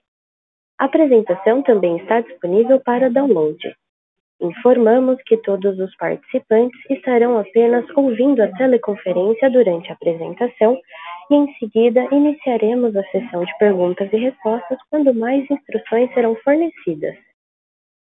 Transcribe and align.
A 0.78 0.86
apresentação 0.86 1.62
também 1.62 1.98
está 1.98 2.20
disponível 2.20 2.80
para 2.82 3.10
download. 3.10 3.76
Informamos 4.42 5.22
que 5.26 5.38
todos 5.38 5.80
os 5.80 5.96
participantes 5.96 6.78
estarão 6.90 7.40
apenas 7.40 7.86
ouvindo 7.96 8.42
a 8.44 8.52
teleconferência 8.52 9.50
durante 9.50 9.90
a 9.90 9.94
apresentação 9.94 10.78
e 11.32 11.36
em 11.36 11.54
seguida 11.54 12.06
iniciaremos 12.12 12.94
a 12.96 13.04
sessão 13.06 13.46
de 13.46 13.58
perguntas 13.58 14.12
e 14.12 14.18
respostas 14.18 14.78
quando 14.90 15.14
mais 15.14 15.50
instruções 15.50 16.14
serão 16.14 16.36
fornecidas. 16.44 17.16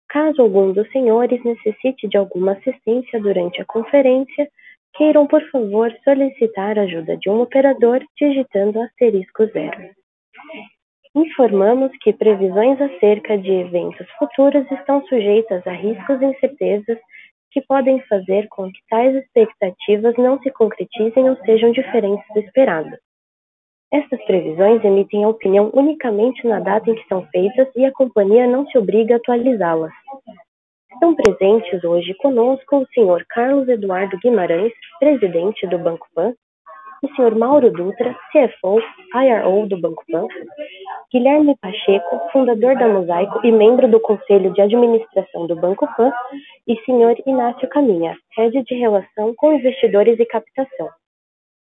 Caso 0.07 0.41
algum 0.41 0.71
dos 0.71 0.89
senhores 0.91 1.43
necessite 1.43 2.07
de 2.07 2.17
alguma 2.17 2.53
assistência 2.53 3.19
durante 3.19 3.61
a 3.61 3.65
conferência, 3.65 4.47
queiram 4.93 5.27
por 5.27 5.41
favor 5.49 5.91
solicitar 6.03 6.79
a 6.79 6.83
ajuda 6.83 7.17
de 7.17 7.29
um 7.29 7.41
operador 7.41 8.01
digitando 8.17 8.79
asterisco 8.79 9.45
zero. 9.47 9.89
Informamos 11.15 11.91
que 12.01 12.11
previsões 12.11 12.81
acerca 12.81 13.37
de 13.37 13.51
eventos 13.51 14.09
futuros 14.17 14.65
estão 14.71 15.05
sujeitas 15.05 15.65
a 15.67 15.71
riscos 15.71 16.19
e 16.19 16.25
incertezas 16.25 16.97
que 17.51 17.61
podem 17.61 18.01
fazer 18.07 18.47
com 18.49 18.71
que 18.71 18.79
tais 18.89 19.15
expectativas 19.15 20.15
não 20.17 20.39
se 20.41 20.49
concretizem 20.49 21.29
ou 21.29 21.37
sejam 21.45 21.71
diferentes 21.71 22.25
do 22.33 22.39
esperado. 22.39 22.97
Estas 23.91 24.25
previsões 24.25 24.83
emitem 24.83 25.23
a 25.23 25.29
opinião 25.29 25.69
unicamente 25.71 26.47
na 26.47 26.59
data 26.59 26.89
em 26.89 26.95
que 26.95 27.07
são 27.07 27.27
feitas 27.27 27.67
e 27.75 27.85
a 27.85 27.91
companhia 27.91 28.47
não 28.47 28.65
se 28.65 28.75
obriga 28.75 29.13
a 29.13 29.17
atualizá-las. 29.17 29.93
Estão 30.91 31.13
presentes 31.13 31.83
hoje 31.83 32.15
conosco 32.15 32.77
o 32.77 32.87
Sr. 32.87 33.23
Carlos 33.29 33.69
Eduardo 33.69 34.17
Guimarães, 34.17 34.73
presidente 34.99 35.67
do 35.67 35.77
Banco 35.77 36.07
Pan, 36.15 36.33
o 37.03 37.07
Sr. 37.15 37.35
Mauro 37.37 37.69
Dutra, 37.69 38.15
CFO, 38.31 38.79
IRO 39.13 39.67
do 39.67 39.79
Banco 39.79 40.03
Pan, 40.09 40.25
Guilherme 41.11 41.55
Pacheco, 41.61 42.29
fundador 42.31 42.75
da 42.75 42.87
Mosaico 42.87 43.45
e 43.45 43.51
membro 43.51 43.89
do 43.89 43.99
Conselho 43.99 44.53
de 44.53 44.61
Administração 44.61 45.45
do 45.45 45.55
Banco 45.55 45.85
Pan, 45.97 46.11
e 46.65 46.75
Sr. 46.85 47.21
Inácio 47.27 47.67
Caminha, 47.67 48.15
Head 48.37 48.63
de 48.63 48.75
Relação 48.75 49.33
com 49.35 49.51
Investidores 49.51 50.17
e 50.17 50.25
Captação. 50.25 50.89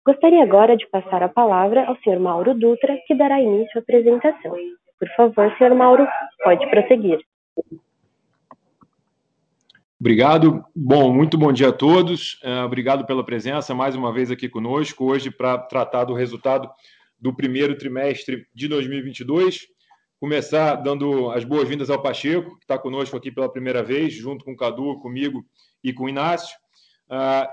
Gostaria 0.06 0.42
agora 0.42 0.76
de 0.76 0.86
passar 0.88 1.22
a 1.22 1.28
palavra 1.28 1.86
ao 1.86 1.96
Sr. 1.96 2.20
Mauro 2.20 2.52
Dutra, 2.52 2.98
que 3.06 3.14
dará 3.14 3.40
início 3.40 3.78
à 3.78 3.80
apresentação. 3.80 4.54
Por 4.98 5.08
favor, 5.16 5.56
Sr. 5.56 5.74
Mauro, 5.74 6.06
pode 6.44 6.68
prosseguir. 6.68 7.18
Obrigado. 10.04 10.62
Bom, 10.76 11.10
muito 11.14 11.38
bom 11.38 11.50
dia 11.50 11.70
a 11.70 11.72
todos. 11.72 12.38
Obrigado 12.66 13.06
pela 13.06 13.24
presença 13.24 13.74
mais 13.74 13.96
uma 13.96 14.12
vez 14.12 14.30
aqui 14.30 14.50
conosco 14.50 15.02
hoje 15.02 15.30
para 15.30 15.56
tratar 15.56 16.04
do 16.04 16.12
resultado 16.12 16.68
do 17.18 17.34
primeiro 17.34 17.74
trimestre 17.78 18.46
de 18.54 18.68
2022. 18.68 19.66
Começar 20.20 20.74
dando 20.74 21.30
as 21.30 21.42
boas-vindas 21.42 21.88
ao 21.88 22.02
Pacheco, 22.02 22.58
que 22.58 22.64
está 22.64 22.78
conosco 22.78 23.16
aqui 23.16 23.32
pela 23.32 23.50
primeira 23.50 23.82
vez, 23.82 24.12
junto 24.12 24.44
com 24.44 24.52
o 24.52 24.56
Cadu, 24.56 25.00
comigo 25.00 25.42
e 25.82 25.90
com 25.90 26.04
o 26.04 26.08
Inácio. 26.10 26.54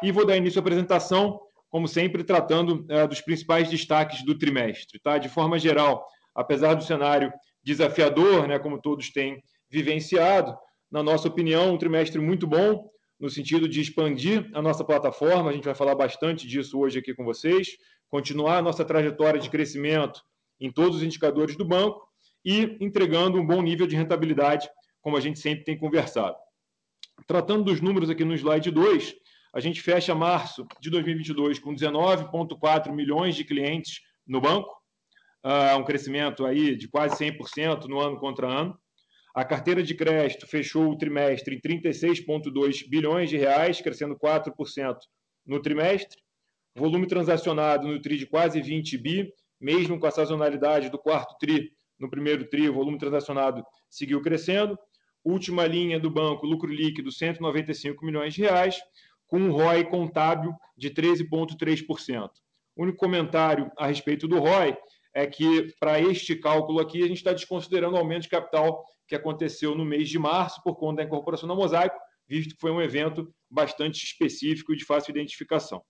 E 0.04 0.12
vou 0.12 0.26
dar 0.26 0.36
início 0.36 0.60
à 0.60 0.62
apresentação, 0.62 1.40
como 1.70 1.88
sempre, 1.88 2.22
tratando 2.22 2.86
dos 3.08 3.22
principais 3.22 3.70
destaques 3.70 4.26
do 4.26 4.38
trimestre. 4.38 5.00
De 5.22 5.30
forma 5.30 5.58
geral, 5.58 6.06
apesar 6.36 6.74
do 6.74 6.84
cenário 6.84 7.32
desafiador, 7.64 8.46
como 8.60 8.78
todos 8.78 9.10
têm 9.10 9.42
vivenciado, 9.70 10.54
na 10.92 11.02
nossa 11.02 11.28
opinião, 11.28 11.74
um 11.74 11.78
trimestre 11.78 12.20
muito 12.20 12.46
bom, 12.46 12.92
no 13.20 13.30
sentido 13.30 13.68
de 13.70 13.80
expandir 13.80 14.50
a 14.54 14.62
nossa 14.62 14.84
plataforma. 14.84 15.50
A 15.50 15.54
gente 15.54 15.64
vai 15.64 15.76
falar 15.76 15.96
bastante 15.96 16.48
disso 16.48 16.80
hoje 16.80 17.00
aqui 17.00 17.14
com 17.14 17.24
vocês. 17.24 17.70
Continuar 18.10 18.58
a 18.58 18.62
nossa 18.62 18.84
trajetória 18.84 19.40
de 19.40 19.50
crescimento 19.50 20.22
em 20.60 20.72
todos 20.72 20.98
os 20.98 21.04
indicadores 21.04 21.56
do 21.56 21.64
banco 21.64 22.06
e 22.44 22.78
entregando 22.82 23.40
um 23.40 23.46
bom 23.46 23.62
nível 23.62 23.88
de 23.88 23.96
rentabilidade, 23.96 24.70
como 25.02 25.16
a 25.16 25.22
gente 25.22 25.40
sempre 25.40 25.64
tem 25.64 25.78
conversado. 25.78 26.36
Tratando 27.28 27.64
dos 27.64 27.80
números 27.80 28.10
aqui 28.10 28.26
no 28.26 28.34
slide 28.34 28.72
2, 28.72 29.16
a 29.54 29.60
gente 29.60 29.82
fecha 29.82 30.16
março 30.16 30.66
de 30.80 30.90
2022 30.90 31.60
com 31.60 31.76
19.4 31.76 32.92
milhões 32.92 33.36
de 33.36 33.44
clientes 33.44 34.02
no 34.26 34.42
banco, 34.42 34.76
um 35.78 35.84
crescimento 35.84 36.46
aí 36.46 36.76
de 36.76 36.88
quase 36.88 37.16
100% 37.24 37.86
no 37.86 38.00
ano 38.00 38.18
contra 38.18 38.48
ano. 38.48 38.78
A 39.34 39.46
carteira 39.46 39.82
de 39.82 39.96
crédito 39.96 40.46
fechou 40.46 40.92
o 40.92 40.98
trimestre 40.98 41.56
em 41.56 41.60
36.2 41.62 42.88
bilhões 42.90 43.30
de 43.30 43.38
reais, 43.38 43.80
crescendo 43.80 44.18
4% 44.18 44.98
no 45.46 45.62
trimestre. 45.62 46.20
Volume 46.76 47.08
transacionado 47.08 47.88
no 47.88 48.02
tri 48.02 48.18
de 48.18 48.26
quase 48.26 48.62
20 48.62 48.98
bi, 48.98 49.34
mesmo 49.60 50.00
com 50.00 50.08
a 50.08 50.12
sazonalidade 50.12 50.90
do 50.90 51.00
quarto 51.00 51.38
tri, 51.40 51.72
no 52.02 52.10
primeiro 52.10 52.50
tri, 52.50 52.68
o 52.68 52.74
volume 52.74 52.98
transacionado 52.98 53.64
seguiu 53.90 54.22
crescendo. 54.22 54.78
Última 55.24 55.68
linha 55.68 56.00
do 56.00 56.10
banco, 56.10 56.48
lucro 56.48 56.74
líquido, 56.74 57.12
195 57.12 58.04
milhões 58.04 58.34
de 58.34 58.42
reais, 58.42 58.82
com 59.28 59.38
um 59.38 59.52
ROI 59.52 59.86
contábil 59.86 60.52
de 60.76 60.90
13.3%. 60.90 62.30
O 62.76 62.84
único 62.84 62.98
comentário 62.98 63.72
a 63.78 63.86
respeito 63.86 64.28
do 64.28 64.40
ROI 64.40 64.76
é 65.14 65.28
que, 65.28 65.74
para 65.80 66.00
este 66.02 66.36
cálculo 66.36 66.80
aqui, 66.80 67.04
a 67.04 67.08
gente 67.08 67.18
está 67.18 67.34
desconsiderando 67.34 67.96
o 67.96 68.00
aumento 68.00 68.24
de 68.24 68.30
capital 68.30 68.84
que 69.12 69.16
aconteceu 69.16 69.76
no 69.76 69.84
mês 69.84 70.08
de 70.08 70.18
março 70.18 70.64
por 70.64 70.78
conta 70.78 71.02
da 71.02 71.04
incorporação 71.04 71.50
da 71.50 71.54
Mosaico, 71.54 72.00
visto 72.26 72.56
que 72.56 72.62
foi 72.62 72.72
um 72.72 72.82
evento 72.82 73.30
bastante 73.50 74.02
específico 74.06 74.72
e 74.72 74.78
de 74.78 74.86
fácil 74.86 75.12
identificação. 75.12 75.84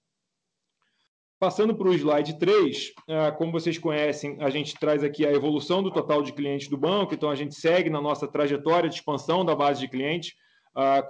Passando 1.40 1.76
para 1.76 1.88
o 1.88 1.94
slide 1.94 2.40
3, 2.40 2.94
como 3.38 3.52
vocês 3.52 3.78
conhecem, 3.78 4.38
a 4.42 4.50
gente 4.50 4.74
traz 4.74 5.04
aqui 5.04 5.24
a 5.24 5.32
evolução 5.32 5.84
do 5.84 5.92
total 5.92 6.24
de 6.24 6.34
clientes 6.34 6.68
do 6.68 6.78
banco. 6.78 7.14
Então, 7.14 7.30
a 7.30 7.36
gente 7.36 7.54
segue 7.54 7.92
na 7.92 8.02
nossa 8.02 8.28
trajetória 8.28 8.90
de 8.90 8.96
expansão 8.96 9.46
da 9.46 9.56
base 9.56 9.80
de 9.80 9.88
clientes, 9.88 10.34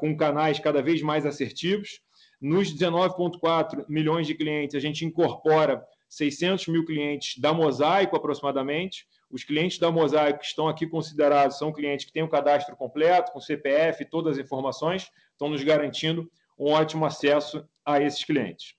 com 0.02 0.18
canais 0.18 0.60
cada 0.60 0.82
vez 0.82 1.02
mais 1.02 1.26
assertivos. 1.26 2.02
Nos 2.42 2.74
19.4 2.74 3.86
milhões 3.88 4.28
de 4.28 4.36
clientes, 4.36 4.76
a 4.76 4.80
gente 4.80 5.06
incorpora 5.06 5.82
600 6.12 6.68
mil 6.68 6.84
clientes 6.84 7.40
da 7.40 7.54
Mosaico, 7.54 8.18
aproximadamente. 8.18 9.08
Os 9.30 9.46
clientes 9.46 9.80
da 9.80 9.90
Mosaico 9.90 10.40
que 10.40 10.46
estão 10.46 10.68
aqui 10.68 10.86
considerados 10.86 11.58
são 11.58 11.72
clientes 11.72 12.06
que 12.06 12.12
têm 12.12 12.22
o 12.22 12.30
cadastro 12.30 12.76
completo, 12.76 13.32
com 13.32 13.40
CPF, 13.40 14.04
todas 14.04 14.38
as 14.38 14.46
informações, 14.46 15.10
estão 15.32 15.48
nos 15.48 15.64
garantindo 15.64 16.30
um 16.60 16.70
ótimo 16.70 17.06
acesso 17.06 17.66
a 17.86 18.02
esses 18.02 18.26
clientes. 18.26 18.76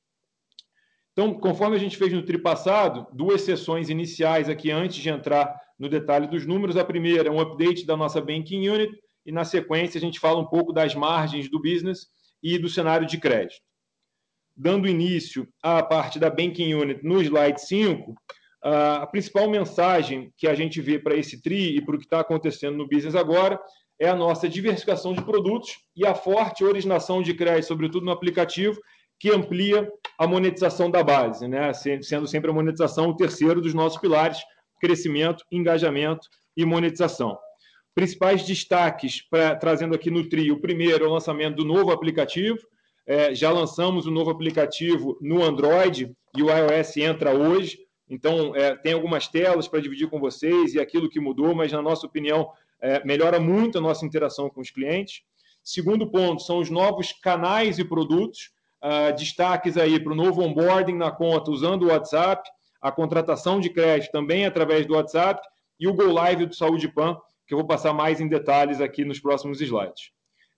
Então, 1.13 1.33
conforme 1.33 1.75
a 1.75 1.79
gente 1.79 1.97
fez 1.97 2.13
no 2.13 2.23
tri 2.23 2.37
passado, 2.37 3.07
duas 3.15 3.41
sessões 3.41 3.89
iniciais 3.89 4.51
aqui 4.51 4.71
antes 4.71 4.99
de 4.99 5.09
entrar 5.09 5.59
no 5.79 5.89
detalhe 5.89 6.27
dos 6.27 6.47
números. 6.47 6.77
A 6.77 6.85
primeira 6.85 7.29
é 7.29 7.33
um 7.33 7.41
update 7.41 7.87
da 7.87 7.97
nossa 7.97 8.21
Banking 8.21 8.69
Unit 8.69 8.93
e, 9.25 9.33
na 9.33 9.45
sequência, 9.45 9.97
a 9.97 10.01
gente 10.01 10.21
fala 10.21 10.39
um 10.39 10.47
pouco 10.47 10.71
das 10.71 10.95
margens 10.95 11.51
do 11.51 11.61
business 11.61 12.09
e 12.43 12.59
do 12.59 12.69
cenário 12.69 13.07
de 13.07 13.19
crédito. 13.19 13.63
Dando 14.57 14.89
início 14.89 15.49
à 15.63 15.83
parte 15.83 16.19
da 16.19 16.29
Banking 16.29 16.75
Unit 16.75 17.05
no 17.05 17.21
slide 17.23 17.61
5, 17.61 18.15
a 18.63 19.07
principal 19.07 19.49
mensagem 19.49 20.33
que 20.37 20.47
a 20.47 20.55
gente 20.55 20.81
vê 20.81 20.99
para 20.99 21.17
esse 21.17 21.43
tri 21.43 21.77
e 21.77 21.85
para 21.85 21.97
o 21.97 21.99
que 21.99 22.05
está 22.05 22.21
acontecendo 22.21 22.77
no 22.77 22.89
business 22.89 23.15
agora 23.15 23.59
é 24.01 24.09
a 24.09 24.17
nossa 24.17 24.49
diversificação 24.49 25.13
de 25.13 25.25
produtos 25.25 25.79
e 25.97 26.07
a 26.07 26.15
forte 26.15 26.65
originação 26.65 27.23
de 27.23 27.35
crédito, 27.35 27.69
sobretudo 27.69 28.05
no 28.05 28.13
aplicativo, 28.13 28.81
que 29.19 29.31
amplia 29.31 29.89
a 30.19 30.27
monetização 30.27 30.91
da 30.91 31.03
base, 31.03 31.47
sendo 32.03 32.27
sempre 32.27 32.51
a 32.51 32.55
monetização 32.55 33.09
o 33.09 33.17
terceiro 33.17 33.61
dos 33.61 33.75
nossos 33.75 34.01
pilares: 34.01 34.39
crescimento, 34.81 35.45
engajamento 35.51 36.29
e 36.57 36.65
monetização. 36.65 37.39
Principais 37.95 38.45
destaques 38.45 39.23
trazendo 39.61 39.95
aqui 39.95 40.11
no 40.11 40.29
tri: 40.29 40.51
o 40.51 40.61
primeiro 40.61 41.05
é 41.05 41.09
o 41.09 41.13
lançamento 41.13 41.57
do 41.57 41.65
novo 41.65 41.93
aplicativo. 41.93 42.59
Já 43.33 43.51
lançamos 43.51 44.07
o 44.07 44.11
novo 44.11 44.31
aplicativo 44.31 45.19
no 45.21 45.43
Android 45.43 46.15
e 46.37 46.43
o 46.43 46.49
iOS 46.51 46.97
entra 46.97 47.37
hoje. 47.37 47.79
Então, 48.09 48.53
tem 48.83 48.93
algumas 48.93 49.29
telas 49.29 49.67
para 49.67 49.81
dividir 49.81 50.09
com 50.09 50.21
vocês 50.21 50.75
e 50.75 50.81
aquilo 50.81 51.09
que 51.09 51.21
mudou, 51.21 51.55
mas, 51.55 51.73
na 51.73 51.83
nossa 51.83 52.07
opinião, 52.07 52.51
melhora 53.05 53.41
muito 53.41 53.79
a 53.79 53.81
nossa 53.81 54.05
interação 54.05 54.49
com 54.51 54.61
os 54.61 54.71
clientes. 54.71 55.23
Segundo 55.65 56.11
ponto 56.11 56.43
são 56.43 56.59
os 56.59 56.71
novos 56.71 57.13
canais 57.13 57.79
e 57.79 57.85
produtos. 57.85 58.51
Destaques 59.17 59.77
aí 59.77 60.01
para 60.01 60.13
o 60.13 60.17
novo 60.17 60.43
onboarding 60.43 60.97
na 60.97 61.11
conta 61.11 61.51
usando 61.51 61.85
o 61.85 61.89
WhatsApp, 61.89 62.49
a 62.81 62.91
contratação 62.91 63.61
de 63.61 63.71
crédito 63.71 64.11
também 64.11 64.45
através 64.45 64.85
do 64.87 64.95
WhatsApp 64.95 65.41
e 65.79 65.87
o 65.87 65.95
Go 65.95 66.11
Live 66.13 66.47
do 66.47 66.55
Saúde 66.55 66.89
PAN, 66.89 67.17
que 67.47 67.55
eu 67.55 67.59
vou 67.59 67.67
passar 67.67 67.93
mais 67.93 68.21
em 68.21 68.27
detalhes 68.27 68.81
aqui 68.81 69.05
nos 69.05 69.21
próximos 69.21 69.61
slides. 69.61 70.11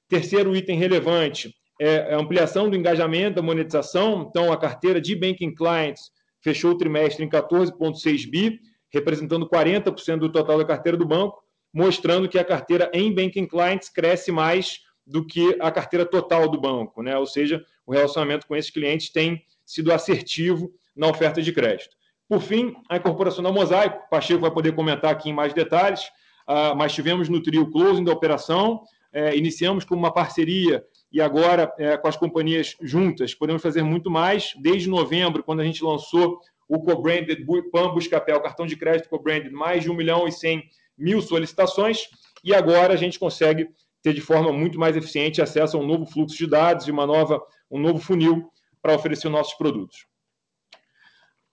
Terceiro 0.09 0.57
item 0.57 0.79
relevante 0.79 1.55
é 1.81 2.15
a 2.15 2.19
ampliação 2.19 2.69
do 2.69 2.77
engajamento, 2.77 3.37
da 3.37 3.43
monetização. 3.43 4.27
Então, 4.29 4.53
a 4.53 4.57
carteira 4.57 5.01
de 5.01 5.15
Banking 5.15 5.55
Clients 5.55 6.11
fechou 6.41 6.73
o 6.73 6.79
trimestre 6.79 7.25
em 7.25 7.29
14,6 7.29 8.31
bi, 8.31 8.61
representando 8.93 9.49
40% 9.49 10.19
do 10.19 10.31
total 10.31 10.59
da 10.59 10.65
carteira 10.65 10.97
do 10.97 11.07
banco, 11.07 11.43
mostrando 11.73 12.29
que 12.29 12.39
a 12.39 12.45
carteira 12.45 12.91
em 12.93 13.13
Banking 13.13 13.47
Clients 13.47 13.89
cresce 13.89 14.31
mais 14.31 14.79
do 15.07 15.27
que 15.27 15.57
a 15.61 15.71
carteira 15.71 16.07
total 16.07 16.49
do 16.49 16.61
banco, 16.61 17.03
né? 17.03 17.17
Ou 17.19 17.27
seja, 17.27 17.65
o 17.85 17.93
relacionamento 17.93 18.47
com 18.47 18.55
esses 18.55 18.71
clientes 18.71 19.11
tem 19.11 19.43
sido 19.67 19.93
assertivo 19.93 20.71
na 20.97 21.09
oferta 21.09 21.43
de 21.43 21.53
crédito. 21.53 21.97
Por 22.29 22.41
fim, 22.41 22.75
a 22.89 22.97
incorporação 22.97 23.43
da 23.43 23.53
Mosaico, 23.53 24.05
o 24.07 24.09
Pacheco 24.09 24.41
vai 24.41 24.51
poder 24.51 24.75
comentar 24.75 25.11
aqui 25.11 25.29
em 25.29 25.33
mais 25.33 25.53
detalhes, 25.53 26.05
uh, 26.49 26.75
mas 26.77 26.95
tivemos 26.95 27.29
no 27.29 27.43
trio 27.43 27.71
closing 27.71 28.05
da 28.05 28.13
operação, 28.13 28.83
uh, 29.15 29.37
iniciamos 29.37 29.85
com 29.85 29.95
uma 29.95 30.13
parceria 30.13 30.83
e 31.15 31.21
agora 31.21 31.73
uh, 31.79 32.03
com 32.03 32.09
as 32.09 32.17
companhias 32.17 32.77
juntas 32.81 33.33
podemos 33.33 33.63
fazer 33.63 33.85
muito 33.85 34.11
mais. 34.11 34.53
Desde 34.61 34.89
novembro, 34.89 35.45
quando 35.45 35.61
a 35.61 35.65
gente 35.65 35.85
lançou 35.85 36.41
o 36.69 36.81
co-branded 36.81 37.47
PAN 37.71 37.95
Buscapé, 37.95 38.35
o 38.35 38.43
cartão 38.43 38.67
de 38.67 38.75
crédito 38.75 39.09
co-branded, 39.09 39.53
mais 39.53 39.85
de 39.85 39.91
1 39.91 39.95
milhão 39.95 40.27
e 40.27 40.33
100 40.33 40.65
mil 40.99 41.23
solicitações, 41.23 42.09
e 42.43 42.53
agora 42.53 42.95
a 42.95 42.97
gente 42.97 43.17
consegue 43.17 43.69
ter 44.03 44.13
de 44.13 44.21
forma 44.21 44.53
muito 44.53 44.77
mais 44.77 44.97
eficiente 44.97 45.41
acesso 45.41 45.77
a 45.77 45.81
um 45.81 45.87
novo 45.87 46.05
fluxo 46.05 46.37
de 46.37 46.49
dados 46.49 46.89
e 46.89 46.91
uma 46.91 47.07
nova, 47.07 47.41
um 47.71 47.79
novo 47.79 48.01
funil 48.01 48.51
para 48.83 48.95
oferecer 48.95 49.29
nossos 49.29 49.55
produtos. 49.55 50.07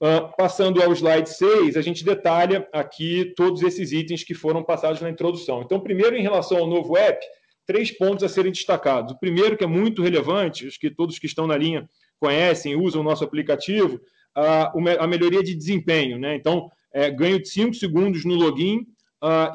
Uh, 0.02 0.36
passando 0.36 0.82
ao 0.82 0.92
slide 0.92 1.30
6, 1.30 1.78
a 1.78 1.82
gente 1.82 2.04
detalha 2.04 2.68
aqui 2.74 3.32
todos 3.38 3.62
esses 3.62 3.92
itens 3.92 4.24
que 4.24 4.34
foram 4.34 4.64
passados 4.64 5.00
na 5.02 5.10
introdução. 5.12 5.62
Então, 5.62 5.80
primeiro, 5.80 6.16
em 6.16 6.24
relação 6.24 6.58
ao 6.58 6.68
novo 6.68 6.98
app, 6.98 7.24
três 7.66 7.92
pontos 7.92 8.24
a 8.24 8.30
serem 8.30 8.52
destacados. 8.52 9.14
O 9.14 9.20
primeiro, 9.20 9.58
que 9.58 9.64
é 9.64 9.68
muito 9.68 10.02
relevante, 10.02 10.68
acho 10.68 10.80
que 10.80 10.90
todos 10.90 11.20
que 11.20 11.26
estão 11.26 11.48
na 11.48 11.58
linha 11.58 11.90
conhecem, 12.20 12.76
usam 12.76 13.02
o 13.02 13.04
nosso 13.04 13.24
aplicativo, 13.24 14.00
a, 14.36 14.72
a 15.00 15.08
melhoria 15.08 15.44
de 15.44 15.56
desempenho. 15.56 16.18
Né? 16.18 16.36
Então, 16.36 16.70
é, 16.94 17.10
ganho 17.10 17.42
de 17.42 17.50
5 17.50 17.74
segundos 17.74 18.26
no 18.26 18.36
login 18.36 18.86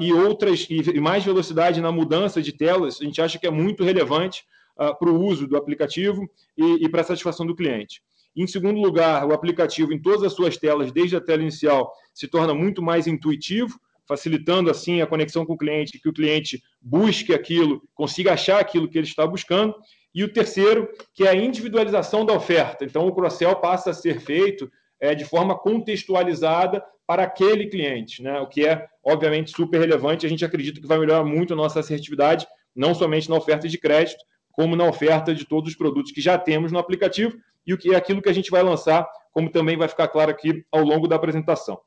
e 0.00 0.12
outras 0.12 0.66
e, 0.70 1.00
mais 1.00 1.24
velocidade 1.24 1.80
na 1.80 1.90
mudança 1.90 2.40
de 2.40 2.52
telas, 2.52 3.00
a 3.00 3.04
gente 3.04 3.20
acha 3.20 3.38
que 3.38 3.46
é 3.46 3.50
muito 3.50 3.82
relevante 3.82 4.44
para 4.76 5.10
o 5.10 5.20
uso 5.20 5.46
do 5.48 5.56
aplicativo 5.56 6.28
e, 6.56 6.84
e 6.84 6.88
para 6.88 7.00
a 7.00 7.04
satisfação 7.04 7.44
do 7.44 7.54
cliente. 7.54 8.00
Em 8.36 8.46
segundo 8.46 8.78
lugar, 8.78 9.26
o 9.26 9.32
aplicativo 9.32 9.92
em 9.92 10.00
todas 10.00 10.22
as 10.22 10.34
suas 10.34 10.56
telas, 10.58 10.92
desde 10.92 11.16
a 11.16 11.20
tela 11.20 11.42
inicial, 11.42 11.90
se 12.12 12.28
torna 12.28 12.54
muito 12.54 12.82
mais 12.82 13.06
intuitivo, 13.06 13.80
facilitando 14.06 14.70
assim 14.70 15.00
a 15.00 15.06
conexão 15.06 15.44
com 15.44 15.54
o 15.54 15.58
cliente, 15.58 15.98
que 15.98 16.08
o 16.08 16.12
cliente 16.12 16.62
busque 16.80 17.34
aquilo, 17.34 17.82
consiga 17.94 18.32
achar 18.32 18.60
aquilo 18.60 18.88
que 18.88 18.98
ele 18.98 19.06
está 19.06 19.26
buscando. 19.26 19.74
E 20.14 20.24
o 20.24 20.32
terceiro, 20.32 20.88
que 21.12 21.24
é 21.24 21.28
a 21.28 21.34
individualização 21.34 22.24
da 22.24 22.32
oferta. 22.32 22.84
Então, 22.84 23.06
o 23.06 23.14
cross-sell 23.14 23.56
passa 23.56 23.90
a 23.90 23.94
ser 23.94 24.20
feito 24.20 24.70
é, 25.00 25.14
de 25.14 25.24
forma 25.24 25.58
contextualizada 25.58 26.82
para 27.06 27.22
aquele 27.22 27.68
cliente, 27.68 28.22
né? 28.22 28.40
o 28.40 28.46
que 28.46 28.66
é, 28.66 28.86
obviamente, 29.04 29.50
super 29.50 29.78
relevante. 29.78 30.26
A 30.26 30.28
gente 30.28 30.44
acredita 30.44 30.80
que 30.80 30.86
vai 30.86 30.98
melhorar 30.98 31.22
muito 31.22 31.52
a 31.52 31.56
nossa 31.56 31.80
assertividade, 31.80 32.46
não 32.74 32.94
somente 32.94 33.28
na 33.28 33.36
oferta 33.36 33.68
de 33.68 33.78
crédito, 33.78 34.24
como 34.50 34.74
na 34.74 34.84
oferta 34.88 35.34
de 35.34 35.44
todos 35.44 35.70
os 35.70 35.76
produtos 35.76 36.12
que 36.12 36.20
já 36.20 36.38
temos 36.38 36.72
no 36.72 36.78
aplicativo 36.78 37.36
e 37.66 37.74
o 37.74 37.78
que 37.78 37.92
é 37.92 37.96
aquilo 37.96 38.22
que 38.22 38.28
a 38.28 38.32
gente 38.32 38.50
vai 38.50 38.62
lançar, 38.62 39.06
como 39.32 39.50
também 39.50 39.76
vai 39.76 39.86
ficar 39.86 40.08
claro 40.08 40.30
aqui 40.30 40.64
ao 40.72 40.82
longo 40.82 41.06
da 41.06 41.16
apresentação. 41.16 41.78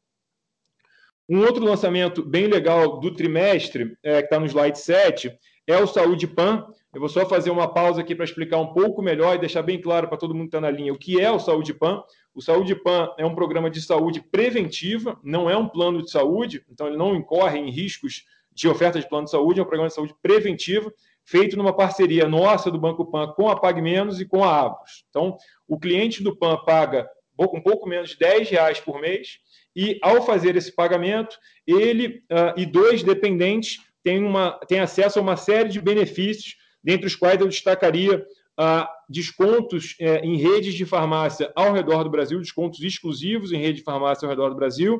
Um 1.29 1.41
outro 1.41 1.63
lançamento 1.63 2.23
bem 2.25 2.47
legal 2.47 2.99
do 2.99 3.13
trimestre, 3.13 3.95
é, 4.01 4.17
que 4.17 4.25
está 4.25 4.39
no 4.39 4.47
slide 4.47 4.79
7, 4.79 5.31
é 5.67 5.77
o 5.77 5.85
Saúde 5.85 6.25
Pan. 6.25 6.65
Eu 6.91 6.99
vou 6.99 7.07
só 7.07 7.23
fazer 7.23 7.51
uma 7.51 7.71
pausa 7.71 8.01
aqui 8.01 8.15
para 8.15 8.25
explicar 8.25 8.57
um 8.57 8.73
pouco 8.73 8.99
melhor 8.99 9.35
e 9.35 9.39
deixar 9.39 9.61
bem 9.61 9.79
claro 9.79 10.07
para 10.07 10.17
todo 10.17 10.33
mundo 10.33 10.49
que 10.49 10.57
está 10.57 10.61
na 10.61 10.71
linha 10.71 10.91
o 10.91 10.97
que 10.97 11.21
é 11.21 11.29
o 11.29 11.37
Saúde 11.37 11.71
Pan. 11.71 12.01
O 12.33 12.41
Saúde 12.41 12.73
Pan 12.73 13.13
é 13.15 13.23
um 13.23 13.35
programa 13.35 13.69
de 13.69 13.79
saúde 13.79 14.21
preventiva, 14.31 15.19
não 15.23 15.47
é 15.47 15.55
um 15.55 15.69
plano 15.69 16.01
de 16.01 16.09
saúde, 16.09 16.65
então 16.67 16.87
ele 16.87 16.97
não 16.97 17.15
incorre 17.15 17.59
em 17.59 17.69
riscos 17.69 18.23
de 18.51 18.67
oferta 18.67 18.99
de 18.99 19.07
plano 19.07 19.25
de 19.25 19.31
saúde, 19.31 19.59
é 19.59 19.61
um 19.61 19.67
programa 19.67 19.89
de 19.89 19.93
saúde 19.93 20.15
preventiva 20.23 20.91
feito 21.23 21.55
numa 21.55 21.75
parceria 21.75 22.27
nossa 22.27 22.71
do 22.71 22.79
Banco 22.79 23.05
Pan 23.05 23.27
com 23.33 23.49
a 23.49 23.55
PagMenos 23.55 24.19
e 24.19 24.25
com 24.25 24.43
a 24.43 24.61
Abus. 24.61 25.05
Então, 25.09 25.37
o 25.67 25.77
cliente 25.77 26.23
do 26.23 26.35
PAN 26.35 26.57
paga 26.65 27.07
um 27.37 27.61
pouco 27.61 27.87
menos 27.87 28.09
de 28.09 28.17
10 28.17 28.49
reais 28.49 28.79
por 28.79 28.99
mês 28.99 29.37
e, 29.81 29.97
ao 30.01 30.25
fazer 30.25 30.57
esse 30.57 30.75
pagamento, 30.75 31.37
ele 31.65 32.21
uh, 32.29 32.53
e 32.57 32.65
dois 32.65 33.01
dependentes 33.01 33.79
têm, 34.03 34.21
uma, 34.21 34.59
têm 34.67 34.81
acesso 34.81 35.17
a 35.17 35.21
uma 35.21 35.37
série 35.37 35.69
de 35.69 35.79
benefícios, 35.79 36.57
dentre 36.83 37.07
os 37.07 37.15
quais 37.15 37.39
eu 37.39 37.47
destacaria 37.47 38.17
uh, 38.17 38.85
descontos 39.07 39.95
uh, 40.01 40.19
em 40.21 40.35
redes 40.35 40.73
de 40.73 40.85
farmácia 40.85 41.49
ao 41.55 41.71
redor 41.71 42.03
do 42.03 42.09
Brasil, 42.09 42.41
descontos 42.41 42.83
exclusivos 42.83 43.53
em 43.53 43.57
rede 43.57 43.77
de 43.77 43.85
farmácia 43.85 44.25
ao 44.25 44.29
redor 44.29 44.49
do 44.49 44.55
Brasil, 44.55 44.99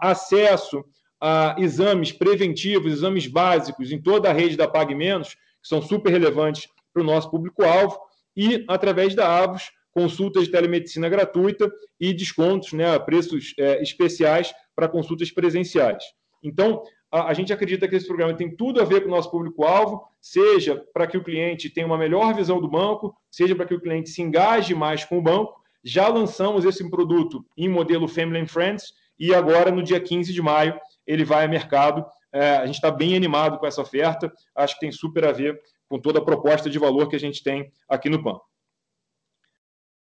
acesso 0.00 0.82
a 1.20 1.54
exames 1.58 2.10
preventivos, 2.10 2.92
exames 2.92 3.28
básicos 3.28 3.92
em 3.92 4.00
toda 4.00 4.28
a 4.28 4.32
rede 4.32 4.56
da 4.56 4.66
PagMenos, 4.66 5.34
que 5.34 5.68
são 5.68 5.80
super 5.80 6.10
relevantes 6.10 6.66
para 6.92 7.02
o 7.02 7.06
nosso 7.06 7.30
público-alvo, 7.30 7.96
e, 8.36 8.64
através 8.66 9.14
da 9.14 9.28
Avos, 9.38 9.70
consultas 9.98 10.44
de 10.44 10.52
telemedicina 10.52 11.08
gratuita 11.08 11.68
e 11.98 12.12
descontos, 12.12 12.72
né, 12.72 12.96
preços 13.00 13.52
é, 13.58 13.82
especiais 13.82 14.54
para 14.76 14.86
consultas 14.86 15.32
presenciais. 15.32 16.04
Então, 16.40 16.84
a, 17.10 17.30
a, 17.30 17.34
gente 17.34 17.52
acredita 17.52 17.88
que 17.88 17.96
esse 17.96 18.06
programa 18.06 18.32
tem 18.32 18.54
tudo 18.54 18.80
a 18.80 18.84
ver 18.84 19.00
com 19.00 19.08
o 19.08 19.10
nosso 19.10 19.28
público-alvo, 19.28 20.00
seja 20.20 20.80
para 20.94 21.08
que 21.08 21.18
o 21.18 21.24
cliente 21.24 21.68
tenha 21.68 21.84
uma 21.84 21.98
melhor 21.98 22.32
visão 22.32 22.60
do 22.60 22.70
banco, 22.70 23.12
seja 23.28 23.56
para 23.56 23.66
que 23.66 23.74
o 23.74 23.80
cliente 23.80 24.10
se 24.10 24.22
engaje 24.22 24.72
mais 24.72 25.04
com 25.04 25.18
o 25.18 25.22
banco. 25.22 25.52
Já 25.82 26.06
lançamos 26.06 26.64
esse 26.64 26.88
produto 26.88 27.44
em 27.56 27.68
modelo 27.68 28.06
Family 28.06 28.38
and 28.38 28.46
Friends 28.46 28.92
e 29.18 29.34
agora, 29.34 29.72
no 29.72 29.82
dia 29.82 29.98
15 29.98 30.32
de 30.32 30.40
maio, 30.40 30.78
ele 31.04 31.24
vai 31.24 31.44
ao 31.44 31.50
mercado 31.50 32.06
é, 32.32 32.56
a 32.56 32.66
gente 32.66 32.74
está 32.74 32.90
bem 32.90 33.16
animado 33.16 33.58
com 33.58 33.66
essa 33.66 33.80
oferta, 33.80 34.30
acho 34.54 34.74
que 34.74 34.80
tem 34.80 34.92
super 34.92 35.24
a 35.24 35.32
ver 35.32 35.58
com 35.88 35.98
toda 35.98 36.18
a 36.18 36.24
proposta 36.24 36.68
de 36.68 36.78
valor 36.78 37.08
que 37.08 37.16
a 37.16 37.20
gente 37.20 37.42
tem 37.42 37.72
aqui 37.88 38.10
no 38.10 38.22
PAN. 38.22 38.38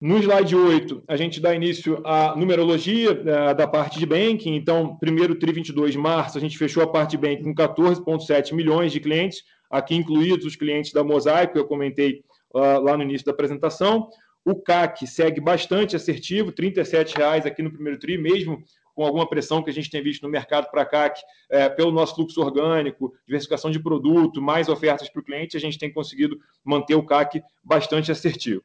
No 0.03 0.17
slide 0.17 0.53
8, 0.53 1.01
a 1.07 1.15
gente 1.15 1.39
dá 1.39 1.55
início 1.55 2.01
à 2.05 2.35
numerologia 2.35 3.11
é, 3.11 3.53
da 3.53 3.65
parte 3.65 3.97
de 3.97 4.05
banking. 4.05 4.53
Então, 4.53 4.97
primeiro 4.97 5.33
TRI 5.33 5.53
22 5.53 5.93
de 5.93 5.97
março, 5.97 6.37
a 6.37 6.41
gente 6.41 6.57
fechou 6.57 6.83
a 6.83 6.87
parte 6.87 7.11
de 7.11 7.17
banking 7.19 7.41
com 7.41 7.55
14,7 7.55 8.53
milhões 8.53 8.91
de 8.91 8.99
clientes, 8.99 9.45
aqui 9.71 9.95
incluídos 9.95 10.45
os 10.45 10.57
clientes 10.57 10.91
da 10.91 11.05
Mosaico, 11.05 11.53
que 11.53 11.59
eu 11.59 11.65
comentei 11.65 12.21
uh, 12.53 12.81
lá 12.81 12.97
no 12.97 13.03
início 13.03 13.25
da 13.25 13.31
apresentação. 13.31 14.09
O 14.43 14.55
CAC 14.55 15.07
segue 15.07 15.39
bastante 15.39 15.95
assertivo, 15.95 16.49
R$ 16.49 16.69
37,00 16.73 17.45
aqui 17.45 17.63
no 17.63 17.71
primeiro 17.71 17.97
TRI, 17.97 18.17
mesmo 18.17 18.61
com 18.93 19.05
alguma 19.05 19.29
pressão 19.29 19.63
que 19.63 19.69
a 19.69 19.73
gente 19.73 19.89
tem 19.89 20.03
visto 20.03 20.23
no 20.23 20.29
mercado 20.29 20.69
para 20.69 20.85
que, 20.85 21.21
é, 21.49 21.69
pelo 21.69 21.93
nosso 21.93 22.15
fluxo 22.15 22.41
orgânico, 22.41 23.13
diversificação 23.25 23.71
de 23.71 23.79
produto, 23.79 24.41
mais 24.41 24.67
ofertas 24.67 25.07
para 25.07 25.21
o 25.21 25.23
cliente, 25.23 25.55
a 25.55 25.61
gente 25.61 25.79
tem 25.79 25.93
conseguido 25.93 26.37
manter 26.61 26.95
o 26.95 27.05
CAC 27.05 27.41
bastante 27.63 28.11
assertivo. 28.11 28.61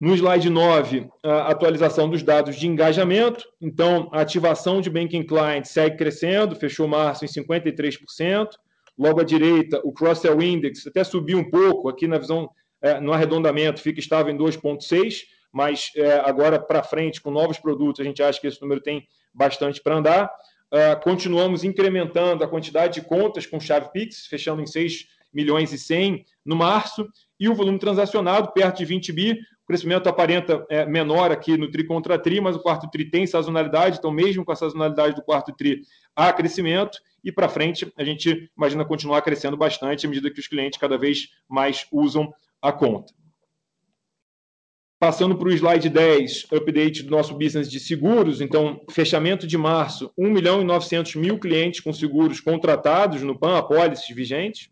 No 0.00 0.14
slide 0.14 0.48
9, 0.48 1.08
a 1.24 1.50
atualização 1.50 2.08
dos 2.08 2.22
dados 2.22 2.56
de 2.56 2.68
engajamento. 2.68 3.44
Então, 3.60 4.08
a 4.12 4.20
ativação 4.20 4.80
de 4.80 4.88
Banking 4.88 5.24
Client 5.24 5.64
segue 5.64 5.96
crescendo, 5.96 6.54
fechou 6.54 6.86
março 6.86 7.24
em 7.24 7.28
53%. 7.28 8.48
Logo 8.96 9.20
à 9.20 9.24
direita, 9.24 9.80
o 9.84 9.92
Cross-Sell 9.92 10.40
Index 10.40 10.86
até 10.86 11.02
subiu 11.02 11.38
um 11.38 11.50
pouco, 11.50 11.88
aqui 11.88 12.06
na 12.06 12.18
visão, 12.18 12.48
é, 12.80 13.00
no 13.00 13.12
arredondamento, 13.12 13.80
fica 13.80 14.00
em 14.00 14.36
2,6% 14.36 15.38
mas 15.52 15.90
é, 15.96 16.20
agora 16.20 16.58
para 16.58 16.82
frente, 16.82 17.20
com 17.20 17.30
novos 17.30 17.58
produtos, 17.58 18.00
a 18.00 18.04
gente 18.04 18.22
acha 18.22 18.40
que 18.40 18.46
esse 18.46 18.60
número 18.60 18.80
tem 18.80 19.06
bastante 19.32 19.82
para 19.82 19.96
andar. 19.96 20.30
Uh, 20.70 21.00
continuamos 21.02 21.64
incrementando 21.64 22.44
a 22.44 22.48
quantidade 22.48 23.00
de 23.00 23.06
contas 23.06 23.46
com 23.46 23.58
chave 23.58 23.90
Pix, 23.90 24.26
fechando 24.26 24.60
em 24.60 24.66
6 24.66 25.06
milhões 25.32 25.72
e 25.72 25.78
100 25.78 26.24
no 26.44 26.54
março, 26.54 27.08
e 27.40 27.48
o 27.48 27.54
volume 27.54 27.78
transacionado 27.78 28.52
perto 28.52 28.78
de 28.78 28.84
20 28.84 29.12
bi. 29.12 29.38
Crescimento 29.68 30.08
aparenta 30.08 30.64
é, 30.70 30.86
menor 30.86 31.30
aqui 31.30 31.58
no 31.58 31.70
tri 31.70 31.84
contra 31.84 32.18
tri, 32.18 32.40
mas 32.40 32.56
o 32.56 32.58
quarto 32.58 32.88
tri 32.90 33.04
tem 33.04 33.26
sazonalidade, 33.26 33.98
então 33.98 34.10
mesmo 34.10 34.42
com 34.42 34.50
a 34.50 34.56
sazonalidade 34.56 35.14
do 35.14 35.20
quarto 35.20 35.52
tri, 35.52 35.82
há 36.16 36.32
crescimento, 36.32 36.98
e 37.22 37.30
para 37.30 37.50
frente 37.50 37.92
a 37.94 38.02
gente 38.02 38.50
imagina 38.56 38.82
continuar 38.82 39.20
crescendo 39.20 39.58
bastante 39.58 40.06
à 40.06 40.08
medida 40.08 40.30
que 40.30 40.40
os 40.40 40.48
clientes 40.48 40.80
cada 40.80 40.96
vez 40.96 41.28
mais 41.46 41.86
usam 41.92 42.32
a 42.62 42.72
conta. 42.72 43.12
Passando 44.98 45.36
para 45.36 45.48
o 45.48 45.52
slide 45.52 45.90
10, 45.90 46.46
update 46.50 47.02
do 47.02 47.10
nosso 47.10 47.34
business 47.34 47.70
de 47.70 47.78
seguros. 47.78 48.40
Então, 48.40 48.80
fechamento 48.90 49.46
de 49.46 49.58
março, 49.58 50.10
1 50.16 50.30
milhão 50.30 50.62
e 50.62 50.64
900 50.64 51.14
mil 51.16 51.38
clientes 51.38 51.80
com 51.80 51.92
seguros 51.92 52.40
contratados 52.40 53.22
no 53.22 53.38
PAN, 53.38 53.58
apólices 53.58 54.08
vigentes. 54.08 54.70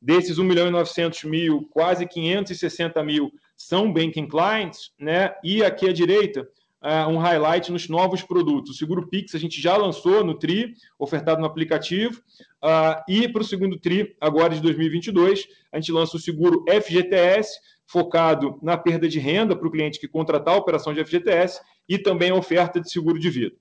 Desses 0.00 0.38
1 0.38 0.44
milhão 0.44 0.68
e 0.68 0.70
900 0.70 1.24
mil, 1.24 1.68
quase 1.72 2.06
560 2.06 3.02
mil 3.02 3.32
são 3.56 3.92
banking 3.92 4.28
clients, 4.28 4.92
né? 4.98 5.34
E 5.42 5.64
aqui 5.64 5.88
à 5.88 5.92
direita, 5.92 6.48
uh, 6.82 7.08
um 7.08 7.18
highlight 7.18 7.72
nos 7.72 7.88
novos 7.88 8.22
produtos. 8.22 8.72
O 8.72 8.74
seguro 8.74 9.08
Pix 9.08 9.34
a 9.34 9.38
gente 9.38 9.60
já 9.60 9.76
lançou 9.76 10.24
no 10.24 10.38
TRI, 10.38 10.74
ofertado 10.98 11.40
no 11.40 11.46
aplicativo, 11.46 12.20
uh, 12.62 13.02
e 13.08 13.28
para 13.28 13.42
o 13.42 13.44
segundo 13.44 13.78
TRI, 13.78 14.14
agora 14.20 14.54
de 14.54 14.60
2022, 14.60 15.46
a 15.72 15.80
gente 15.80 15.92
lança 15.92 16.16
o 16.16 16.20
seguro 16.20 16.64
FGTS, 16.68 17.58
focado 17.86 18.58
na 18.62 18.76
perda 18.76 19.08
de 19.08 19.18
renda 19.18 19.56
para 19.56 19.66
o 19.66 19.70
cliente 19.70 20.00
que 20.00 20.08
contratar 20.08 20.54
a 20.54 20.58
operação 20.58 20.92
de 20.92 21.04
FGTS, 21.04 21.60
e 21.88 21.98
também 21.98 22.30
a 22.30 22.34
oferta 22.34 22.80
de 22.80 22.90
seguro 22.90 23.18
de 23.18 23.30
vida. 23.30 23.56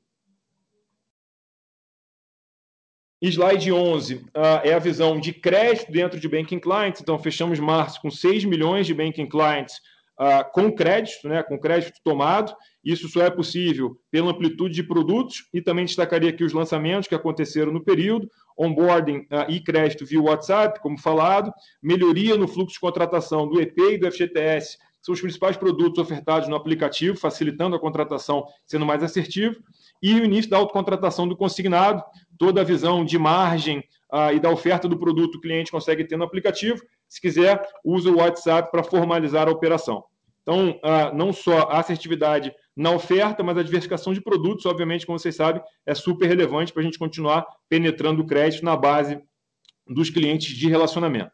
Slide 3.22 3.72
11 3.72 4.16
uh, 4.16 4.22
é 4.64 4.74
a 4.74 4.80
visão 4.80 5.20
de 5.20 5.34
crédito 5.34 5.92
dentro 5.92 6.20
de 6.20 6.28
Banking 6.28 6.60
Clients. 6.60 7.02
Então, 7.02 7.18
fechamos 7.18 7.60
março 7.60 8.02
com 8.02 8.12
6 8.12 8.46
milhões 8.46 8.86
de 8.86 8.94
Banking 8.94 9.28
Clients 9.28 9.76
uh, 10.20 10.52
com 10.52 10.72
crédito, 10.72 11.28
né, 11.28 11.42
com 11.42 11.58
crédito 11.58 11.98
tomado. 12.04 12.54
Isso 12.84 13.08
só 13.08 13.22
é 13.22 13.30
possível 13.30 13.98
pela 14.12 14.32
amplitude 14.32 14.76
de 14.76 14.84
produtos 14.84 15.48
e 15.54 15.62
também 15.62 15.86
destacaria 15.86 16.30
aqui 16.30 16.44
os 16.44 16.54
lançamentos 16.54 17.08
que 17.08 17.16
aconteceram 17.16 17.72
no 17.72 17.84
período, 17.84 18.30
onboarding 18.58 19.20
uh, 19.20 19.50
e 19.50 19.60
crédito 19.62 20.06
via 20.06 20.22
WhatsApp, 20.22 20.80
como 20.82 21.00
falado, 21.00 21.52
melhoria 21.82 22.36
no 22.36 22.48
fluxo 22.48 22.76
de 22.76 22.80
contratação 22.80 23.48
do 23.48 23.62
EP 23.62 23.78
e 23.78 23.98
do 23.98 24.12
FGTS, 24.12 24.78
são 25.06 25.14
os 25.14 25.22
principais 25.22 25.56
produtos 25.56 26.00
ofertados 26.00 26.50
no 26.50 26.56
aplicativo, 26.56 27.16
facilitando 27.16 27.76
a 27.76 27.80
contratação, 27.80 28.44
sendo 28.66 28.88
mais 28.88 29.04
assertivo, 29.04 29.56
e 30.02 30.16
o 30.16 30.26
início 30.26 30.50
da 30.50 30.58
autocontratação 30.58 31.28
do 31.28 31.38
consignado, 31.38 32.04
toda 32.38 32.62
a 32.62 32.64
visão 32.64 33.04
de 33.06 33.18
margem 33.18 33.80
uh, 34.12 34.34
e 34.34 34.40
da 34.40 34.50
oferta 34.50 34.88
do 34.88 34.98
produto 34.98 35.36
o 35.36 35.42
cliente 35.42 35.72
consegue 35.72 36.04
ter 36.04 36.18
no 36.18 36.24
aplicativo. 36.24 36.82
Se 37.08 37.22
quiser, 37.22 37.62
usa 37.84 38.10
o 38.10 38.18
WhatsApp 38.18 38.72
para 38.72 38.84
formalizar 38.84 39.48
a 39.48 39.52
operação. 39.52 40.04
Então, 40.42 40.72
uh, 40.72 41.16
não 41.16 41.34
só 41.34 41.62
a 41.70 41.80
assertividade 41.80 42.54
na 42.76 42.92
oferta, 42.92 43.42
mas 43.44 43.58
a 43.58 43.64
diversificação 43.64 44.14
de 44.14 44.22
produtos, 44.22 44.66
obviamente, 44.66 45.06
como 45.06 45.18
vocês 45.18 45.36
sabem, 45.36 45.62
é 45.86 45.96
super 45.96 46.28
relevante 46.28 46.72
para 46.72 46.82
a 46.82 46.86
gente 46.86 47.00
continuar 47.00 47.46
penetrando 47.68 48.22
o 48.22 48.26
crédito 48.26 48.64
na 48.64 48.76
base 48.76 49.20
dos 49.88 50.10
clientes 50.10 50.56
de 50.56 50.70
relacionamento. 50.70 51.34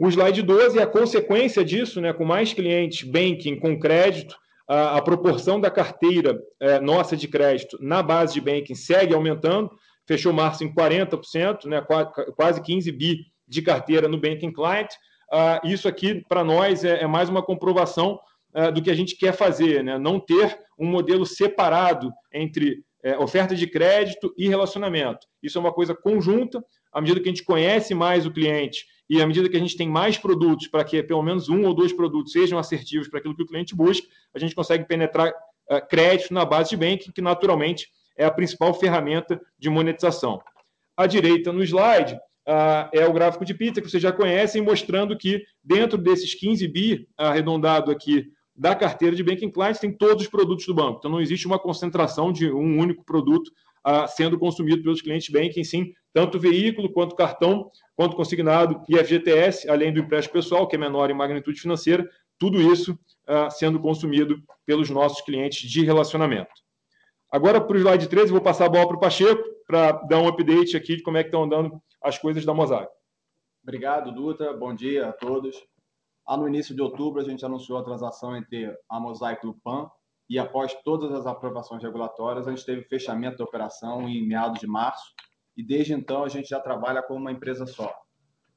O 0.00 0.08
slide 0.08 0.42
12 0.42 0.78
é 0.78 0.82
a 0.82 0.86
consequência 0.86 1.64
disso, 1.64 2.00
né, 2.00 2.12
com 2.12 2.24
mais 2.24 2.52
clientes 2.52 3.08
banking 3.08 3.58
com 3.58 3.78
crédito, 3.78 4.36
a, 4.68 4.96
a 4.96 5.02
proporção 5.02 5.60
da 5.60 5.70
carteira 5.70 6.38
é, 6.60 6.80
nossa 6.80 7.16
de 7.16 7.28
crédito 7.28 7.78
na 7.80 8.02
base 8.02 8.34
de 8.34 8.40
banking 8.40 8.74
segue 8.74 9.14
aumentando, 9.14 9.70
fechou 10.06 10.32
março 10.32 10.64
em 10.64 10.72
40%, 10.72 11.66
né, 11.66 11.84
quase 12.36 12.60
15 12.60 12.90
bi 12.92 13.26
de 13.46 13.62
carteira 13.62 14.08
no 14.08 14.20
banking 14.20 14.52
client. 14.52 14.88
Uh, 15.32 15.66
isso 15.66 15.88
aqui, 15.88 16.24
para 16.28 16.44
nós, 16.44 16.84
é, 16.84 17.02
é, 17.02 17.06
mais 17.06 17.28
uma 17.28 17.42
comprovação 17.42 18.20
uh, 18.54 18.70
do 18.70 18.80
que 18.80 18.90
a 18.90 18.94
gente 18.94 19.16
quer 19.16 19.32
fazer, 19.32 19.82
né? 19.82 19.98
não 19.98 20.20
ter 20.20 20.58
um 20.78 20.86
modelo 20.86 21.26
separado 21.26 22.12
entre 22.32 22.84
é, 23.02 23.16
oferta 23.18 23.54
de 23.54 23.66
crédito 23.66 24.32
e 24.36 24.48
relacionamento. 24.48 25.26
Isso 25.42 25.58
é 25.58 25.60
uma 25.60 25.72
coisa 25.72 25.94
conjunta. 25.94 26.64
À 26.92 27.00
medida 27.00 27.20
que 27.20 27.28
a 27.28 27.32
gente 27.32 27.44
conhece 27.44 27.94
mais 27.94 28.26
o 28.26 28.32
cliente 28.32 28.84
e 29.08 29.22
à 29.22 29.26
medida 29.26 29.48
que 29.48 29.56
a 29.56 29.60
gente 29.60 29.76
tem 29.76 29.88
mais 29.88 30.18
produtos 30.18 30.66
para 30.66 30.84
que 30.84 31.02
pelo 31.02 31.22
menos 31.22 31.48
um 31.48 31.64
ou 31.64 31.74
dois 31.74 31.92
produtos 31.92 32.32
sejam 32.32 32.58
assertivos 32.58 33.08
para 33.08 33.20
aquilo 33.20 33.36
que 33.36 33.42
o 33.42 33.46
cliente 33.46 33.74
busca, 33.74 34.06
a 34.34 34.38
gente 34.38 34.54
consegue 34.54 34.84
penetrar 34.84 35.30
uh, 35.30 35.86
crédito 35.88 36.34
na 36.34 36.44
base 36.44 36.70
de 36.70 36.76
banking, 36.76 37.12
que 37.12 37.22
naturalmente 37.22 37.88
é 38.16 38.24
a 38.24 38.30
principal 38.30 38.74
ferramenta 38.74 39.40
de 39.58 39.70
monetização. 39.70 40.40
À 40.96 41.06
direita 41.06 41.52
no 41.52 41.62
slide 41.62 42.14
uh, 42.14 42.88
é 42.92 43.06
o 43.06 43.12
gráfico 43.12 43.44
de 43.44 43.54
pizza 43.54 43.80
que 43.80 43.88
vocês 43.88 44.02
já 44.02 44.12
conhecem, 44.12 44.62
mostrando 44.62 45.16
que 45.16 45.42
dentro 45.62 45.98
desses 45.98 46.34
15 46.34 46.66
bi 46.68 47.08
arredondado 47.16 47.90
aqui 47.90 48.32
da 48.54 48.74
carteira 48.74 49.14
de 49.14 49.22
banking 49.22 49.50
clients 49.50 49.78
tem 49.78 49.92
todos 49.92 50.24
os 50.24 50.30
produtos 50.30 50.66
do 50.66 50.74
banco. 50.74 50.98
Então 50.98 51.10
não 51.10 51.20
existe 51.20 51.46
uma 51.46 51.58
concentração 51.58 52.32
de 52.32 52.50
um 52.50 52.78
único 52.78 53.04
produto 53.04 53.48
uh, 53.86 54.08
sendo 54.08 54.38
consumido 54.38 54.82
pelos 54.82 55.02
clientes 55.02 55.28
banking, 55.28 55.62
sim, 55.62 55.92
tanto 56.16 56.40
veículo 56.40 56.90
quanto 56.90 57.14
cartão, 57.14 57.70
quanto 57.94 58.16
consignado 58.16 58.80
e 58.88 58.96
FGTS, 58.96 59.68
além 59.68 59.92
do 59.92 60.00
empréstimo 60.00 60.32
pessoal, 60.32 60.66
que 60.66 60.74
é 60.74 60.78
menor 60.78 61.10
em 61.10 61.14
magnitude 61.14 61.60
financeira, 61.60 62.08
tudo 62.38 62.58
isso 62.58 62.98
uh, 63.28 63.50
sendo 63.50 63.78
consumido 63.78 64.42
pelos 64.64 64.88
nossos 64.88 65.20
clientes 65.20 65.70
de 65.70 65.84
relacionamento. 65.84 66.54
Agora, 67.30 67.60
para 67.60 67.76
o 67.76 67.78
slide 67.78 68.08
13, 68.08 68.32
vou 68.32 68.40
passar 68.40 68.64
a 68.64 68.68
bola 68.70 68.88
para 68.88 68.96
o 68.96 69.00
Pacheco 69.00 69.42
para 69.66 69.92
dar 69.92 70.18
um 70.18 70.26
update 70.26 70.74
aqui 70.74 70.96
de 70.96 71.02
como 71.02 71.18
é 71.18 71.22
que 71.22 71.28
estão 71.28 71.44
andando 71.44 71.78
as 72.02 72.16
coisas 72.16 72.46
da 72.46 72.54
Mosaic. 72.54 72.90
Obrigado, 73.62 74.10
Dutra. 74.10 74.54
Bom 74.54 74.74
dia 74.74 75.10
a 75.10 75.12
todos. 75.12 75.54
Lá 76.26 76.38
no 76.38 76.48
início 76.48 76.74
de 76.74 76.80
outubro, 76.80 77.20
a 77.20 77.24
gente 77.24 77.44
anunciou 77.44 77.76
a 77.76 77.84
transação 77.84 78.34
entre 78.34 78.74
a 78.88 78.98
Mosaic 78.98 79.44
e 79.44 79.50
o 79.50 79.54
PAN, 79.62 79.90
e 80.30 80.38
após 80.38 80.72
todas 80.82 81.12
as 81.12 81.26
aprovações 81.26 81.82
regulatórias, 81.82 82.48
a 82.48 82.52
gente 82.52 82.64
teve 82.64 82.84
fechamento 82.84 83.36
da 83.36 83.44
operação 83.44 84.08
em 84.08 84.26
meados 84.26 84.60
de 84.60 84.66
março, 84.66 85.14
e 85.56 85.62
desde 85.62 85.94
então 85.94 86.24
a 86.24 86.28
gente 86.28 86.48
já 86.48 86.60
trabalha 86.60 87.02
como 87.02 87.20
uma 87.20 87.32
empresa 87.32 87.66
só. 87.66 87.94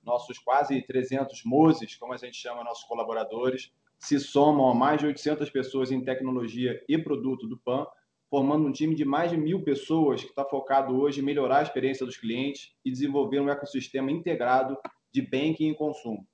Nossos 0.03 0.39
quase 0.39 0.81
300 0.81 1.43
MOSES, 1.45 1.95
como 1.95 2.13
a 2.13 2.17
gente 2.17 2.35
chama 2.35 2.63
nossos 2.63 2.83
colaboradores, 2.85 3.71
se 3.99 4.19
somam 4.19 4.69
a 4.69 4.73
mais 4.73 4.99
de 4.99 5.07
800 5.07 5.49
pessoas 5.49 5.91
em 5.91 6.03
tecnologia 6.03 6.81
e 6.87 6.97
produto 6.97 7.47
do 7.47 7.57
PAN, 7.57 7.85
formando 8.29 8.67
um 8.67 8.71
time 8.71 8.95
de 8.95 9.03
mais 9.03 9.31
de 9.31 9.37
mil 9.37 9.63
pessoas 9.63 10.23
que 10.23 10.29
está 10.29 10.45
focado 10.45 10.99
hoje 10.99 11.19
em 11.19 11.23
melhorar 11.23 11.59
a 11.59 11.63
experiência 11.63 12.05
dos 12.05 12.17
clientes 12.17 12.73
e 12.85 12.91
desenvolver 12.91 13.39
um 13.39 13.49
ecossistema 13.49 14.11
integrado 14.11 14.77
de 15.11 15.21
banking 15.21 15.71
e 15.71 15.75
consumo. 15.75 16.25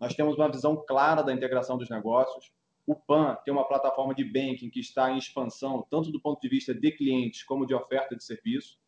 Nós 0.00 0.14
temos 0.14 0.36
uma 0.36 0.50
visão 0.50 0.84
clara 0.86 1.22
da 1.22 1.32
integração 1.32 1.78
dos 1.78 1.88
negócios. 1.88 2.52
O 2.86 2.94
PAN 2.94 3.36
tem 3.44 3.52
uma 3.54 3.66
plataforma 3.66 4.14
de 4.14 4.24
banking 4.24 4.68
que 4.68 4.80
está 4.80 5.10
em 5.10 5.18
expansão, 5.18 5.86
tanto 5.90 6.10
do 6.10 6.20
ponto 6.20 6.40
de 6.40 6.48
vista 6.48 6.74
de 6.74 6.92
clientes 6.92 7.42
como 7.44 7.66
de 7.66 7.74
oferta 7.74 8.14
de 8.14 8.22
serviço. 8.22 8.78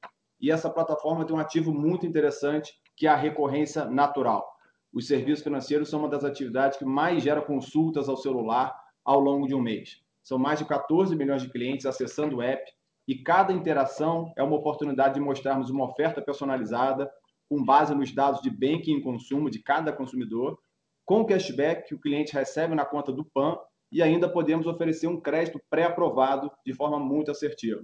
E 0.41 0.51
essa 0.51 0.71
plataforma 0.71 1.25
tem 1.25 1.35
um 1.35 1.41
ativo 1.41 1.73
muito 1.73 2.07
interessante, 2.07 2.73
que 2.97 3.07
é 3.07 3.11
a 3.11 3.17
recorrência 3.17 3.85
natural. 3.85 4.47
Os 4.93 5.07
serviços 5.07 5.45
financeiros 5.45 5.89
são 5.89 6.01
uma 6.01 6.09
das 6.09 6.25
atividades 6.25 6.79
que 6.79 6.85
mais 6.85 7.23
gera 7.23 7.43
consultas 7.43 8.09
ao 8.09 8.17
celular 8.17 8.75
ao 9.05 9.21
longo 9.21 9.47
de 9.47 9.55
um 9.55 9.61
mês. 9.61 10.03
São 10.23 10.39
mais 10.39 10.59
de 10.59 10.65
14 10.65 11.15
milhões 11.17 11.43
de 11.43 11.51
clientes 11.51 11.87
acessando 11.87 12.37
o 12.37 12.43
app 12.43 12.71
e 13.07 13.23
cada 13.23 13.53
interação 13.53 14.33
é 14.37 14.43
uma 14.43 14.57
oportunidade 14.57 15.15
de 15.15 15.21
mostrarmos 15.21 15.71
uma 15.71 15.85
oferta 15.85 16.21
personalizada 16.21 17.11
com 17.49 17.65
base 17.65 17.95
nos 17.95 18.15
dados 18.15 18.43
de 18.43 18.51
banking 18.51 18.99
e 18.99 19.03
consumo 19.03 19.51
de 19.51 19.63
cada 19.63 19.93
consumidor, 19.93 20.59
com 21.07 21.25
cashback 21.25 21.89
que 21.89 21.95
o 21.95 21.99
cliente 21.99 22.35
recebe 22.35 22.75
na 22.75 22.85
conta 22.85 23.11
do 23.11 23.25
PAN 23.25 23.57
e 23.91 24.03
ainda 24.03 24.29
podemos 24.29 24.67
oferecer 24.67 25.07
um 25.07 25.19
crédito 25.19 25.59
pré-aprovado 25.71 26.51
de 26.65 26.75
forma 26.75 26.99
muito 26.99 27.31
assertiva. 27.31 27.83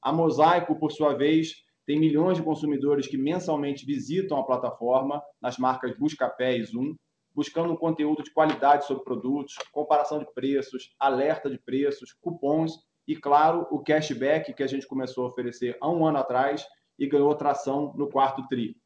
A 0.00 0.12
Mosaico, 0.12 0.78
por 0.78 0.92
sua 0.92 1.14
vez, 1.14 1.64
tem 1.86 1.98
milhões 1.98 2.38
de 2.38 2.42
consumidores 2.42 3.06
que 3.06 3.18
mensalmente 3.18 3.84
visitam 3.84 4.38
a 4.38 4.44
plataforma 4.44 5.22
nas 5.40 5.58
marcas 5.58 5.96
Buscapé 5.96 6.56
e 6.56 6.64
Zoom 6.64 6.94
buscando 7.34 7.72
um 7.72 7.76
conteúdo 7.76 8.22
de 8.22 8.32
qualidade 8.32 8.86
sobre 8.86 9.02
produtos, 9.02 9.56
comparação 9.72 10.20
de 10.20 10.32
preços, 10.32 10.94
alerta 11.00 11.50
de 11.50 11.58
preços, 11.58 12.12
cupons 12.20 12.78
e, 13.06 13.16
claro, 13.16 13.66
o 13.70 13.82
cashback 13.82 14.54
que 14.54 14.62
a 14.62 14.66
gente 14.66 14.86
começou 14.86 15.24
a 15.24 15.28
oferecer 15.28 15.76
há 15.80 15.90
um 15.90 16.06
ano 16.06 16.18
atrás 16.18 16.64
e 16.98 17.08
ganhou 17.08 17.34
tração 17.34 17.92
no 17.96 18.08
quarto 18.08 18.46
TRI. 18.46 18.76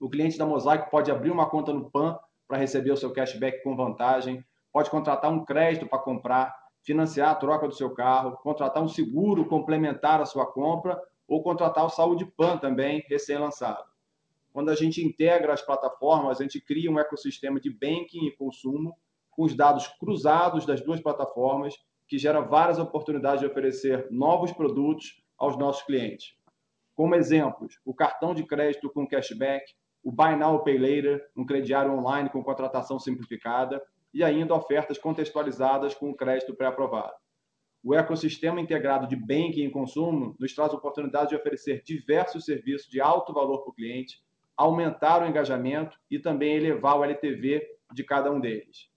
O 0.00 0.08
cliente 0.08 0.38
da 0.38 0.46
Mosaic 0.46 0.90
pode 0.90 1.10
abrir 1.10 1.30
uma 1.30 1.48
conta 1.48 1.72
no 1.72 1.90
PAN 1.90 2.18
para 2.48 2.58
receber 2.58 2.92
o 2.92 2.96
seu 2.96 3.12
cashback 3.12 3.62
com 3.62 3.76
vantagem, 3.76 4.42
pode 4.72 4.90
contratar 4.90 5.30
um 5.30 5.44
crédito 5.44 5.86
para 5.86 5.98
comprar, 5.98 6.54
financiar 6.82 7.30
a 7.30 7.34
troca 7.34 7.68
do 7.68 7.74
seu 7.74 7.92
carro, 7.92 8.36
contratar 8.38 8.82
um 8.82 8.88
seguro 8.88 9.46
complementar 9.46 10.20
à 10.20 10.24
sua 10.24 10.46
compra 10.50 10.98
ou 11.26 11.42
contratar 11.42 11.84
o 11.84 11.90
Saúde 11.90 12.24
PAN 12.24 12.58
também, 12.58 13.04
recém-lançado. 13.08 13.84
Quando 14.52 14.70
a 14.70 14.74
gente 14.74 15.04
integra 15.04 15.52
as 15.52 15.60
plataformas, 15.60 16.40
a 16.40 16.42
gente 16.42 16.60
cria 16.60 16.90
um 16.90 16.98
ecossistema 16.98 17.60
de 17.60 17.70
banking 17.70 18.26
e 18.26 18.36
consumo 18.36 18.96
com 19.30 19.44
os 19.44 19.54
dados 19.54 19.86
cruzados 20.00 20.64
das 20.64 20.80
duas 20.80 21.00
plataformas, 21.00 21.74
que 22.08 22.18
gera 22.18 22.40
várias 22.40 22.78
oportunidades 22.78 23.40
de 23.40 23.46
oferecer 23.46 24.06
novos 24.10 24.52
produtos 24.52 25.22
aos 25.36 25.58
nossos 25.58 25.82
clientes. 25.82 26.34
Como 26.94 27.14
exemplos, 27.14 27.78
o 27.84 27.92
cartão 27.92 28.34
de 28.34 28.44
crédito 28.44 28.88
com 28.88 29.06
cashback, 29.06 29.74
o 30.02 30.10
Buy 30.10 30.36
Now 30.36 30.64
Pay 30.64 30.78
Later, 30.78 31.30
um 31.36 31.44
crediário 31.44 31.92
online 31.92 32.30
com 32.30 32.42
contratação 32.42 32.98
simplificada 32.98 33.82
e 34.14 34.24
ainda 34.24 34.54
ofertas 34.54 34.96
contextualizadas 34.96 35.94
com 35.94 36.14
crédito 36.14 36.54
pré-aprovado. 36.54 37.12
O 37.88 37.94
ecossistema 37.94 38.60
integrado 38.60 39.06
de 39.06 39.14
banking 39.14 39.64
e 39.64 39.70
consumo 39.70 40.34
nos 40.40 40.52
traz 40.52 40.74
oportunidade 40.74 41.28
de 41.28 41.36
oferecer 41.36 41.84
diversos 41.84 42.44
serviços 42.44 42.90
de 42.90 43.00
alto 43.00 43.32
valor 43.32 43.60
para 43.60 43.70
o 43.70 43.72
cliente, 43.72 44.20
aumentar 44.56 45.22
o 45.22 45.28
engajamento 45.28 45.96
e 46.10 46.18
também 46.18 46.56
elevar 46.56 46.98
o 46.98 47.04
LTV 47.04 47.64
de 47.92 48.02
cada 48.02 48.28
um 48.32 48.40
deles. 48.40 48.90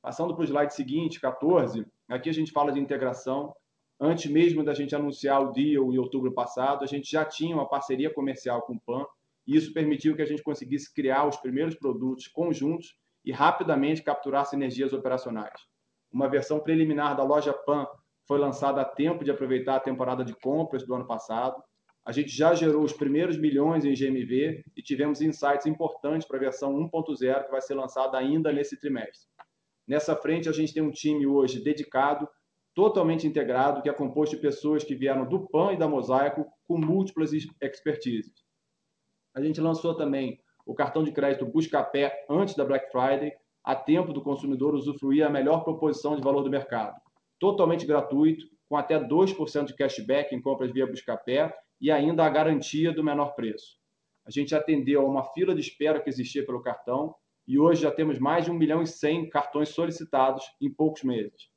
Passando 0.00 0.32
para 0.32 0.42
o 0.42 0.44
slide 0.44 0.72
seguinte, 0.72 1.18
14, 1.18 1.84
aqui 2.08 2.30
a 2.30 2.32
gente 2.32 2.52
fala 2.52 2.70
de 2.70 2.78
integração. 2.78 3.52
Antes 3.98 4.30
mesmo 4.30 4.62
da 4.62 4.74
gente 4.74 4.94
anunciar 4.94 5.42
o 5.42 5.50
deal 5.50 5.92
em 5.92 5.98
outubro 5.98 6.30
passado, 6.30 6.84
a 6.84 6.86
gente 6.86 7.10
já 7.10 7.24
tinha 7.24 7.56
uma 7.56 7.68
parceria 7.68 8.14
comercial 8.14 8.62
com 8.62 8.74
o 8.74 8.80
PAN, 8.80 9.04
e 9.44 9.56
isso 9.56 9.72
permitiu 9.72 10.14
que 10.14 10.22
a 10.22 10.26
gente 10.26 10.44
conseguisse 10.44 10.94
criar 10.94 11.26
os 11.26 11.36
primeiros 11.36 11.74
produtos 11.74 12.28
conjuntos 12.28 12.96
e 13.24 13.32
rapidamente 13.32 14.04
capturar 14.04 14.46
sinergias 14.46 14.92
operacionais. 14.92 15.66
uma 16.12 16.28
versão 16.28 16.60
preliminar 16.60 17.16
da 17.16 17.24
loja 17.24 17.52
Pan 17.52 17.88
foi 18.26 18.38
lançada 18.38 18.80
a 18.80 18.84
tempo 18.84 19.24
de 19.24 19.30
aproveitar 19.30 19.76
a 19.76 19.80
temporada 19.80 20.24
de 20.24 20.34
compras 20.34 20.84
do 20.84 20.94
ano 20.94 21.06
passado. 21.06 21.62
A 22.04 22.12
gente 22.12 22.28
já 22.28 22.54
gerou 22.54 22.82
os 22.82 22.92
primeiros 22.92 23.38
milhões 23.38 23.84
em 23.84 23.94
GMV 23.94 24.64
e 24.76 24.82
tivemos 24.82 25.20
insights 25.20 25.66
importantes 25.66 26.26
para 26.26 26.36
a 26.36 26.40
versão 26.40 26.72
1.0 26.74 27.44
que 27.44 27.50
vai 27.50 27.60
ser 27.60 27.74
lançada 27.74 28.16
ainda 28.16 28.52
nesse 28.52 28.78
trimestre. 28.78 29.28
Nessa 29.86 30.16
frente, 30.16 30.48
a 30.48 30.52
gente 30.52 30.74
tem 30.74 30.82
um 30.82 30.90
time 30.90 31.26
hoje 31.26 31.62
dedicado, 31.62 32.28
totalmente 32.74 33.26
integrado, 33.26 33.80
que 33.80 33.88
é 33.88 33.92
composto 33.92 34.36
de 34.36 34.42
pessoas 34.42 34.82
que 34.82 34.94
vieram 34.94 35.26
do 35.26 35.48
PAN 35.48 35.72
e 35.72 35.78
da 35.78 35.88
Mosaico 35.88 36.46
com 36.66 36.76
múltiplas 36.76 37.30
expertises. 37.32 38.44
A 39.34 39.40
gente 39.40 39.60
lançou 39.60 39.94
também 39.94 40.40
o 40.64 40.74
cartão 40.74 41.04
de 41.04 41.12
crédito 41.12 41.46
Buscapé 41.46 42.24
antes 42.28 42.56
da 42.56 42.64
Black 42.64 42.90
Friday, 42.90 43.32
a 43.62 43.74
tempo 43.74 44.12
do 44.12 44.22
consumidor 44.22 44.74
usufruir 44.74 45.24
a 45.24 45.30
melhor 45.30 45.62
proposição 45.62 46.16
de 46.16 46.22
valor 46.22 46.42
do 46.42 46.50
mercado. 46.50 47.00
Totalmente 47.38 47.86
gratuito, 47.86 48.46
com 48.68 48.76
até 48.76 48.98
2% 48.98 49.66
de 49.66 49.74
cashback 49.74 50.34
em 50.34 50.40
compras 50.40 50.72
via 50.72 50.86
Buscapé 50.86 51.54
e 51.80 51.90
ainda 51.90 52.24
a 52.24 52.30
garantia 52.30 52.92
do 52.92 53.04
menor 53.04 53.34
preço. 53.34 53.76
A 54.24 54.30
gente 54.30 54.54
atendeu 54.54 55.02
a 55.02 55.04
uma 55.08 55.22
fila 55.22 55.54
de 55.54 55.60
espera 55.60 56.00
que 56.00 56.08
existia 56.08 56.44
pelo 56.44 56.62
cartão 56.62 57.14
e 57.46 57.58
hoje 57.58 57.82
já 57.82 57.92
temos 57.92 58.18
mais 58.18 58.44
de 58.44 58.50
1 58.50 58.54
milhão 58.54 58.82
e 58.82 58.86
100 58.86 59.30
cartões 59.30 59.68
solicitados 59.68 60.44
em 60.60 60.68
poucos 60.68 61.04
meses. 61.04 61.48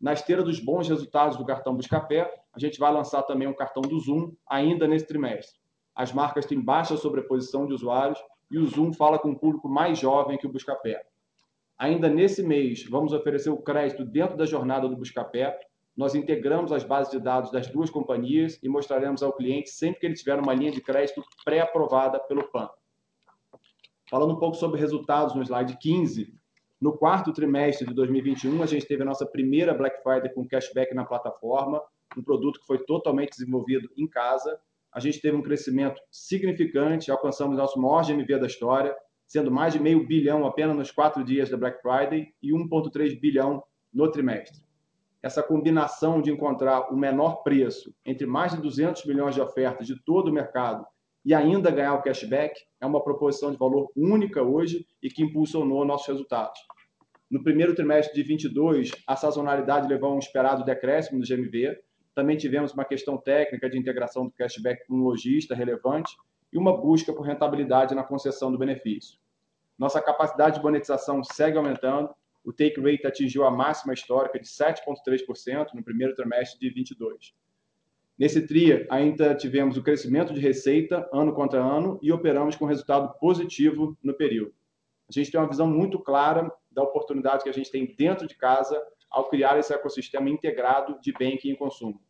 Na 0.00 0.12
esteira 0.12 0.44
dos 0.44 0.60
bons 0.60 0.88
resultados 0.88 1.36
do 1.36 1.44
cartão 1.44 1.74
Buscapé, 1.74 2.32
a 2.52 2.58
gente 2.60 2.78
vai 2.78 2.92
lançar 2.92 3.22
também 3.24 3.48
um 3.48 3.54
cartão 3.54 3.82
do 3.82 3.98
Zoom 3.98 4.32
ainda 4.48 4.86
nesse 4.86 5.06
trimestre. 5.06 5.58
As 5.92 6.12
marcas 6.12 6.46
têm 6.46 6.60
baixa 6.60 6.96
sobreposição 6.96 7.66
de 7.66 7.74
usuários 7.74 8.22
e 8.48 8.58
o 8.58 8.66
Zoom 8.66 8.92
fala 8.92 9.18
com 9.18 9.30
um 9.30 9.34
público 9.34 9.68
mais 9.68 9.98
jovem 9.98 10.38
que 10.38 10.46
o 10.46 10.52
Buscapé. 10.52 11.04
Ainda 11.78 12.08
nesse 12.08 12.42
mês, 12.42 12.84
vamos 12.84 13.12
oferecer 13.12 13.50
o 13.50 13.62
crédito 13.62 14.04
dentro 14.04 14.36
da 14.36 14.44
jornada 14.44 14.88
do 14.88 14.96
Buscapé. 14.96 15.56
Nós 15.96 16.12
integramos 16.14 16.72
as 16.72 16.82
bases 16.82 17.12
de 17.12 17.20
dados 17.20 17.52
das 17.52 17.68
duas 17.68 17.88
companhias 17.88 18.58
e 18.62 18.68
mostraremos 18.68 19.22
ao 19.22 19.32
cliente 19.32 19.70
sempre 19.70 20.00
que 20.00 20.06
ele 20.06 20.14
tiver 20.14 20.40
uma 20.40 20.52
linha 20.52 20.72
de 20.72 20.80
crédito 20.80 21.22
pré-aprovada 21.44 22.18
pelo 22.18 22.50
PAN. 22.50 22.68
Falando 24.10 24.34
um 24.34 24.38
pouco 24.38 24.56
sobre 24.56 24.80
resultados 24.80 25.36
no 25.36 25.42
slide 25.42 25.76
15, 25.78 26.34
no 26.80 26.96
quarto 26.96 27.32
trimestre 27.32 27.86
de 27.86 27.94
2021, 27.94 28.60
a 28.60 28.66
gente 28.66 28.86
teve 28.86 29.02
a 29.02 29.06
nossa 29.06 29.26
primeira 29.26 29.72
Black 29.72 30.02
Friday 30.02 30.32
com 30.34 30.48
cashback 30.48 30.92
na 30.94 31.04
plataforma, 31.04 31.80
um 32.16 32.22
produto 32.22 32.58
que 32.58 32.66
foi 32.66 32.78
totalmente 32.84 33.30
desenvolvido 33.30 33.88
em 33.96 34.08
casa. 34.08 34.58
A 34.92 34.98
gente 34.98 35.20
teve 35.20 35.36
um 35.36 35.42
crescimento 35.42 36.00
significante, 36.10 37.10
alcançamos 37.10 37.56
nosso 37.56 37.80
maior 37.80 38.04
GMV 38.04 38.38
da 38.38 38.46
história, 38.46 38.96
sendo 39.28 39.50
mais 39.50 39.74
de 39.74 39.78
meio 39.78 40.06
bilhão 40.06 40.46
apenas 40.46 40.74
nos 40.74 40.90
quatro 40.90 41.22
dias 41.22 41.50
da 41.50 41.56
Black 41.58 41.82
Friday 41.82 42.32
e 42.42 42.50
1,3 42.50 43.20
bilhão 43.20 43.62
no 43.92 44.10
trimestre. 44.10 44.66
Essa 45.22 45.42
combinação 45.42 46.22
de 46.22 46.30
encontrar 46.30 46.90
o 46.92 46.96
menor 46.96 47.42
preço 47.42 47.94
entre 48.06 48.26
mais 48.26 48.52
de 48.52 48.62
200 48.62 49.04
milhões 49.04 49.34
de 49.34 49.40
ofertas 49.40 49.86
de 49.86 50.02
todo 50.02 50.28
o 50.28 50.32
mercado 50.32 50.86
e 51.24 51.34
ainda 51.34 51.70
ganhar 51.70 51.94
o 51.94 52.02
cashback 52.02 52.58
é 52.80 52.86
uma 52.86 53.02
proposição 53.04 53.50
de 53.50 53.58
valor 53.58 53.90
única 53.94 54.42
hoje 54.42 54.86
e 55.02 55.10
que 55.10 55.22
impulsionou 55.22 55.84
nossos 55.84 56.06
resultados. 56.06 56.58
No 57.30 57.42
primeiro 57.42 57.74
trimestre 57.74 58.14
de 58.14 58.26
22, 58.26 58.92
a 59.06 59.14
sazonalidade 59.14 59.88
levou 59.88 60.12
a 60.12 60.14
um 60.14 60.18
esperado 60.18 60.64
decréscimo 60.64 61.20
do 61.20 61.26
GMV. 61.26 61.76
Também 62.14 62.38
tivemos 62.38 62.72
uma 62.72 62.84
questão 62.84 63.18
técnica 63.18 63.68
de 63.68 63.76
integração 63.76 64.24
do 64.24 64.32
cashback 64.32 64.86
com 64.86 64.94
um 64.94 65.02
lojista 65.02 65.54
relevante 65.54 66.10
e 66.52 66.58
uma 66.58 66.76
busca 66.76 67.12
por 67.12 67.22
rentabilidade 67.22 67.94
na 67.94 68.02
concessão 68.02 68.50
do 68.50 68.58
benefício. 68.58 69.18
Nossa 69.78 70.00
capacidade 70.02 70.56
de 70.56 70.62
monetização 70.62 71.22
segue 71.22 71.56
aumentando. 71.56 72.10
O 72.44 72.52
take 72.52 72.80
rate 72.80 73.06
atingiu 73.06 73.44
a 73.44 73.50
máxima 73.50 73.92
histórica 73.92 74.38
de 74.38 74.46
7,3% 74.46 75.68
no 75.74 75.84
primeiro 75.84 76.14
trimestre 76.14 76.58
de 76.58 76.70
22. 76.70 77.34
Nesse 78.18 78.44
TRIA, 78.44 78.86
ainda 78.90 79.34
tivemos 79.34 79.76
o 79.76 79.82
crescimento 79.82 80.34
de 80.34 80.40
receita 80.40 81.08
ano 81.12 81.32
contra 81.32 81.60
ano 81.62 82.00
e 82.02 82.10
operamos 82.10 82.56
com 82.56 82.64
resultado 82.64 83.16
positivo 83.20 83.96
no 84.02 84.12
período. 84.12 84.52
A 85.08 85.12
gente 85.12 85.30
tem 85.30 85.40
uma 85.40 85.48
visão 85.48 85.68
muito 85.68 86.00
clara 86.00 86.52
da 86.70 86.82
oportunidade 86.82 87.44
que 87.44 87.48
a 87.48 87.52
gente 87.52 87.70
tem 87.70 87.94
dentro 87.96 88.26
de 88.26 88.34
casa 88.34 88.82
ao 89.08 89.28
criar 89.28 89.58
esse 89.58 89.72
ecossistema 89.72 90.28
integrado 90.28 90.98
de 91.00 91.12
banking 91.12 91.50
e 91.50 91.56
consumo. 91.56 92.02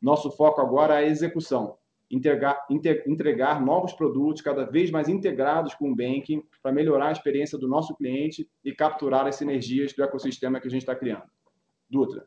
Nosso 0.00 0.30
foco 0.30 0.62
agora 0.62 0.94
é 0.94 1.04
a 1.04 1.06
execução, 1.06 1.76
entregar, 2.10 2.66
entregar 3.06 3.64
novos 3.64 3.92
produtos 3.92 4.42
cada 4.42 4.64
vez 4.64 4.90
mais 4.90 5.08
integrados 5.08 5.74
com 5.74 5.90
o 5.90 5.94
banking 5.94 6.42
para 6.62 6.72
melhorar 6.72 7.08
a 7.08 7.12
experiência 7.12 7.56
do 7.56 7.68
nosso 7.68 7.94
cliente 7.94 8.48
e 8.64 8.72
capturar 8.72 9.26
as 9.26 9.36
sinergias 9.36 9.92
do 9.92 10.02
ecossistema 10.02 10.60
que 10.60 10.66
a 10.66 10.70
gente 10.70 10.82
está 10.82 10.94
criando. 10.94 11.24
Dutra. 11.88 12.26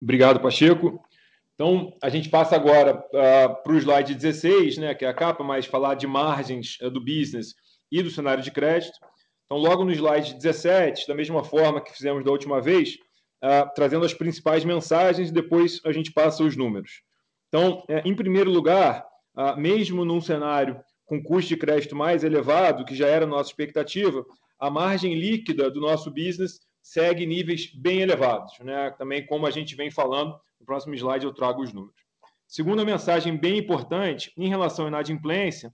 Obrigado, 0.00 0.40
Pacheco. 0.40 1.02
Então, 1.54 1.96
a 2.02 2.08
gente 2.08 2.28
passa 2.28 2.56
agora 2.56 2.98
uh, 2.98 3.62
para 3.62 3.72
o 3.72 3.78
slide 3.78 4.14
16, 4.14 4.78
né, 4.78 4.94
que 4.94 5.04
é 5.04 5.08
a 5.08 5.14
capa, 5.14 5.44
mas 5.44 5.66
falar 5.66 5.94
de 5.94 6.06
margens 6.06 6.78
uh, 6.82 6.90
do 6.90 7.00
business 7.00 7.54
e 7.90 8.02
do 8.02 8.10
cenário 8.10 8.42
de 8.42 8.50
crédito. 8.50 8.98
Então, 9.44 9.56
logo 9.56 9.84
no 9.84 9.92
slide 9.92 10.34
17, 10.34 11.06
da 11.06 11.14
mesma 11.14 11.44
forma 11.44 11.80
que 11.80 11.92
fizemos 11.92 12.24
da 12.24 12.30
última 12.30 12.60
vez, 12.60 12.96
uh, 13.42 13.70
trazendo 13.74 14.04
as 14.04 14.12
principais 14.12 14.64
mensagens 14.64 15.28
e 15.28 15.32
depois 15.32 15.80
a 15.84 15.92
gente 15.92 16.12
passa 16.12 16.42
os 16.42 16.56
números. 16.56 17.02
Então, 17.54 17.84
é, 17.86 18.02
em 18.04 18.16
primeiro 18.16 18.50
lugar, 18.50 19.06
mesmo 19.56 20.04
num 20.04 20.20
cenário 20.20 20.82
com 21.06 21.22
custo 21.22 21.50
de 21.50 21.56
crédito 21.56 21.94
mais 21.94 22.24
elevado, 22.24 22.84
que 22.84 22.96
já 22.96 23.06
era 23.06 23.28
nossa 23.28 23.48
expectativa, 23.48 24.26
a 24.58 24.68
margem 24.68 25.14
líquida 25.14 25.70
do 25.70 25.80
nosso 25.80 26.10
business 26.10 26.58
segue 26.82 27.24
níveis 27.24 27.72
bem 27.72 28.00
elevados. 28.00 28.58
Né? 28.58 28.90
Também, 28.98 29.24
como 29.24 29.46
a 29.46 29.52
gente 29.52 29.76
vem 29.76 29.88
falando, 29.88 30.36
no 30.58 30.66
próximo 30.66 30.96
slide 30.96 31.26
eu 31.26 31.32
trago 31.32 31.62
os 31.62 31.72
números. 31.72 31.94
Segunda 32.48 32.84
mensagem 32.84 33.36
bem 33.36 33.56
importante, 33.56 34.32
em 34.36 34.48
relação 34.48 34.86
à 34.86 34.88
inadimplência, 34.88 35.72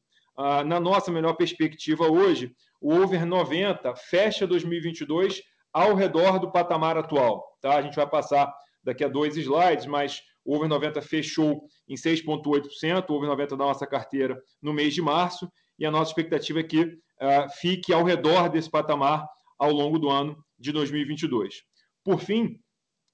na 0.67 0.79
nossa 0.79 1.11
melhor 1.11 1.33
perspectiva 1.33 2.05
hoje, 2.05 2.53
o 2.79 2.93
over 2.93 3.25
90 3.25 3.97
fecha 3.97 4.47
2022 4.47 5.43
ao 5.73 5.95
redor 5.95 6.39
do 6.39 6.53
patamar 6.53 6.99
atual. 6.99 7.43
Tá? 7.63 7.77
A 7.77 7.81
gente 7.83 7.97
vai 7.97 8.07
passar 8.07 8.53
daqui 8.85 9.03
a 9.03 9.09
dois 9.09 9.35
slides, 9.39 9.87
mas 9.87 10.21
o 10.45 10.57
over 10.57 10.69
90 10.69 11.01
fechou 11.03 11.63
em 11.89 11.95
6,8%, 11.95 13.09
o 13.09 13.15
over 13.15 13.29
90 13.29 13.57
da 13.57 13.65
nossa 13.65 13.87
carteira 13.87 14.41
no 14.61 14.73
mês 14.73 14.95
de 14.95 15.03
março, 15.03 15.51
e 15.79 15.87
a 15.87 15.91
nossa 15.91 16.11
expectativa 16.11 16.61
é 16.61 16.65
que 16.65 16.83
uh, 16.83 17.49
fique 17.61 17.93
ao 17.93 18.05
redor 18.05 18.49
desse 18.49 18.71
patamar 18.71 19.27
ao 19.59 19.71
longo 19.71 19.99
do 19.99 20.11
ano 20.11 20.37
de 20.59 20.73
2022. 20.73 21.63
Por 22.05 22.21
fim, 22.21 22.59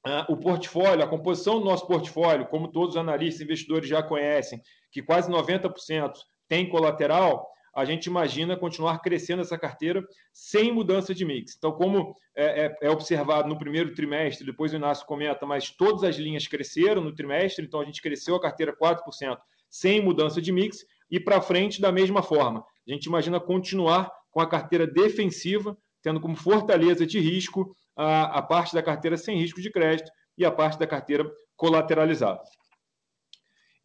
uh, 0.06 0.32
o 0.32 0.36
portfólio, 0.36 1.04
a 1.04 1.08
composição 1.08 1.58
do 1.58 1.64
nosso 1.64 1.86
portfólio, 1.86 2.46
como 2.46 2.70
todos 2.70 2.90
os 2.90 3.00
analistas 3.00 3.40
e 3.40 3.44
investidores 3.44 3.88
já 3.88 4.02
conhecem, 4.02 4.60
que 4.90 5.02
quase 5.02 5.30
90% 5.30 6.12
tem 6.48 6.68
colateral, 6.68 7.46
a 7.76 7.84
gente 7.84 8.06
imagina 8.06 8.56
continuar 8.56 9.00
crescendo 9.00 9.42
essa 9.42 9.58
carteira 9.58 10.02
sem 10.32 10.72
mudança 10.72 11.14
de 11.14 11.26
mix. 11.26 11.54
Então, 11.58 11.72
como 11.72 12.16
é, 12.34 12.64
é, 12.64 12.78
é, 12.80 12.90
observado 12.90 13.50
no 13.50 13.58
primeiro 13.58 13.92
trimestre, 13.92 14.46
depois 14.46 14.72
o 14.72 14.76
Inácio 14.76 15.06
comenta, 15.06 15.44
mas 15.44 15.68
todas 15.68 16.02
as 16.02 16.16
linhas 16.16 16.48
cresceram 16.48 17.02
no 17.02 17.14
trimestre, 17.14 17.66
então 17.66 17.80
a 17.80 17.84
gente 17.84 18.00
cresceu 18.00 18.34
a 18.34 18.40
carteira 18.40 18.74
4% 18.74 19.36
sem 19.68 20.02
mudança 20.02 20.40
de 20.40 20.50
mix, 20.52 20.86
e 21.10 21.20
para 21.20 21.42
frente 21.42 21.78
da 21.78 21.92
mesma 21.92 22.22
forma. 22.22 22.64
A 22.88 22.90
gente 22.90 23.04
imagina 23.04 23.38
continuar 23.38 24.10
com 24.30 24.40
a 24.40 24.48
carteira 24.48 24.86
defensiva, 24.86 25.76
tendo 26.00 26.18
como 26.18 26.34
fortaleza 26.34 27.06
de 27.06 27.20
risco 27.20 27.76
a, 27.94 28.38
a 28.38 28.42
parte 28.42 28.74
da 28.74 28.82
carteira 28.82 29.18
sem 29.18 29.36
risco 29.36 29.60
de 29.60 29.70
crédito 29.70 30.10
e 30.38 30.46
a 30.46 30.50
parte 30.50 30.78
da 30.78 30.86
carteira 30.86 31.30
colateralizada. 31.54 32.40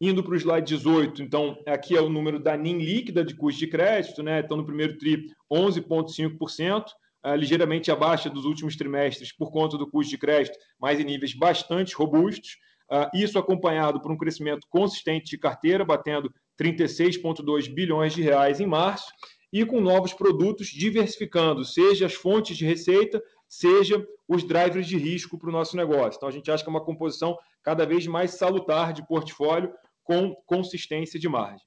Indo 0.04 0.20
para 0.20 0.32
o 0.32 0.36
slide 0.36 0.66
18, 0.66 1.22
então, 1.22 1.56
aqui 1.64 1.96
é 1.96 2.00
o 2.00 2.08
número 2.08 2.40
da 2.40 2.56
NIM 2.56 2.78
líquida 2.78 3.24
de 3.24 3.36
custo 3.36 3.60
de 3.60 3.68
crédito, 3.68 4.20
né? 4.20 4.40
Então, 4.40 4.56
no 4.56 4.64
primeiro 4.64 4.98
TRI, 4.98 5.28
11,5%, 5.48 6.86
uh, 7.24 7.36
ligeiramente 7.36 7.88
abaixo 7.88 8.28
dos 8.28 8.44
últimos 8.44 8.74
trimestres 8.74 9.30
por 9.30 9.52
conta 9.52 9.78
do 9.78 9.88
custo 9.88 10.10
de 10.10 10.18
crédito, 10.18 10.58
mas 10.76 10.98
em 10.98 11.04
níveis 11.04 11.34
bastante 11.34 11.94
robustos. 11.94 12.56
Uh, 12.90 13.16
isso 13.16 13.38
acompanhado 13.38 14.02
por 14.02 14.10
um 14.10 14.18
crescimento 14.18 14.66
consistente 14.68 15.30
de 15.30 15.38
carteira, 15.38 15.84
batendo 15.84 16.34
36,2 16.60 17.72
bilhões 17.72 18.12
de 18.12 18.22
reais 18.22 18.58
em 18.58 18.66
março, 18.66 19.06
e 19.52 19.64
com 19.64 19.80
novos 19.80 20.12
produtos 20.12 20.66
diversificando, 20.66 21.64
seja 21.64 22.06
as 22.06 22.14
fontes 22.14 22.56
de 22.56 22.66
receita, 22.66 23.22
seja 23.48 24.04
os 24.26 24.42
drivers 24.42 24.88
de 24.88 24.96
risco 24.96 25.38
para 25.38 25.48
o 25.48 25.52
nosso 25.52 25.76
negócio. 25.76 26.16
Então, 26.16 26.28
a 26.28 26.32
gente 26.32 26.50
acha 26.50 26.64
que 26.64 26.68
é 26.68 26.72
uma 26.72 26.84
composição 26.84 27.38
cada 27.62 27.86
vez 27.86 28.04
mais 28.08 28.32
salutar 28.32 28.92
de 28.92 29.06
portfólio 29.06 29.72
com 30.02 30.34
consistência 30.46 31.18
de 31.18 31.28
margem. 31.28 31.66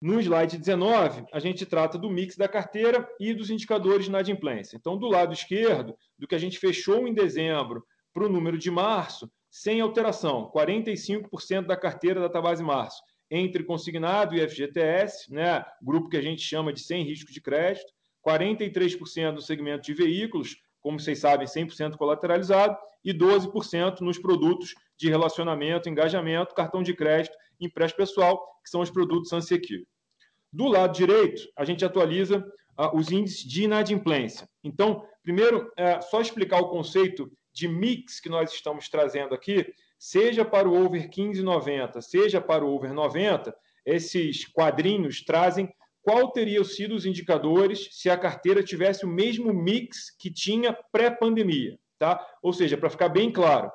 No 0.00 0.18
slide 0.18 0.56
19, 0.56 1.26
a 1.30 1.38
gente 1.38 1.66
trata 1.66 1.98
do 1.98 2.08
mix 2.08 2.34
da 2.34 2.48
carteira 2.48 3.06
e 3.20 3.34
dos 3.34 3.50
indicadores 3.50 4.04
de 4.04 4.10
inadimplência. 4.10 4.76
Então, 4.76 4.96
do 4.96 5.06
lado 5.06 5.34
esquerdo, 5.34 5.94
do 6.18 6.26
que 6.26 6.34
a 6.34 6.38
gente 6.38 6.58
fechou 6.58 7.06
em 7.06 7.12
dezembro 7.12 7.84
para 8.12 8.24
o 8.24 8.28
número 8.28 8.56
de 8.56 8.70
março, 8.70 9.30
sem 9.50 9.80
alteração, 9.80 10.50
45% 10.54 11.66
da 11.66 11.76
carteira 11.76 12.20
da 12.20 12.30
Tabase 12.30 12.62
Março 12.62 13.02
entre 13.30 13.62
consignado 13.62 14.34
e 14.34 14.48
FGTS, 14.48 15.32
né, 15.32 15.64
grupo 15.80 16.08
que 16.08 16.16
a 16.16 16.22
gente 16.22 16.42
chama 16.42 16.72
de 16.72 16.80
sem 16.80 17.04
risco 17.04 17.32
de 17.32 17.40
crédito, 17.40 17.92
43% 18.26 19.32
no 19.32 19.40
segmento 19.40 19.82
de 19.82 19.94
veículos, 19.94 20.56
como 20.80 20.98
vocês 20.98 21.20
sabem, 21.20 21.46
100% 21.46 21.96
colateralizado, 21.96 22.76
e 23.04 23.14
12% 23.14 24.00
nos 24.00 24.18
produtos 24.18 24.74
de 25.00 25.08
relacionamento, 25.08 25.88
engajamento, 25.88 26.54
cartão 26.54 26.82
de 26.82 26.94
crédito, 26.94 27.34
empréstimo 27.58 28.06
pessoal, 28.06 28.38
que 28.62 28.68
são 28.68 28.82
os 28.82 28.90
produtos 28.90 29.32
unsecured. 29.32 29.86
Do 30.52 30.68
lado 30.68 30.92
direito, 30.94 31.42
a 31.56 31.64
gente 31.64 31.84
atualiza 31.84 32.38
uh, 32.78 32.94
os 32.94 33.10
índices 33.10 33.42
de 33.42 33.64
inadimplência. 33.64 34.46
Então, 34.62 35.06
primeiro, 35.22 35.72
é, 35.76 36.00
só 36.02 36.20
explicar 36.20 36.60
o 36.60 36.68
conceito 36.68 37.32
de 37.52 37.66
mix 37.66 38.20
que 38.20 38.28
nós 38.28 38.52
estamos 38.52 38.88
trazendo 38.88 39.34
aqui, 39.34 39.72
seja 39.98 40.44
para 40.44 40.68
o 40.68 40.84
over 40.84 41.08
15,90, 41.08 42.02
seja 42.02 42.40
para 42.40 42.64
o 42.64 42.70
over 42.70 42.92
90, 42.92 43.54
esses 43.86 44.46
quadrinhos 44.46 45.24
trazem 45.24 45.72
qual 46.02 46.30
teriam 46.30 46.64
sido 46.64 46.94
os 46.94 47.06
indicadores 47.06 47.88
se 47.92 48.10
a 48.10 48.18
carteira 48.18 48.62
tivesse 48.62 49.04
o 49.04 49.08
mesmo 49.08 49.52
mix 49.52 50.10
que 50.18 50.30
tinha 50.30 50.76
pré-pandemia, 50.92 51.78
tá? 51.98 52.24
Ou 52.42 52.52
seja, 52.52 52.76
para 52.76 52.90
ficar 52.90 53.08
bem 53.08 53.30
claro, 53.30 53.68
ah, 53.68 53.72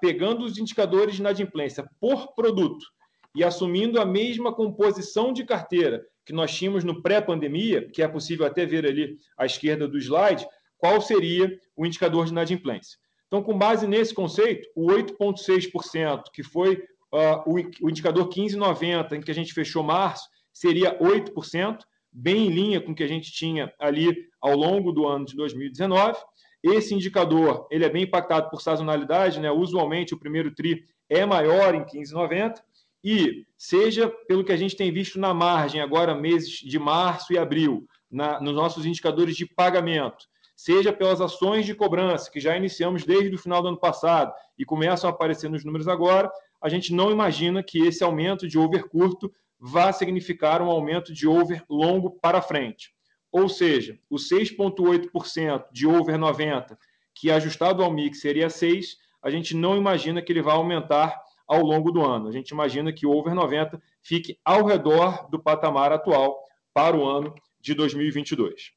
pegando 0.00 0.44
os 0.44 0.58
indicadores 0.58 1.14
de 1.14 1.20
inadimplência 1.20 1.88
por 2.00 2.34
produto 2.34 2.86
e 3.34 3.44
assumindo 3.44 4.00
a 4.00 4.04
mesma 4.04 4.52
composição 4.52 5.32
de 5.32 5.44
carteira 5.44 6.04
que 6.24 6.32
nós 6.32 6.54
tínhamos 6.54 6.84
no 6.84 7.02
pré-pandemia, 7.02 7.88
que 7.90 8.02
é 8.02 8.08
possível 8.08 8.46
até 8.46 8.66
ver 8.66 8.84
ali 8.84 9.16
à 9.36 9.46
esquerda 9.46 9.88
do 9.88 9.98
slide, 9.98 10.46
qual 10.76 11.00
seria 11.00 11.58
o 11.76 11.86
indicador 11.86 12.26
de 12.26 12.32
inadimplência. 12.32 12.98
Então, 13.26 13.42
com 13.42 13.56
base 13.56 13.86
nesse 13.86 14.14
conceito, 14.14 14.68
o 14.74 14.86
8,6%, 14.88 16.24
que 16.32 16.42
foi 16.42 16.76
uh, 17.12 17.42
o, 17.46 17.54
o 17.82 17.90
indicador 17.90 18.24
1590, 18.24 19.16
em 19.16 19.20
que 19.20 19.30
a 19.30 19.34
gente 19.34 19.52
fechou 19.52 19.82
março, 19.82 20.28
seria 20.52 20.98
8%, 20.98 21.78
bem 22.10 22.46
em 22.46 22.50
linha 22.50 22.80
com 22.80 22.92
o 22.92 22.94
que 22.94 23.04
a 23.04 23.08
gente 23.08 23.30
tinha 23.30 23.72
ali 23.78 24.26
ao 24.40 24.56
longo 24.56 24.92
do 24.92 25.06
ano 25.06 25.24
de 25.24 25.36
2019. 25.36 26.18
Esse 26.62 26.94
indicador 26.94 27.66
ele 27.70 27.84
é 27.84 27.88
bem 27.88 28.04
impactado 28.04 28.50
por 28.50 28.60
sazonalidade, 28.60 29.40
né? 29.40 29.50
usualmente 29.50 30.14
o 30.14 30.18
primeiro 30.18 30.54
TRI 30.54 30.84
é 31.08 31.24
maior 31.24 31.74
em 31.74 31.84
15,90, 31.84 32.54
e 33.02 33.46
seja 33.56 34.08
pelo 34.26 34.44
que 34.44 34.52
a 34.52 34.56
gente 34.56 34.76
tem 34.76 34.92
visto 34.92 35.18
na 35.18 35.32
margem, 35.32 35.80
agora 35.80 36.14
meses 36.14 36.50
de 36.50 36.78
março 36.78 37.32
e 37.32 37.38
abril, 37.38 37.86
na, 38.10 38.40
nos 38.40 38.54
nossos 38.54 38.84
indicadores 38.84 39.36
de 39.36 39.46
pagamento, 39.46 40.26
seja 40.56 40.92
pelas 40.92 41.20
ações 41.20 41.64
de 41.64 41.74
cobrança, 41.74 42.30
que 42.30 42.40
já 42.40 42.56
iniciamos 42.56 43.04
desde 43.04 43.34
o 43.34 43.38
final 43.38 43.62
do 43.62 43.68
ano 43.68 43.78
passado 43.78 44.32
e 44.58 44.64
começam 44.64 45.08
a 45.08 45.12
aparecer 45.12 45.48
nos 45.48 45.64
números 45.64 45.86
agora, 45.86 46.30
a 46.60 46.68
gente 46.68 46.92
não 46.92 47.12
imagina 47.12 47.62
que 47.62 47.86
esse 47.86 48.02
aumento 48.02 48.48
de 48.48 48.58
over 48.58 48.88
curto 48.88 49.32
vá 49.60 49.92
significar 49.92 50.60
um 50.60 50.70
aumento 50.70 51.12
de 51.12 51.28
over 51.28 51.64
longo 51.68 52.18
para 52.20 52.42
frente. 52.42 52.92
Ou 53.30 53.48
seja, 53.48 53.98
o 54.08 54.16
6,8% 54.16 55.64
de 55.72 55.86
over 55.86 56.18
90, 56.18 56.78
que 57.14 57.30
ajustado 57.30 57.82
ao 57.82 57.92
mix 57.92 58.20
seria 58.20 58.48
6, 58.48 58.96
a 59.22 59.30
gente 59.30 59.54
não 59.54 59.76
imagina 59.76 60.22
que 60.22 60.32
ele 60.32 60.42
vai 60.42 60.54
aumentar 60.54 61.20
ao 61.46 61.62
longo 61.62 61.90
do 61.90 62.04
ano. 62.04 62.28
A 62.28 62.32
gente 62.32 62.50
imagina 62.50 62.92
que 62.92 63.06
o 63.06 63.10
over 63.10 63.34
90 63.34 63.80
fique 64.02 64.38
ao 64.44 64.64
redor 64.64 65.28
do 65.30 65.38
patamar 65.38 65.92
atual 65.92 66.38
para 66.72 66.96
o 66.96 67.04
ano 67.04 67.34
de 67.60 67.74
2022. 67.74 68.72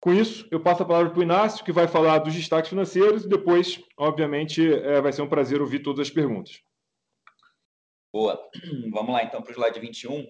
Com 0.00 0.12
isso, 0.12 0.46
eu 0.50 0.60
passo 0.60 0.82
a 0.82 0.86
palavra 0.86 1.10
para 1.10 1.18
o 1.18 1.22
Inácio, 1.22 1.64
que 1.64 1.72
vai 1.72 1.88
falar 1.88 2.18
dos 2.18 2.34
destaques 2.34 2.70
financeiros 2.70 3.24
e 3.24 3.28
depois, 3.28 3.82
obviamente, 3.96 4.72
é, 4.72 5.00
vai 5.00 5.12
ser 5.12 5.22
um 5.22 5.28
prazer 5.28 5.60
ouvir 5.60 5.80
todas 5.80 6.06
as 6.06 6.10
perguntas. 6.10 6.62
Boa. 8.12 8.40
Vamos 8.90 9.12
lá, 9.12 9.22
então, 9.22 9.42
para 9.42 9.50
o 9.50 9.54
slide 9.54 9.80
21. 9.80 10.26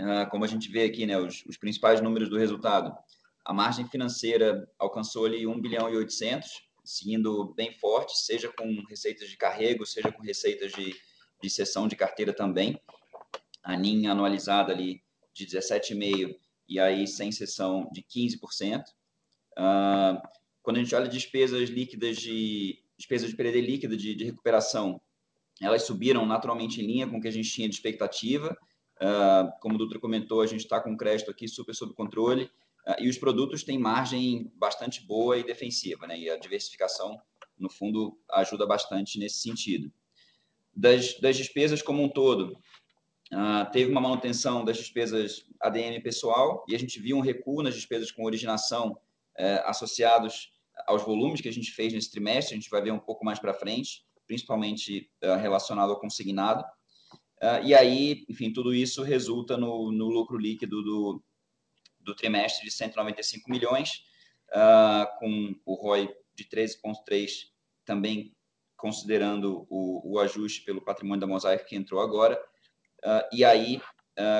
Ah, 0.00 0.26
como 0.26 0.44
a 0.44 0.48
gente 0.48 0.70
vê 0.70 0.84
aqui, 0.84 1.06
né, 1.06 1.18
os, 1.18 1.44
os, 1.46 1.56
principais 1.56 2.00
números 2.00 2.28
do 2.28 2.38
resultado. 2.38 2.94
A 3.44 3.52
margem 3.52 3.86
financeira 3.88 4.68
alcançou 4.78 5.24
ali 5.24 5.46
1 5.46 5.60
bilhão 5.60 5.88
e 5.88 5.96
800, 5.96 6.48
seguindo 6.84 7.54
bem 7.54 7.72
forte, 7.72 8.16
seja 8.18 8.52
com 8.52 8.82
receitas 8.88 9.28
de 9.28 9.36
carrego, 9.36 9.86
seja 9.86 10.12
com 10.12 10.22
receitas 10.22 10.72
de, 10.72 10.94
de 11.42 11.50
cessão 11.50 11.88
de 11.88 11.96
carteira 11.96 12.32
também. 12.32 12.80
A 13.62 13.76
NIM 13.76 14.06
anualizada 14.06 14.72
ali 14.72 15.02
de 15.32 15.46
17,5% 15.46 16.36
e 16.68 16.80
aí 16.80 17.06
sem 17.06 17.30
cessão 17.30 17.88
de 17.92 18.02
15%. 18.02 18.82
Uh, 19.52 20.20
quando 20.62 20.78
a 20.78 20.82
gente 20.82 20.94
olha 20.94 21.08
despesas 21.08 21.68
líquidas 21.68 22.16
de 22.16 22.82
despesas 22.98 23.30
de 23.30 23.36
perda 23.36 23.60
líquida 23.60 23.96
de, 23.96 24.14
de, 24.14 24.24
recuperação, 24.24 25.00
elas 25.60 25.82
subiram 25.82 26.26
naturalmente 26.26 26.80
em 26.80 26.86
linha 26.86 27.06
com 27.06 27.18
o 27.18 27.20
que 27.20 27.28
a 27.28 27.32
gente 27.32 27.50
tinha 27.50 27.68
de 27.68 27.74
expectativa. 27.74 28.56
Uh, 29.00 29.52
como 29.60 29.74
o 29.74 29.78
Dutra 29.78 29.98
comentou, 29.98 30.40
a 30.40 30.46
gente 30.46 30.60
está 30.60 30.80
com 30.80 30.96
crédito 30.96 31.30
aqui 31.30 31.46
super 31.46 31.74
sob 31.74 31.92
controle 31.94 32.44
uh, 32.86 32.94
e 32.98 33.08
os 33.08 33.18
produtos 33.18 33.62
têm 33.62 33.78
margem 33.78 34.50
bastante 34.56 35.02
boa 35.02 35.36
e 35.36 35.44
defensiva, 35.44 36.06
né? 36.06 36.18
E 36.18 36.30
a 36.30 36.38
diversificação, 36.38 37.20
no 37.58 37.68
fundo, 37.68 38.18
ajuda 38.30 38.66
bastante 38.66 39.18
nesse 39.18 39.38
sentido. 39.38 39.92
Das, 40.74 41.18
das 41.20 41.36
despesas 41.36 41.82
como 41.82 42.02
um 42.02 42.08
todo, 42.08 42.58
Uh, 43.32 43.68
teve 43.72 43.90
uma 43.90 44.00
manutenção 44.00 44.64
das 44.64 44.76
despesas 44.76 45.44
ADM 45.60 46.00
pessoal 46.00 46.64
e 46.68 46.76
a 46.76 46.78
gente 46.78 47.00
viu 47.00 47.16
um 47.16 47.20
recuo 47.20 47.60
nas 47.60 47.74
despesas 47.74 48.12
com 48.12 48.24
originação 48.24 48.92
uh, 48.92 49.62
associados 49.64 50.52
aos 50.86 51.02
volumes 51.02 51.40
que 51.40 51.48
a 51.48 51.52
gente 51.52 51.72
fez 51.72 51.92
nesse 51.92 52.10
trimestre. 52.10 52.54
A 52.54 52.60
gente 52.60 52.70
vai 52.70 52.80
ver 52.80 52.92
um 52.92 52.98
pouco 52.98 53.24
mais 53.24 53.40
para 53.40 53.52
frente, 53.52 54.04
principalmente 54.28 55.10
uh, 55.24 55.36
relacionado 55.40 55.90
ao 55.90 55.98
consignado. 55.98 56.64
Ah, 57.40 57.60
e 57.60 57.74
aí, 57.74 58.24
enfim, 58.28 58.52
tudo 58.52 58.74
isso 58.74 59.02
resulta 59.02 59.56
no, 59.56 59.92
no 59.92 60.08
lucro 60.08 60.38
líquido 60.38 60.82
do, 60.82 61.22
do 62.00 62.14
trimestre 62.14 62.64
de 62.64 62.72
195 62.72 63.50
milhões, 63.50 64.04
com 65.18 65.54
o 65.66 65.74
ROI 65.74 66.08
de 66.34 66.44
13,3 66.44 67.30
também 67.84 68.32
considerando 68.76 69.66
o, 69.68 70.12
o 70.14 70.20
ajuste 70.20 70.64
pelo 70.64 70.80
patrimônio 70.80 71.20
da 71.20 71.26
Mosaic 71.26 71.64
que 71.66 71.76
entrou 71.76 72.00
agora. 72.00 72.40
Uh, 73.04 73.36
e 73.36 73.44
aí, 73.44 73.80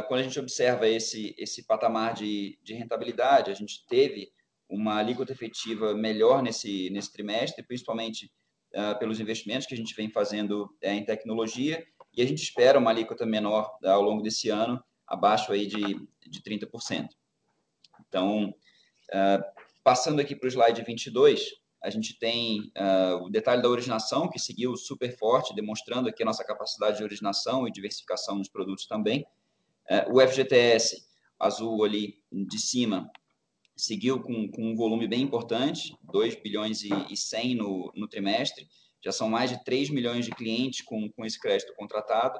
quando 0.09 0.21
a 0.21 0.23
gente 0.23 0.41
observa 0.41 0.89
esse, 0.89 1.35
esse 1.37 1.67
patamar 1.67 2.15
de, 2.15 2.59
de 2.63 2.73
rentabilidade, 2.73 3.51
a 3.51 3.55
gente 3.55 3.85
teve 3.87 4.33
uma 4.69 4.99
alíquota 4.99 5.33
efetiva 5.33 5.95
melhor 5.95 6.43
nesse, 6.43 6.91
nesse 6.91 7.13
trimestre, 7.13 7.65
principalmente 7.65 8.31
uh, 8.75 8.99
pelos 8.99 9.21
investimentos 9.21 9.67
que 9.67 9.75
a 9.75 9.77
gente 9.77 9.95
vem 9.95 10.11
fazendo 10.11 10.65
uh, 10.65 10.87
em 10.87 11.05
tecnologia, 11.05 11.85
e 12.17 12.23
a 12.23 12.27
gente 12.27 12.43
espera 12.43 12.79
uma 12.79 12.91
alíquota 12.91 13.27
menor 13.27 13.77
ao 13.85 14.03
longo 14.03 14.23
desse 14.23 14.49
ano, 14.49 14.83
abaixo 15.07 15.53
aí 15.53 15.67
de, 15.67 16.01
de 16.27 16.41
30%. 16.43 17.09
Então, 18.09 18.55
passando 19.85 20.21
aqui 20.21 20.35
para 20.35 20.47
o 20.47 20.51
slide 20.51 20.83
22, 20.83 21.51
a 21.83 21.91
gente 21.91 22.19
tem 22.19 22.73
uh, 22.77 23.25
o 23.25 23.31
detalhe 23.31 23.63
da 23.63 23.69
originação, 23.69 24.29
que 24.29 24.41
seguiu 24.41 24.77
super 24.77 25.17
forte, 25.17 25.55
demonstrando 25.55 26.09
aqui 26.09 26.23
a 26.23 26.27
nossa 26.27 26.45
capacidade 26.45 26.99
de 26.99 27.05
originação 27.05 27.69
e 27.69 27.71
diversificação 27.71 28.37
nos 28.37 28.49
produtos 28.49 28.87
também. 28.87 29.25
Uh, 29.89 30.17
o 30.17 30.21
FGTS, 30.21 31.07
azul 31.39 31.85
ali 31.85 32.21
de 32.33 32.59
cima, 32.59 33.09
seguiu 33.77 34.21
com, 34.21 34.51
com 34.51 34.73
um 34.73 34.75
volume 34.75 35.07
bem 35.07 35.23
importante, 35.23 35.97
2 36.03 36.35
bilhões 36.43 36.83
e, 36.83 36.91
e 37.11 37.17
100 37.17 37.55
no, 37.55 37.93
no 37.95 38.09
trimestre. 38.09 38.67
Já 39.05 39.13
são 39.13 39.29
mais 39.29 39.51
de 39.51 39.65
3 39.65 39.91
milhões 39.91 40.25
de 40.25 40.33
clientes 40.33 40.85
com, 40.85 41.11
com 41.11 41.25
esse 41.25 41.39
crédito 41.39 41.75
contratado. 41.75 42.39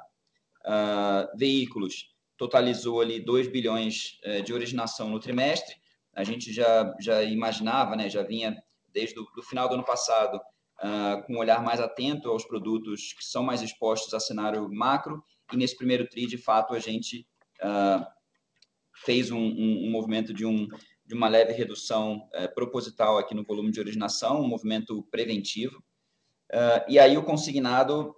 Uh, 0.65 1.37
veículos, 1.37 2.13
totalizou 2.37 2.99
ali 2.99 3.19
2 3.19 3.47
bilhões 3.47 4.19
uh, 4.25 4.41
de 4.43 4.53
originação 4.53 5.09
no 5.09 5.19
trimestre. 5.19 5.75
A 6.13 6.23
gente 6.23 6.51
já, 6.51 6.93
já 6.99 7.23
imaginava, 7.23 7.95
né, 7.95 8.09
já 8.09 8.23
vinha 8.23 8.61
desde 8.91 9.19
o 9.19 9.43
final 9.43 9.69
do 9.69 9.75
ano 9.75 9.85
passado, 9.85 10.41
uh, 10.77 11.23
com 11.25 11.33
um 11.33 11.39
olhar 11.39 11.63
mais 11.63 11.79
atento 11.79 12.29
aos 12.29 12.45
produtos 12.45 13.13
que 13.13 13.23
são 13.23 13.43
mais 13.43 13.61
expostos 13.61 14.13
a 14.13 14.19
cenário 14.19 14.67
macro. 14.69 15.23
E 15.53 15.57
nesse 15.57 15.77
primeiro 15.77 16.07
TRI, 16.07 16.27
de 16.27 16.37
fato, 16.37 16.73
a 16.73 16.79
gente 16.79 17.25
uh, 17.61 18.05
fez 19.05 19.31
um, 19.31 19.39
um, 19.39 19.85
um, 19.85 19.91
movimento 19.91 20.33
de, 20.33 20.45
um, 20.45 20.67
de 21.05 21.13
uma 21.13 21.27
leve 21.27 21.53
redução 21.53 22.27
uh, 22.33 22.53
proposital 22.53 23.17
aqui 23.17 23.33
no 23.33 23.43
volume 23.43 23.71
de 23.71 23.79
originação, 23.79 24.41
um 24.41 24.47
movimento 24.47 25.03
preventivo. 25.11 25.83
Uh, 26.51 26.83
e 26.87 26.97
aí 26.97 27.17
o 27.17 27.23
consignado 27.23 28.15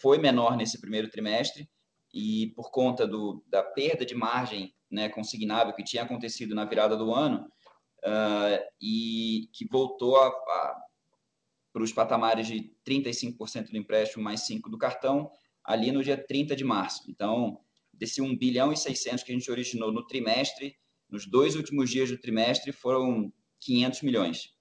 foi 0.00 0.18
menor 0.18 0.56
nesse 0.56 0.80
primeiro 0.80 1.10
trimestre 1.10 1.68
e 2.12 2.52
por 2.56 2.70
conta 2.70 3.06
do, 3.06 3.44
da 3.48 3.62
perda 3.62 4.06
de 4.06 4.14
margem 4.14 4.74
né, 4.90 5.08
consignável 5.08 5.74
que 5.74 5.84
tinha 5.84 6.02
acontecido 6.02 6.54
na 6.54 6.64
virada 6.64 6.96
do 6.96 7.12
ano, 7.12 7.46
uh, 8.04 8.64
e 8.80 9.48
que 9.52 9.66
voltou 9.66 10.16
a, 10.16 10.28
a, 10.28 10.82
para 11.72 11.82
os 11.82 11.92
patamares 11.92 12.46
de 12.46 12.72
35% 12.86 13.70
do 13.70 13.76
empréstimo 13.76 14.24
mais 14.24 14.40
5% 14.48 14.70
do 14.70 14.78
cartão, 14.78 15.30
ali 15.64 15.90
no 15.90 16.02
dia 16.02 16.16
30 16.16 16.54
de 16.54 16.64
março. 16.64 17.02
Então, 17.10 17.60
desse 17.92 18.22
1 18.22 18.36
bilhão 18.36 18.72
e 18.72 18.76
600 18.76 19.22
que 19.22 19.32
a 19.32 19.34
gente 19.34 19.50
originou 19.50 19.92
no 19.92 20.06
trimestre, 20.06 20.76
nos 21.10 21.26
dois 21.26 21.56
últimos 21.56 21.90
dias 21.90 22.10
do 22.10 22.18
trimestre 22.18 22.72
foram 22.72 23.32
500 23.60 24.02
milhões, 24.02 24.54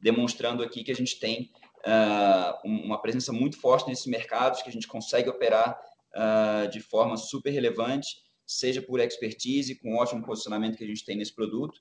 demonstrando 0.00 0.62
aqui 0.62 0.84
que 0.84 0.90
a 0.90 0.94
gente 0.94 1.18
tem 1.18 1.50
uh, 1.86 2.66
uma 2.66 3.00
presença 3.00 3.32
muito 3.32 3.58
forte 3.58 3.88
nesses 3.88 4.06
mercados, 4.06 4.62
que 4.62 4.68
a 4.68 4.72
gente 4.72 4.88
consegue 4.88 5.28
operar 5.28 5.78
uh, 6.14 6.68
de 6.70 6.80
forma 6.80 7.16
super 7.16 7.50
relevante, 7.50 8.08
seja 8.46 8.82
por 8.82 9.00
expertise, 9.00 9.74
com 9.76 9.96
ótimo 9.96 10.24
posicionamento 10.24 10.76
que 10.76 10.84
a 10.84 10.86
gente 10.86 11.04
tem 11.04 11.16
nesse 11.16 11.34
produto, 11.34 11.80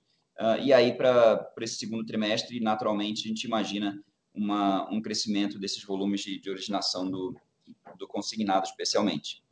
e 0.63 0.73
aí, 0.73 0.97
para 0.97 1.53
esse 1.59 1.75
segundo 1.75 2.03
trimestre, 2.03 2.59
naturalmente, 2.59 3.25
a 3.25 3.27
gente 3.27 3.43
imagina 3.43 4.03
uma, 4.33 4.89
um 4.89 5.01
crescimento 5.01 5.59
desses 5.59 5.83
volumes 5.83 6.21
de, 6.21 6.39
de 6.39 6.49
originação 6.49 7.09
do, 7.09 7.35
do 7.97 8.07
consignado, 8.07 8.65
especialmente. 8.65 9.43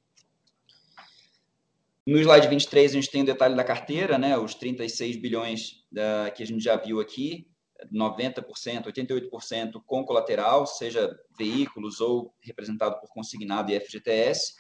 No 2.06 2.18
slide 2.18 2.48
23, 2.48 2.92
a 2.92 2.96
gente 2.96 3.12
tem 3.12 3.22
o 3.22 3.26
detalhe 3.26 3.56
da 3.56 3.64
carteira, 3.64 4.18
né? 4.18 4.38
os 4.38 4.56
36 4.56 5.18
bilhões 5.18 5.86
da, 5.92 6.32
que 6.32 6.42
a 6.42 6.46
gente 6.46 6.64
já 6.64 6.76
viu 6.76 7.00
aqui, 7.00 7.48
90%, 7.94 8.86
88% 8.86 9.82
com 9.86 10.04
colateral, 10.04 10.66
seja 10.66 11.18
veículos 11.38 12.02
ou 12.02 12.34
representado 12.42 13.00
por 13.00 13.10
consignado 13.10 13.72
e 13.72 13.80
FGTS, 13.80 14.54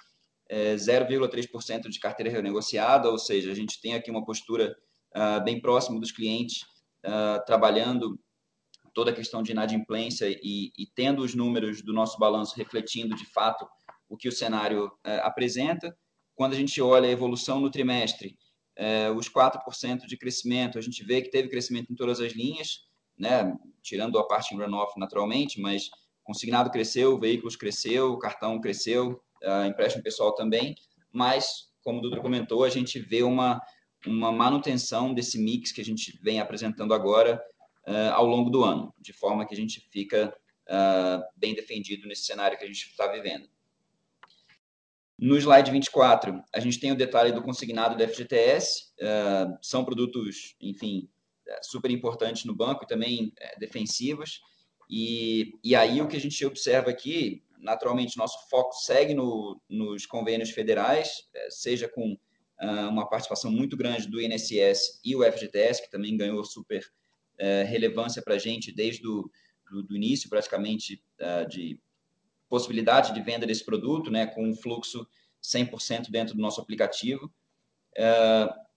é, 0.49 0.75
0,3% 0.75 1.89
de 1.89 1.99
carteira 1.99 2.31
renegociada, 2.31 3.09
ou 3.09 3.19
seja, 3.19 3.51
a 3.51 3.55
gente 3.55 3.79
tem 3.79 3.93
aqui 3.93 4.09
uma 4.09 4.25
postura 4.25 4.75
uh, 5.15 5.43
bem 5.43 5.61
próxima 5.61 5.99
dos 5.99 6.11
clientes, 6.11 6.63
uh, 7.05 7.43
trabalhando 7.45 8.19
toda 8.93 9.11
a 9.11 9.13
questão 9.13 9.43
de 9.43 9.51
inadimplência 9.51 10.27
e, 10.27 10.71
e, 10.77 10.87
tendo 10.95 11.21
os 11.21 11.35
números 11.35 11.83
do 11.83 11.93
nosso 11.93 12.17
balanço 12.17 12.55
refletindo 12.57 13.15
de 13.15 13.25
fato 13.31 13.67
o 14.09 14.17
que 14.17 14.27
o 14.27 14.31
cenário 14.31 14.87
uh, 14.87 15.21
apresenta. 15.21 15.95
Quando 16.33 16.53
a 16.53 16.57
gente 16.57 16.81
olha 16.81 17.07
a 17.07 17.11
evolução 17.11 17.59
no 17.59 17.69
trimestre, 17.69 18.37
os 19.13 19.27
4% 19.27 20.05
de 20.05 20.15
crescimento, 20.15 20.77
a 20.77 20.81
gente 20.81 21.03
vê 21.03 21.21
que 21.21 21.29
teve 21.29 21.49
crescimento 21.49 21.91
em 21.91 21.95
todas 21.95 22.21
as 22.21 22.31
linhas, 22.31 22.88
né? 23.19 23.53
tirando 23.81 24.17
a 24.17 24.25
parte 24.25 24.53
em 24.53 24.57
runoff 24.57 24.97
naturalmente, 24.99 25.59
mas 25.59 25.89
consignado 26.23 26.69
cresceu, 26.69 27.19
veículos 27.19 27.55
cresceu, 27.55 28.17
cartão 28.17 28.61
cresceu, 28.61 29.21
uh, 29.43 29.65
empréstimo 29.65 30.03
pessoal 30.03 30.33
também, 30.33 30.75
mas, 31.11 31.71
como 31.83 31.99
o 31.99 32.01
Dudu 32.01 32.21
comentou, 32.21 32.63
a 32.63 32.69
gente 32.69 32.99
vê 32.99 33.23
uma, 33.23 33.59
uma 34.05 34.31
manutenção 34.31 35.13
desse 35.13 35.39
mix 35.39 35.71
que 35.71 35.81
a 35.81 35.85
gente 35.85 36.17
vem 36.21 36.39
apresentando 36.39 36.93
agora 36.93 37.41
uh, 37.87 38.13
ao 38.13 38.25
longo 38.25 38.49
do 38.49 38.63
ano, 38.63 38.93
de 38.99 39.11
forma 39.11 39.45
que 39.45 39.53
a 39.53 39.57
gente 39.57 39.79
fica 39.91 40.33
uh, 40.67 41.23
bem 41.35 41.55
defendido 41.55 42.07
nesse 42.07 42.25
cenário 42.25 42.57
que 42.57 42.63
a 42.63 42.67
gente 42.67 42.83
está 42.83 43.07
vivendo. 43.07 43.49
No 45.17 45.35
slide 45.35 45.69
24, 45.71 46.41
a 46.53 46.59
gente 46.59 46.79
tem 46.79 46.91
o 46.91 46.95
detalhe 46.95 47.33
do 47.33 47.41
consignado 47.41 47.97
da 47.97 48.07
FGTS, 48.07 48.93
uh, 49.01 49.57
são 49.61 49.83
produtos, 49.83 50.55
enfim, 50.61 51.09
super 51.61 51.91
importantes 51.91 52.45
no 52.45 52.55
banco 52.55 52.83
e 52.83 52.87
também 52.87 53.33
é, 53.37 53.57
defensivos. 53.59 54.41
E, 54.89 55.53
e 55.63 55.75
aí 55.75 56.01
o 56.01 56.07
que 56.07 56.17
a 56.17 56.19
gente 56.19 56.43
observa 56.45 56.89
aqui, 56.89 57.43
naturalmente, 57.59 58.17
nosso 58.17 58.49
foco 58.49 58.73
segue 58.73 59.13
no, 59.13 59.61
nos 59.69 60.05
convênios 60.05 60.49
federais, 60.51 61.27
é, 61.33 61.49
seja 61.49 61.87
com 61.87 62.13
uh, 62.13 62.89
uma 62.89 63.07
participação 63.07 63.51
muito 63.51 63.77
grande 63.77 64.07
do 64.07 64.21
INSS 64.21 64.99
e 65.03 65.15
o 65.15 65.23
FGTS, 65.23 65.83
que 65.83 65.91
também 65.91 66.17
ganhou 66.17 66.43
super 66.43 66.83
relevância 67.69 68.21
para 68.21 68.35
a 68.35 68.37
gente 68.37 68.69
desde 68.69 69.07
o 69.07 69.31
do, 69.71 69.83
do 69.83 69.95
início, 69.95 70.29
praticamente, 70.29 71.01
de 71.47 71.79
possibilidade 72.49 73.13
de 73.13 73.21
venda 73.21 73.45
desse 73.45 73.63
produto, 73.63 74.11
né, 74.11 74.25
com 74.25 74.45
um 74.45 74.53
fluxo 74.53 75.07
100% 75.41 76.09
dentro 76.09 76.35
do 76.35 76.41
nosso 76.41 76.59
aplicativo. 76.59 77.31
Uh, 77.97 78.68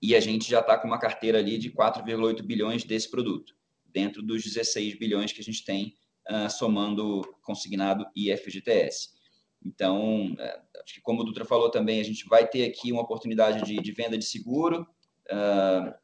e 0.00 0.14
a 0.14 0.20
gente 0.20 0.48
já 0.48 0.60
está 0.60 0.78
com 0.78 0.86
uma 0.86 0.98
carteira 0.98 1.38
ali 1.38 1.58
de 1.58 1.70
4,8 1.70 2.42
bilhões 2.42 2.84
desse 2.84 3.10
produto, 3.10 3.54
dentro 3.86 4.22
dos 4.22 4.42
16 4.44 4.98
bilhões 4.98 5.32
que 5.32 5.40
a 5.40 5.44
gente 5.44 5.64
tem 5.64 5.96
uh, 6.30 6.50
somando 6.50 7.22
consignado 7.42 8.06
e 8.14 8.34
FGTS. 8.36 9.10
Então, 9.64 10.32
uh, 10.32 10.82
acho 10.84 10.94
que 10.94 11.00
como 11.00 11.22
o 11.22 11.24
Dutra 11.24 11.44
falou 11.44 11.70
também, 11.70 12.00
a 12.00 12.04
gente 12.04 12.26
vai 12.28 12.46
ter 12.46 12.64
aqui 12.64 12.92
uma 12.92 13.02
oportunidade 13.02 13.64
de, 13.64 13.76
de 13.76 13.92
venda 13.92 14.18
de 14.18 14.24
seguro 14.24 14.86
uh, 15.30 15.94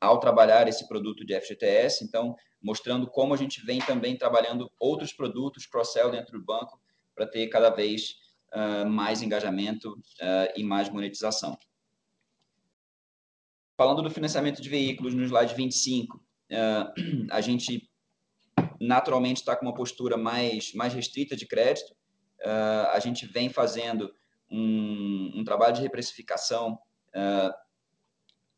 ao 0.00 0.18
trabalhar 0.18 0.66
esse 0.68 0.88
produto 0.88 1.24
de 1.24 1.38
FGTS, 1.38 2.04
então, 2.04 2.34
mostrando 2.62 3.06
como 3.06 3.34
a 3.34 3.36
gente 3.36 3.64
vem 3.64 3.78
também 3.78 4.16
trabalhando 4.16 4.70
outros 4.80 5.12
produtos 5.12 5.66
cross-sell 5.66 6.10
dentro 6.10 6.38
do 6.38 6.44
banco 6.44 6.80
para 7.14 7.26
ter 7.26 7.46
cada 7.48 7.70
vez 7.70 8.22
mais 8.86 9.20
engajamento 9.20 9.96
e 10.54 10.62
mais 10.62 10.88
monetização. 10.88 11.58
Falando 13.76 14.02
do 14.02 14.10
financiamento 14.10 14.62
de 14.62 14.68
veículos 14.68 15.14
no 15.14 15.24
slide 15.24 15.54
25, 15.54 16.16
uh, 16.16 16.22
a 17.30 17.40
gente 17.40 17.88
naturalmente 18.80 19.38
está 19.38 19.56
com 19.56 19.66
uma 19.66 19.74
postura 19.74 20.16
mais, 20.16 20.72
mais 20.74 20.92
restrita 20.94 21.36
de 21.36 21.46
crédito. 21.46 21.92
Uh, 22.40 22.88
a 22.92 22.98
gente 23.00 23.26
vem 23.26 23.48
fazendo 23.48 24.14
um, 24.50 25.32
um 25.34 25.44
trabalho 25.44 25.74
de 25.74 25.82
reprecificação 25.82 26.78
uh, 27.08 27.54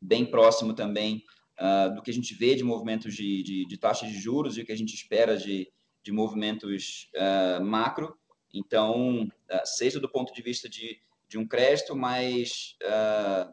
bem 0.01 0.25
próximo 0.25 0.73
também 0.73 1.23
uh, 1.59 1.95
do 1.95 2.01
que 2.01 2.11
a 2.11 2.13
gente 2.13 2.35
vê 2.35 2.55
de 2.55 2.63
movimentos 2.63 3.15
de, 3.15 3.43
de, 3.43 3.65
de 3.65 3.77
taxas 3.77 4.09
de 4.09 4.19
juros 4.19 4.57
e 4.57 4.61
o 4.61 4.65
que 4.65 4.71
a 4.71 4.77
gente 4.77 4.93
espera 4.93 5.37
de, 5.37 5.71
de 6.03 6.11
movimentos 6.11 7.09
macro. 7.63 8.17
Então, 8.53 9.27
seja 9.65 9.99
do 9.99 10.09
ponto 10.09 10.33
de 10.33 10.41
vista 10.41 10.69
de, 10.69 10.99
de 11.27 11.37
um 11.37 11.47
crédito 11.47 11.95
mais 11.95 12.75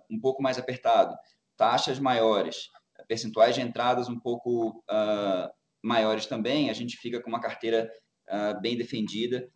um 0.08 0.20
pouco 0.20 0.40
mais 0.40 0.56
apertado, 0.56 1.14
taxas 1.56 1.98
maiores, 1.98 2.70
percentuais 3.06 3.54
de 3.54 3.60
entradas 3.60 4.08
um 4.08 4.18
pouco 4.18 4.82
uh, 4.90 5.50
maiores 5.82 6.26
também, 6.26 6.70
a 6.70 6.72
gente 6.72 6.96
fica 6.96 7.20
com 7.20 7.28
uma 7.28 7.40
carteira 7.40 7.90
uh, 8.28 8.60
bem 8.60 8.76
defendida, 8.76 9.48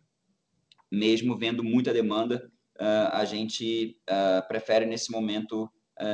mesmo 0.91 1.37
vendo 1.37 1.63
muita 1.63 1.93
demanda, 1.93 2.51
uh, 2.79 3.09
a 3.13 3.25
gente 3.25 3.97
prefere 4.47 4.85
nesse 4.85 5.11
momento 5.11 5.69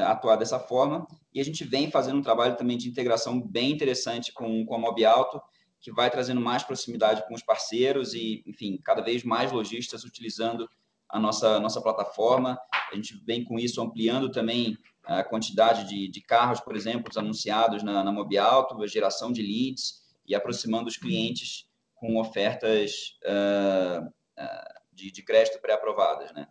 atuar 0.07 0.35
dessa 0.35 0.59
forma. 0.59 1.05
E 1.31 1.39
a 1.39 1.45
gente 1.45 1.63
vem 1.63 1.91
fazendo 1.91 2.17
um 2.17 2.21
trabalho 2.23 2.57
também 2.57 2.75
de 2.75 2.89
integração 2.89 3.39
bem 3.39 3.71
interessante 3.71 4.33
com, 4.33 4.65
com 4.65 4.73
a 4.73 4.79
Mob 4.79 5.05
Alto, 5.05 5.39
que 5.79 5.91
vai 5.91 6.09
trazendo 6.09 6.41
mais 6.41 6.63
proximidade 6.63 7.23
com 7.27 7.35
os 7.35 7.43
parceiros 7.43 8.15
e, 8.15 8.43
enfim, 8.47 8.79
cada 8.83 9.03
vez 9.03 9.23
mais 9.23 9.51
lojistas 9.51 10.03
utilizando 10.03 10.67
a 11.09 11.19
nossa, 11.19 11.59
nossa 11.59 11.81
plataforma. 11.81 12.59
A 12.91 12.95
gente 12.95 13.15
vem 13.25 13.43
com 13.43 13.59
isso 13.59 13.81
ampliando 13.81 14.31
também 14.31 14.77
a 15.03 15.23
quantidade 15.23 15.87
de, 15.87 16.07
de 16.07 16.21
carros, 16.21 16.59
por 16.59 16.75
exemplo, 16.75 17.11
anunciados 17.15 17.83
na, 17.83 18.03
na 18.03 18.11
Mobialto, 18.11 18.81
a 18.81 18.87
geração 18.87 19.31
de 19.31 19.41
leads 19.41 20.03
e 20.27 20.33
aproximando 20.33 20.87
os 20.87 20.97
clientes 20.97 21.69
com 21.93 22.19
ofertas 22.19 23.17
uh, 23.23 24.05
uh, 24.05 24.81
de, 24.91 25.11
de, 25.11 25.23
crédito 25.23 25.59
pré-aprovadas. 25.59 26.31
Né? 26.33 26.47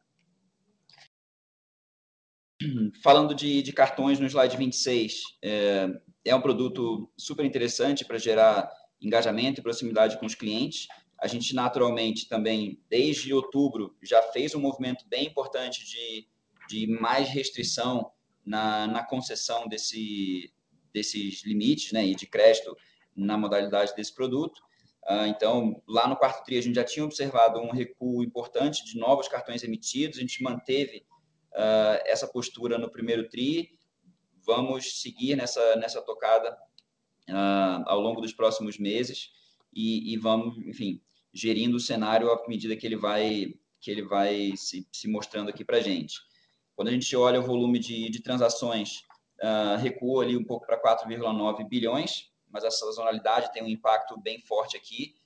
Falando 3.02 3.34
de, 3.34 3.62
de, 3.62 3.72
cartões 3.72 4.20
no 4.20 4.26
slide 4.26 4.56
26, 4.56 5.22
é, 5.42 5.88
é 6.24 6.34
um 6.34 6.40
produto 6.40 7.10
super 7.16 7.44
interessante 7.44 8.04
para 8.04 8.18
gerar 8.18 8.70
engajamento 9.02 9.60
e 9.60 9.62
proximidade 9.62 10.18
com 10.18 10.26
os 10.26 10.34
clientes. 10.34 10.86
A 11.24 11.26
gente 11.26 11.54
naturalmente 11.54 12.28
também, 12.28 12.78
desde 12.86 13.32
outubro, 13.32 13.96
já 14.02 14.20
fez 14.24 14.54
um 14.54 14.60
movimento 14.60 15.06
bem 15.08 15.26
importante 15.26 15.82
de, 15.86 16.28
de 16.68 16.86
mais 16.86 17.30
restrição 17.30 18.12
na, 18.44 18.86
na 18.86 19.02
concessão 19.02 19.66
desse, 19.66 20.52
desses 20.92 21.42
limites 21.42 21.92
né, 21.92 22.04
e 22.06 22.14
de 22.14 22.26
crédito 22.26 22.76
na 23.16 23.38
modalidade 23.38 23.94
desse 23.96 24.14
produto. 24.14 24.60
Uh, 25.08 25.24
então, 25.26 25.82
lá 25.88 26.06
no 26.06 26.14
quarto 26.14 26.44
TRI, 26.44 26.58
a 26.58 26.60
gente 26.60 26.74
já 26.74 26.84
tinha 26.84 27.06
observado 27.06 27.58
um 27.58 27.70
recuo 27.70 28.22
importante 28.22 28.84
de 28.84 28.98
novos 28.98 29.26
cartões 29.26 29.64
emitidos, 29.64 30.18
a 30.18 30.20
gente 30.20 30.42
manteve 30.42 31.06
uh, 31.52 32.04
essa 32.04 32.28
postura 32.28 32.76
no 32.76 32.90
primeiro 32.90 33.26
TRI, 33.30 33.70
vamos 34.44 35.00
seguir 35.00 35.36
nessa, 35.36 35.74
nessa 35.76 36.02
tocada 36.02 36.52
uh, 37.30 37.82
ao 37.86 37.98
longo 37.98 38.20
dos 38.20 38.34
próximos 38.34 38.78
meses 38.78 39.30
e, 39.74 40.12
e, 40.12 40.18
vamos, 40.18 40.58
enfim, 40.58 41.00
gerindo 41.34 41.76
o 41.76 41.80
cenário 41.80 42.30
à 42.30 42.48
medida 42.48 42.76
que 42.76 42.86
ele 42.86 42.96
vai, 42.96 43.54
que 43.80 43.90
ele 43.90 44.02
vai 44.02 44.52
se, 44.56 44.86
se 44.92 45.08
mostrando 45.08 45.50
aqui 45.50 45.64
para 45.64 45.80
gente. 45.80 46.20
Quando 46.76 46.88
a 46.88 46.92
gente 46.92 47.14
olha 47.16 47.40
o 47.40 47.42
volume 47.42 47.78
de, 47.78 48.08
de 48.08 48.22
transações, 48.22 49.02
uh, 49.42 49.76
recuou 49.78 50.20
ali 50.20 50.36
um 50.36 50.44
pouco 50.44 50.66
para 50.66 50.80
4,9 50.80 51.68
bilhões, 51.68 52.30
mas 52.48 52.64
a 52.64 52.70
sazonalidade 52.70 53.52
tem 53.52 53.62
um 53.62 53.68
impacto 53.68 54.16
bem 54.18 54.40
forte 54.40 54.76
aqui. 54.76 55.16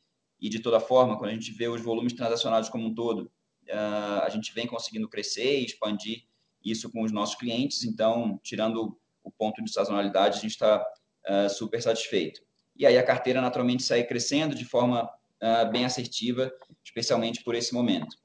E 0.40 0.48
de 0.48 0.60
toda 0.60 0.80
forma, 0.80 1.18
quando 1.18 1.30
a 1.30 1.34
gente 1.34 1.52
vê 1.52 1.68
os 1.68 1.82
volumes 1.82 2.12
transacionados 2.12 2.70
como 2.70 2.86
um 2.86 2.94
todo, 2.94 3.30
uh, 3.68 4.22
a 4.22 4.28
gente 4.30 4.52
vem 4.54 4.66
conseguindo 4.66 5.08
crescer 5.08 5.60
e 5.60 5.64
expandir 5.66 6.24
isso 6.64 6.90
com 6.90 7.02
os 7.02 7.12
nossos 7.12 7.34
clientes. 7.34 7.84
Então, 7.84 8.38
tirando 8.42 8.98
o 9.22 9.30
ponto 9.30 9.62
de 9.62 9.70
sazonalidade, 9.70 10.38
a 10.38 10.40
gente 10.40 10.52
está 10.52 10.82
uh, 11.28 11.50
super 11.50 11.82
satisfeito. 11.82 12.40
E 12.74 12.86
aí 12.86 12.96
a 12.96 13.02
carteira 13.02 13.40
naturalmente 13.40 13.82
segue 13.82 14.06
crescendo 14.06 14.54
de 14.54 14.64
forma 14.64 15.10
uh, 15.42 15.70
bem 15.70 15.84
assertiva, 15.84 16.52
especialmente 16.84 17.42
por 17.42 17.54
esse 17.54 17.72
momento. 17.72 18.16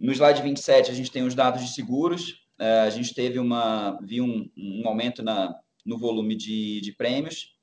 No 0.00 0.12
slide 0.12 0.42
27, 0.42 0.90
a 0.90 0.94
gente 0.94 1.10
tem 1.10 1.22
os 1.22 1.34
dados 1.34 1.62
de 1.62 1.72
seguros. 1.72 2.46
É, 2.58 2.80
a 2.80 2.90
gente 2.90 3.14
teve 3.14 3.38
uma, 3.38 3.98
viu 4.02 4.24
um, 4.24 4.50
um 4.56 4.82
aumento 4.86 5.22
na, 5.22 5.54
no 5.84 5.98
volume 5.98 6.34
de, 6.34 6.80
de 6.80 6.92
prêmios 6.92 7.56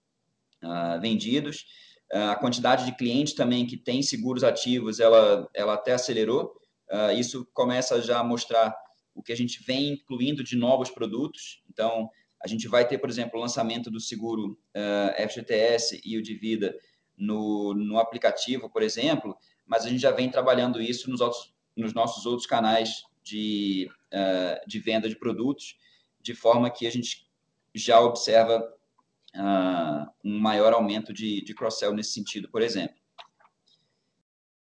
uh, 0.64 1.00
vendidos. 1.00 1.66
Uh, 2.12 2.32
a 2.32 2.36
quantidade 2.36 2.86
de 2.86 2.96
clientes 2.96 3.34
também 3.34 3.68
que 3.68 3.78
tem 3.78 4.02
seguros 4.02 4.44
ativos, 4.44 5.00
ela, 5.00 5.48
ela 5.54 5.76
até 5.76 5.94
acelerou. 5.94 6.54
Uh, 6.92 7.12
isso 7.18 7.48
começa 7.54 8.02
já 8.02 8.20
a 8.20 8.24
mostrar 8.24 8.76
o 9.14 9.22
que 9.22 9.32
a 9.32 9.38
gente 9.38 9.64
vem 9.64 9.94
incluindo 9.94 10.44
de 10.44 10.56
novos 10.56 10.90
produtos. 10.90 11.62
Então, 11.70 12.10
A 12.44 12.48
gente 12.48 12.68
vai 12.68 12.86
ter, 12.86 12.98
por 12.98 13.10
exemplo, 13.10 13.40
o 13.40 13.42
lançamento 13.42 13.90
do 13.90 14.02
seguro 14.02 14.60
uh, 14.76 15.30
FGTS 15.30 16.02
e 16.04 16.18
o 16.18 16.22
de 16.22 16.36
vida 16.36 16.76
no, 17.18 17.74
no 17.74 17.98
aplicativo, 17.98 18.70
por 18.70 18.82
exemplo, 18.82 19.38
mas 19.66 19.86
a 19.86 19.90
gente 19.90 20.02
já 20.02 20.12
vem 20.12 20.30
trabalhando 20.30 20.82
isso 20.82 21.10
nos, 21.10 21.22
outros, 21.22 21.54
nos 21.76 21.94
nossos 21.94 22.26
outros 22.26 22.46
canais 22.46 23.04
de, 23.24 23.90
uh, 24.14 24.68
de 24.68 24.80
venda 24.80 25.08
de 25.08 25.18
produtos, 25.18 25.78
de 26.22 26.34
forma 26.34 26.70
que 26.70 26.86
a 26.86 26.92
gente 26.92 27.28
já 27.74 28.00
observa 28.00 28.60
uh, 29.36 30.12
um 30.24 30.40
maior 30.40 30.74
aumento 30.74 31.14
de, 31.14 31.44
de 31.44 31.54
cross-sell 31.54 31.94
nesse 31.94 32.14
sentido, 32.14 32.50
por 32.50 32.62
exemplo. 32.62 32.96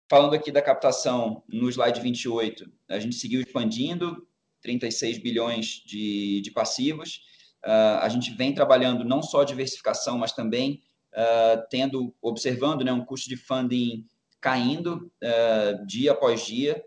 Falando 0.09 0.35
aqui 0.35 0.53
da 0.53 0.63
captação 0.63 1.43
no 1.49 1.69
slide 1.69 2.01
28, 2.01 2.71
a 2.89 2.99
gente 2.99 3.17
seguiu 3.17 3.41
expandindo, 3.41 4.27
36 4.63 5.19
bilhões 5.19 5.83
de, 5.85 6.41
de 6.41 6.51
passivos. 6.51 7.23
Uh, 7.65 7.99
a 8.01 8.09
gente 8.09 8.31
vem 8.35 8.55
trabalhando 8.55 9.05
não 9.05 9.23
só 9.23 9.45
diversificação, 9.45 10.19
mas 10.19 10.33
também 10.33 10.83
uh, 11.15 11.63
tendo, 11.71 12.15
observando 12.21 12.83
né, 12.85 12.93
um 12.93 13.05
custo 13.05 13.29
de 13.29 13.37
funding 13.37 14.07
caindo 14.41 15.11
uh, 15.23 15.87
dia 15.87 16.13
após 16.13 16.45
dia. 16.45 16.83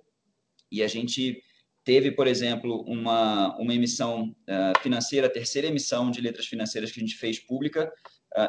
E 0.71 0.83
a 0.83 0.87
gente 0.87 1.41
teve, 1.83 2.11
por 2.11 2.27
exemplo, 2.27 2.81
uma, 2.81 3.57
uma 3.57 3.73
emissão 3.73 4.35
financeira, 4.81 5.27
a 5.27 5.29
terceira 5.29 5.67
emissão 5.67 6.11
de 6.11 6.19
letras 6.19 6.45
financeiras 6.45 6.91
que 6.91 6.99
a 6.99 7.01
gente 7.01 7.15
fez 7.15 7.39
pública, 7.39 7.89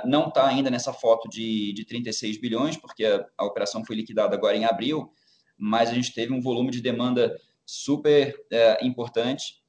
não 0.04 0.26
está 0.26 0.44
ainda 0.48 0.68
nessa 0.68 0.92
foto 0.92 1.28
de, 1.28 1.72
de 1.72 1.84
36 1.84 2.40
bilhões, 2.40 2.76
porque 2.76 3.04
a, 3.04 3.24
a 3.38 3.44
operação 3.44 3.84
foi 3.84 3.94
liquidada 3.94 4.34
agora 4.34 4.56
em 4.56 4.64
abril, 4.64 5.12
mas 5.56 5.88
a 5.88 5.94
gente 5.94 6.12
teve 6.12 6.32
um 6.32 6.40
volume 6.40 6.72
de 6.72 6.80
demanda 6.80 7.38
super 7.64 8.34
é, 8.50 8.84
importante. 8.84 9.62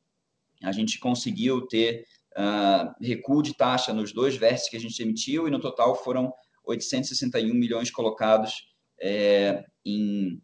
A 0.64 0.72
gente 0.72 0.98
conseguiu 1.00 1.68
ter 1.68 2.06
uh, 2.38 2.94
recuo 3.02 3.42
de 3.42 3.56
taxa 3.56 3.94
nos 3.94 4.12
dois 4.12 4.36
vértices 4.36 4.70
que 4.70 4.78
a 4.78 4.80
gente 4.80 5.02
emitiu 5.02 5.48
e 5.48 5.52
no 5.52 5.60
total 5.60 5.96
foram 5.96 6.34
861 6.66 7.54
milhões 7.54 7.90
colocados 7.90 8.70
é, 9.02 9.64
em, 9.86 10.42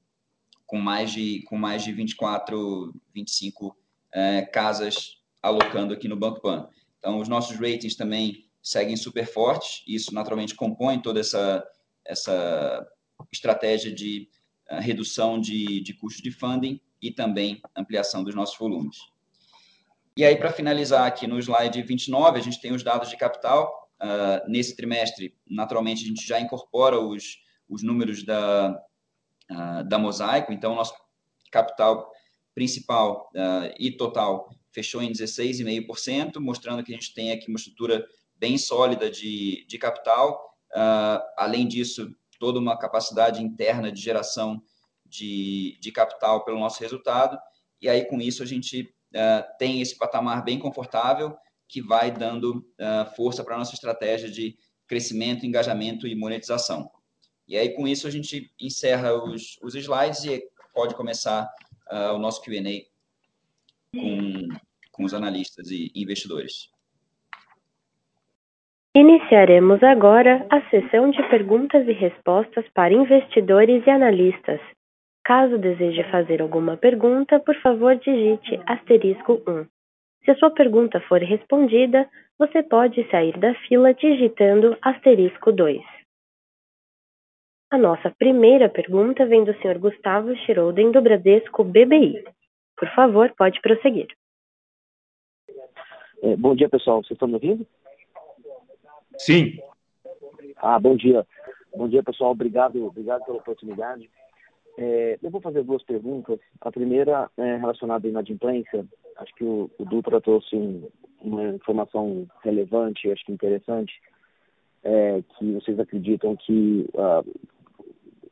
com, 0.65 0.77
mais 0.77 1.11
de, 1.11 1.43
com 1.43 1.57
mais 1.57 1.83
de 1.83 1.91
24, 1.91 2.93
25 3.13 3.77
é, 4.13 4.41
casas 4.43 5.21
alocando 5.41 5.93
aqui 5.93 6.07
no 6.07 6.15
Banco 6.15 6.41
Pan. 6.41 6.67
Então, 6.97 7.19
os 7.19 7.27
nossos 7.27 7.55
ratings 7.57 7.95
também 7.95 8.45
seguem 8.61 8.97
super 8.97 9.27
fortes, 9.27 9.83
isso 9.87 10.13
naturalmente 10.13 10.55
compõe 10.55 10.99
toda 10.99 11.19
essa, 11.19 11.63
essa 12.03 12.87
estratégia 13.31 13.93
de 13.93 14.27
uh, 14.71 14.79
redução 14.79 15.39
de, 15.39 15.81
de 15.81 15.93
custos 15.93 16.23
de 16.23 16.31
funding 16.31 16.81
e 16.99 17.11
também 17.11 17.61
ampliação 17.75 18.23
dos 18.23 18.33
nossos 18.33 18.57
volumes. 18.57 18.97
E 20.17 20.23
aí, 20.23 20.37
para 20.37 20.53
finalizar 20.53 21.05
aqui 21.05 21.27
no 21.27 21.37
slide 21.39 21.81
29, 21.81 22.39
a 22.39 22.41
gente 22.41 22.61
tem 22.61 22.71
os 22.71 22.81
dados 22.81 23.09
de 23.09 23.17
capital. 23.17 23.89
Uh, 24.01 24.49
nesse 24.49 24.73
trimestre, 24.73 25.37
naturalmente, 25.45 26.05
a 26.05 26.07
gente 26.07 26.25
já 26.25 26.39
incorpora 26.39 26.97
os, 26.97 27.37
os 27.67 27.83
números 27.83 28.23
da, 28.23 28.81
uh, 29.51 29.83
da 29.83 29.99
Mosaico, 29.99 30.53
então, 30.53 30.73
nosso 30.73 30.93
capital 31.51 32.09
principal 32.53 33.29
uh, 33.35 33.75
e 33.77 33.91
total 33.91 34.49
fechou 34.71 35.01
em 35.01 35.11
16,5%, 35.11 36.39
mostrando 36.39 36.81
que 36.81 36.93
a 36.93 36.95
gente 36.95 37.13
tem 37.13 37.33
aqui 37.33 37.49
uma 37.49 37.57
estrutura 37.57 38.07
bem 38.37 38.57
sólida 38.57 39.11
de, 39.11 39.65
de 39.67 39.77
capital. 39.77 40.53
além 41.37 41.67
disso, 41.67 42.13
toda 42.39 42.59
uma 42.59 42.77
capacidade 42.77 43.41
interna 43.41 43.91
de 43.91 44.01
geração 44.01 44.61
de, 45.05 45.77
de 45.81 45.91
capital 45.91 46.45
pelo 46.45 46.59
nosso 46.59 46.81
resultado. 46.81 47.37
E 47.81 47.89
aí, 47.89 48.05
com 48.05 48.21
isso, 48.21 48.43
a 48.43 48.45
gente 48.45 48.94
uh, 49.15 49.57
tem 49.57 49.81
esse 49.81 49.97
patamar 49.97 50.43
bem 50.43 50.59
confortável 50.59 51.35
que 51.67 51.81
vai 51.81 52.11
dando 52.11 52.57
uh, 52.79 53.15
força 53.15 53.43
para 53.43 53.55
a 53.55 53.57
nossa 53.57 53.73
estratégia 53.73 54.29
de 54.29 54.57
crescimento, 54.87 55.45
engajamento 55.45 56.07
e 56.07 56.15
monetização. 56.15 56.91
E 57.47 57.57
aí, 57.57 57.69
com 57.73 57.87
isso, 57.87 58.07
a 58.07 58.11
gente 58.11 58.51
encerra 58.59 59.13
os, 59.13 59.57
os 59.61 59.75
slides 59.75 60.23
e 60.25 60.43
pode 60.73 60.95
começar 60.95 61.49
uh, 61.91 62.13
o 62.13 62.19
nosso 62.19 62.41
Q&A 62.41 62.85
com, 63.97 64.47
com 64.91 65.03
os 65.03 65.13
analistas 65.13 65.69
e 65.71 65.91
investidores. 65.95 66.69
Iniciaremos 68.95 69.83
agora 69.83 70.45
a 70.49 70.61
sessão 70.69 71.11
de 71.11 71.21
perguntas 71.29 71.85
e 71.87 71.91
respostas 71.91 72.65
para 72.73 72.93
investidores 72.93 73.85
e 73.85 73.89
analistas. 73.89 74.61
Caso 75.25 75.57
deseje 75.57 76.03
fazer 76.11 76.39
alguma 76.39 76.77
pergunta, 76.77 77.39
por 77.39 77.55
favor 77.55 77.95
digite 77.95 78.61
asterisco 78.67 79.41
1. 79.47 79.65
Se 80.23 80.29
a 80.29 80.35
sua 80.35 80.51
pergunta 80.51 81.01
for 81.01 81.19
respondida, 81.19 82.07
você 82.37 82.61
pode 82.61 83.03
sair 83.09 83.35
da 83.39 83.55
fila 83.67 83.91
digitando 83.91 84.77
asterisco 84.83 85.51
2. 85.51 85.81
A 87.71 87.77
nossa 87.79 88.11
primeira 88.11 88.69
pergunta 88.69 89.25
vem 89.25 89.43
do 89.43 89.53
Sr. 89.55 89.79
Gustavo 89.79 90.35
Schroden, 90.45 90.91
do 90.91 91.01
Bradesco 91.01 91.63
BBI. 91.63 92.23
Por 92.77 92.87
favor, 92.93 93.33
pode 93.35 93.59
prosseguir. 93.61 94.07
É, 96.21 96.35
bom 96.35 96.53
dia, 96.53 96.69
pessoal. 96.69 97.01
Vocês 97.01 97.15
estão 97.15 97.27
me 97.27 97.33
ouvindo? 97.33 97.65
Sim. 99.17 99.59
Ah, 100.57 100.79
bom 100.79 100.95
dia. 100.95 101.25
Bom 101.75 101.89
dia, 101.89 102.03
pessoal. 102.03 102.29
Obrigado, 102.29 102.85
obrigado 102.85 103.25
pela 103.25 103.39
oportunidade. 103.39 104.07
É, 104.77 105.17
eu 105.21 105.29
vou 105.29 105.41
fazer 105.41 105.63
duas 105.63 105.83
perguntas. 105.83 106.39
A 106.61 106.71
primeira 106.71 107.29
é 107.37 107.55
relacionada 107.57 108.07
à 108.07 108.09
inadimplência. 108.09 108.85
Acho 109.17 109.33
que 109.35 109.43
o, 109.43 109.69
o 109.77 109.85
Dutra 109.85 110.19
trouxe 110.19 110.55
um, 110.55 110.87
uma 111.21 111.47
informação 111.49 112.27
relevante, 112.43 113.09
acho 113.11 113.25
que 113.25 113.31
interessante, 113.31 113.93
é, 114.83 115.23
que 115.37 115.53
vocês 115.53 115.79
acreditam 115.79 116.35
que 116.35 116.87
uh, 116.93 117.25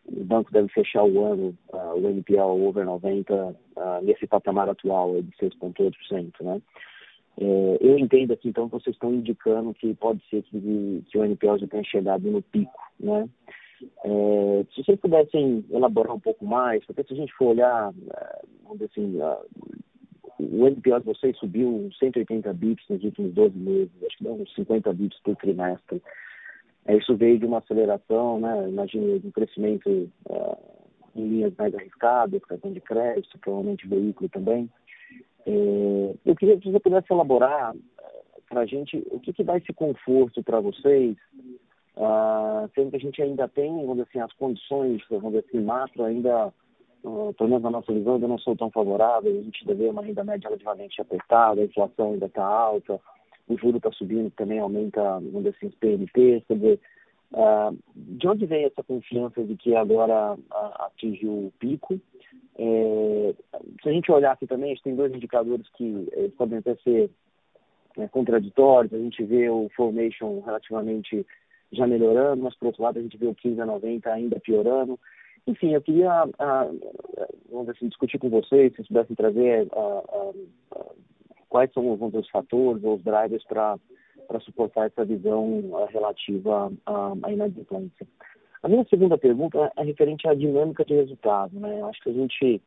o 0.06 0.24
banco 0.24 0.52
deve 0.52 0.68
fechar 0.70 1.04
o 1.04 1.26
ano, 1.26 1.58
uh, 1.74 1.96
o 1.96 2.10
NPL 2.10 2.68
over 2.68 2.86
90, 2.86 3.34
uh, 3.34 3.56
nesse 4.04 4.28
patamar 4.28 4.70
atual 4.70 5.22
de 5.22 5.32
6,8%, 5.38 6.34
né? 6.42 6.62
É, 7.36 7.78
eu 7.82 7.98
entendo 7.98 8.32
aqui, 8.32 8.50
então, 8.50 8.70
que 8.70 8.76
vocês 8.76 8.96
estão 8.96 9.12
indicando 9.12 9.74
que 9.74 9.94
pode 9.96 10.22
ser 10.30 10.44
que, 10.44 11.04
que 11.08 11.18
o 11.18 11.26
NPL 11.26 11.58
já 11.58 11.68
tenha 11.68 11.84
chegado 11.84 12.30
no 12.30 12.44
pico, 12.44 12.80
né? 13.00 13.28
É, 14.04 14.66
se 14.74 14.84
vocês 14.84 15.00
pudessem 15.00 15.66
elaborar 15.70 16.16
um 16.16 16.20
pouco 16.20 16.46
mais, 16.46 16.86
porque 16.86 17.04
se 17.04 17.14
a 17.14 17.16
gente 17.16 17.34
for 17.34 17.48
olhar, 17.48 17.94
é, 18.16 18.42
vamos 18.64 18.80
dizer 18.80 18.92
assim, 18.92 19.20
o 20.40 20.68
NPL 20.68 21.00
de 21.00 21.06
vocês 21.06 21.38
subiu 21.38 21.90
180 22.00 22.52
bips 22.54 22.86
nos 22.90 23.04
últimos 23.04 23.34
12 23.34 23.58
meses, 23.58 23.92
acho 24.06 24.18
que 24.18 24.24
dá 24.24 24.32
uns 24.32 24.54
50 24.54 24.94
bips 24.94 25.20
por 25.24 25.36
trimestre. 25.36 26.02
É, 26.86 26.98
isso 26.98 27.16
veio 27.16 27.40
de 27.40 27.46
uma 27.46 27.60
aceleração, 27.60 28.40
né? 28.40 28.68
Imagina 28.68 29.22
um 29.24 29.32
crescimento 29.32 29.90
uh, 29.90 30.58
em 31.16 31.28
linhas 31.28 31.54
mais 31.58 31.74
arriscadas, 31.74 32.44
cartão 32.44 32.74
de 32.74 32.82
crédito, 32.82 33.40
provavelmente 33.40 33.88
veículo 33.88 34.30
também. 34.30 34.70
É, 35.46 36.16
eu 36.26 36.36
queria 36.36 36.58
que 36.58 36.70
você 36.70 36.80
pudesse 36.80 37.12
elaborar 37.12 37.74
para 38.50 38.62
a 38.62 38.66
gente 38.66 39.02
o 39.12 39.20
que, 39.20 39.34
que 39.34 39.44
dá 39.44 39.58
esse 39.58 39.74
conforto 39.74 40.44
para 40.44 40.60
vocês 40.60 41.16
Uh, 41.96 42.68
sendo 42.74 42.90
que 42.90 42.98
a 42.98 43.00
gente 43.00 43.22
ainda 43.22 43.48
tem, 43.48 43.72
vamos 43.72 43.98
dizer 43.98 44.08
assim, 44.10 44.20
as 44.20 44.34
condições, 44.34 45.02
vamos 45.10 45.34
dizer 45.34 45.46
assim, 45.48 45.62
macro 45.64 46.04
ainda, 46.04 46.48
uh, 47.04 47.34
pelo 47.38 47.50
menos 47.50 47.64
na 47.64 47.70
nossa 47.70 47.94
visão, 47.94 48.16
ainda 48.16 48.28
não 48.28 48.40
são 48.40 48.56
tão 48.56 48.72
favoráveis, 48.72 49.38
a 49.38 49.42
gente 49.44 49.66
deve 49.66 49.90
uma 49.90 50.02
renda 50.02 50.24
média 50.24 50.48
relativamente 50.48 51.00
apertada, 51.00 51.62
a 51.62 51.66
inflação 51.66 52.14
ainda 52.14 52.26
está 52.26 52.44
alta, 52.44 53.00
o 53.48 53.58
juro 53.58 53.78
está 53.78 53.92
subindo, 53.92 54.32
também 54.32 54.60
aumenta, 54.60 55.02
vamos 55.02 55.44
dizer 55.44 55.56
assim, 55.56 55.68
os 55.68 55.76
PNP, 55.76 56.44
quer 56.48 56.56
dizer, 56.56 56.80
uh, 57.34 57.78
de 57.96 58.28
onde 58.28 58.46
vem 58.48 58.66
essa 58.66 58.82
confiança 58.82 59.44
de 59.44 59.56
que 59.56 59.76
agora 59.76 60.36
atingiu 60.80 61.32
o 61.32 61.54
pico? 61.60 62.00
É, 62.58 63.34
se 63.82 63.90
a 63.90 63.92
gente 63.92 64.12
olhar 64.12 64.32
aqui 64.32 64.48
também, 64.48 64.72
a 64.72 64.74
gente 64.74 64.84
tem 64.84 64.96
dois 64.96 65.14
indicadores 65.14 65.68
que 65.70 66.08
eles 66.14 66.34
podem 66.36 66.60
até 66.60 66.76
ser 66.78 67.10
né, 67.98 68.08
contraditórios, 68.08 68.94
a 68.94 68.98
gente 68.98 69.24
vê 69.24 69.50
o 69.50 69.70
formation 69.76 70.42
relativamente 70.42 71.26
já 71.74 71.88
melhorando, 71.88 72.44
mas 72.44 72.56
por 72.56 72.68
outro 72.68 72.84
lado 72.84 73.00
a 73.00 73.02
gente 73.02 73.18
vê 73.18 73.28
o 73.28 73.36
15 73.36 73.60
a 73.62 73.66
90 73.66 74.10
ainda 74.10 74.40
piorando. 74.40 75.00
Enfim, 75.46 75.74
eu 75.74 75.82
queria 75.82 76.30
ah, 76.40 76.70
vamos 77.52 77.70
assim, 77.70 77.88
discutir 77.88 78.18
com 78.18 78.30
vocês, 78.30 78.74
se 78.76 78.84
pudessem 78.84 79.16
trazer 79.16 79.68
ah, 79.74 80.04
ah, 80.76 80.92
quais 81.50 81.72
são 81.72 81.92
os 81.92 82.30
fatores 82.30 82.84
ou 82.84 82.96
os 82.96 83.04
drivers 83.04 83.44
para 83.46 83.78
suportar 84.42 84.88
essa 84.88 85.06
visão 85.06 85.62
relativa 85.90 86.72
à, 86.86 87.32
inadimplência. 87.32 88.08
A 88.64 88.68
minha 88.68 88.86
segunda 88.86 89.18
pergunta 89.18 89.72
é 89.78 89.84
referente 89.84 90.28
à 90.28 90.34
dinâmica 90.34 90.84
de 90.84 90.96
resultado. 90.96 91.60
Né? 91.60 91.84
Acho 91.84 92.02
que 92.02 92.10
a 92.10 92.14
gente, 92.14 92.62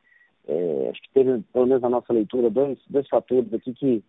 é, 0.47 0.89
acho 0.89 1.01
que 1.01 1.09
teve, 1.13 1.41
pelo 1.51 1.65
menos 1.65 1.81
na 1.81 1.89
nossa 1.89 2.13
leitura, 2.13 2.49
dois, 2.49 2.77
dois 2.89 3.07
fatores 3.09 3.53
aqui 3.53 3.73
que 3.73 4.03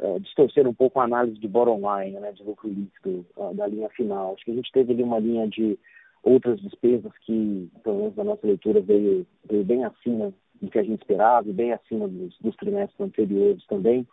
é, 0.00 0.18
distorcer 0.20 0.66
um 0.66 0.74
pouco 0.74 1.00
a 1.00 1.04
análise 1.04 1.38
de 1.38 1.48
bottom 1.48 1.80
line, 1.80 2.18
né, 2.18 2.32
de 2.32 2.42
lucro 2.42 2.68
líquido 2.68 3.26
uh, 3.36 3.54
da 3.54 3.66
linha 3.66 3.88
final. 3.90 4.34
Acho 4.34 4.44
que 4.44 4.52
a 4.52 4.54
gente 4.54 4.70
teve 4.72 4.92
ali 4.92 5.02
uma 5.02 5.18
linha 5.18 5.48
de 5.48 5.78
outras 6.22 6.60
despesas 6.60 7.12
que, 7.24 7.70
pelo 7.82 7.98
menos 7.98 8.16
na 8.16 8.24
nossa 8.24 8.46
leitura, 8.46 8.80
veio, 8.80 9.26
veio 9.48 9.64
bem 9.64 9.84
acima 9.84 10.32
do 10.60 10.70
que 10.70 10.78
a 10.78 10.82
gente 10.82 11.00
esperava, 11.00 11.52
bem 11.52 11.72
acima 11.72 12.08
dos, 12.08 12.36
dos 12.40 12.56
trimestres 12.56 13.00
anteriores 13.00 13.64
também. 13.66 14.06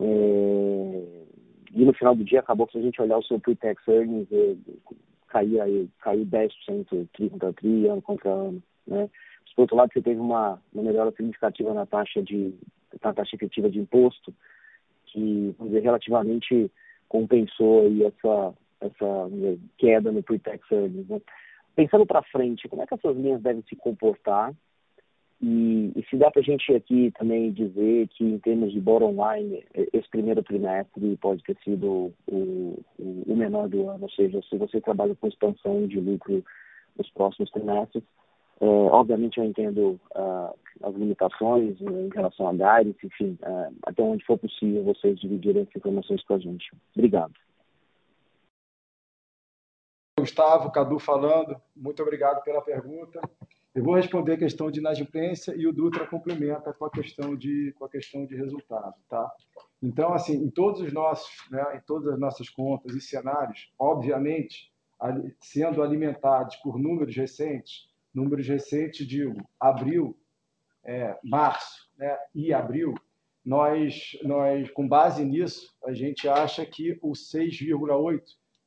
É, 0.00 0.04
e 1.74 1.82
e 1.82 1.84
no 1.84 1.92
final 1.94 2.14
do 2.14 2.24
dia 2.24 2.40
acabou 2.40 2.66
que 2.66 2.72
se 2.72 2.78
a 2.78 2.82
gente 2.82 3.00
olhar 3.00 3.18
o 3.18 3.24
seu 3.24 3.40
pre-tax 3.40 3.82
earnings, 3.88 4.28
é, 4.30 4.56
caiu, 5.28 5.88
caiu 6.00 6.26
10% 6.26 7.08
tri 7.14 7.30
contra 7.30 7.52
tri, 7.54 7.86
ano 7.86 8.02
contra 8.02 8.30
ano. 8.30 8.62
Né? 8.86 9.08
Por 9.56 9.62
outro 9.62 9.76
lado, 9.76 9.92
você 9.92 10.00
teve 10.00 10.20
uma, 10.20 10.60
uma 10.72 10.82
melhora 10.82 11.10
significativa 11.12 11.74
na 11.74 11.86
taxa, 11.86 12.22
de, 12.22 12.54
na 13.02 13.12
taxa 13.12 13.36
efetiva 13.36 13.70
de 13.70 13.78
imposto, 13.78 14.34
que, 15.12 15.54
vamos 15.58 15.72
dizer, 15.72 15.84
relativamente 15.84 16.70
compensou 17.08 17.82
aí 17.82 18.04
essa, 18.04 18.54
essa 18.80 19.28
dizer, 19.30 19.58
queda 19.76 20.10
no 20.10 20.22
pre-tax 20.22 20.60
earnings. 20.70 21.08
Né? 21.08 21.20
Pensando 21.76 22.06
para 22.06 22.22
frente, 22.22 22.68
como 22.68 22.82
é 22.82 22.86
que 22.86 22.94
essas 22.94 23.16
linhas 23.16 23.42
devem 23.42 23.62
se 23.68 23.76
comportar? 23.76 24.54
E, 25.40 25.92
e 25.96 26.04
se 26.08 26.16
dá 26.16 26.30
para 26.30 26.40
a 26.40 26.44
gente 26.44 26.72
aqui 26.72 27.12
também 27.18 27.50
dizer 27.50 28.08
que, 28.08 28.24
em 28.24 28.38
termos 28.38 28.72
de 28.72 28.80
bottom 28.80 29.12
line, 29.12 29.64
esse 29.92 30.08
primeiro 30.08 30.42
trimestre 30.42 31.16
pode 31.16 31.42
ter 31.42 31.56
sido 31.64 32.12
o, 32.28 32.78
o, 32.98 33.22
o 33.26 33.36
menor 33.36 33.68
do 33.68 33.88
ano, 33.88 34.04
ou 34.04 34.10
seja, 34.10 34.40
se 34.48 34.56
você 34.56 34.80
trabalha 34.80 35.16
com 35.16 35.26
expansão 35.26 35.86
de 35.88 35.98
lucro 35.98 36.44
nos 36.96 37.10
próximos 37.10 37.50
trimestres, 37.50 38.04
é, 38.62 38.64
obviamente 38.64 39.38
eu 39.38 39.44
entendo 39.44 40.00
uh, 40.14 40.56
as 40.84 40.94
limitações 40.94 41.80
em 41.80 42.08
relação 42.14 42.46
a 42.46 42.52
guidance, 42.52 43.04
enfim, 43.04 43.36
uh, 43.42 43.76
até 43.84 44.00
onde 44.00 44.24
for 44.24 44.38
possível 44.38 44.84
vocês 44.84 45.18
dividirem 45.18 45.62
essas 45.62 45.74
informações 45.74 46.22
com 46.22 46.34
a 46.34 46.38
gente. 46.38 46.70
Obrigado. 46.94 47.32
Gustavo, 50.16 50.70
Cadu 50.70 51.00
falando, 51.00 51.60
muito 51.74 52.00
obrigado 52.02 52.40
pela 52.44 52.62
pergunta. 52.62 53.20
Eu 53.74 53.82
vou 53.82 53.96
responder 53.96 54.34
a 54.34 54.38
questão 54.38 54.70
de 54.70 54.78
inadimplência 54.78 55.56
e 55.56 55.66
o 55.66 55.72
Dutra 55.72 56.06
complementa 56.06 56.72
com 56.72 56.84
a 56.84 56.90
questão 56.90 57.34
de, 57.34 57.74
com 57.76 57.86
a 57.86 57.88
questão 57.88 58.24
de 58.24 58.36
resultado. 58.36 58.94
Tá? 59.08 59.28
Então, 59.82 60.14
assim, 60.14 60.34
em 60.34 60.50
todos 60.50 60.82
os 60.82 60.92
nossos, 60.92 61.50
né, 61.50 61.78
em 61.78 61.80
todas 61.80 62.12
as 62.12 62.20
nossas 62.20 62.48
contas 62.48 62.94
e 62.94 63.00
cenários, 63.00 63.72
obviamente, 63.76 64.70
sendo 65.40 65.82
alimentados 65.82 66.54
por 66.56 66.78
números 66.78 67.16
recentes, 67.16 67.90
números 68.14 68.46
recentes, 68.46 69.06
digo, 69.06 69.36
abril, 69.58 70.16
é, 70.84 71.18
março 71.22 71.90
né, 71.96 72.16
e 72.34 72.52
abril, 72.52 72.94
nós, 73.44 74.16
nós, 74.22 74.70
com 74.70 74.86
base 74.86 75.24
nisso, 75.24 75.74
a 75.84 75.92
gente 75.92 76.28
acha 76.28 76.64
que 76.64 76.98
o 77.02 77.12
6,8 77.12 78.22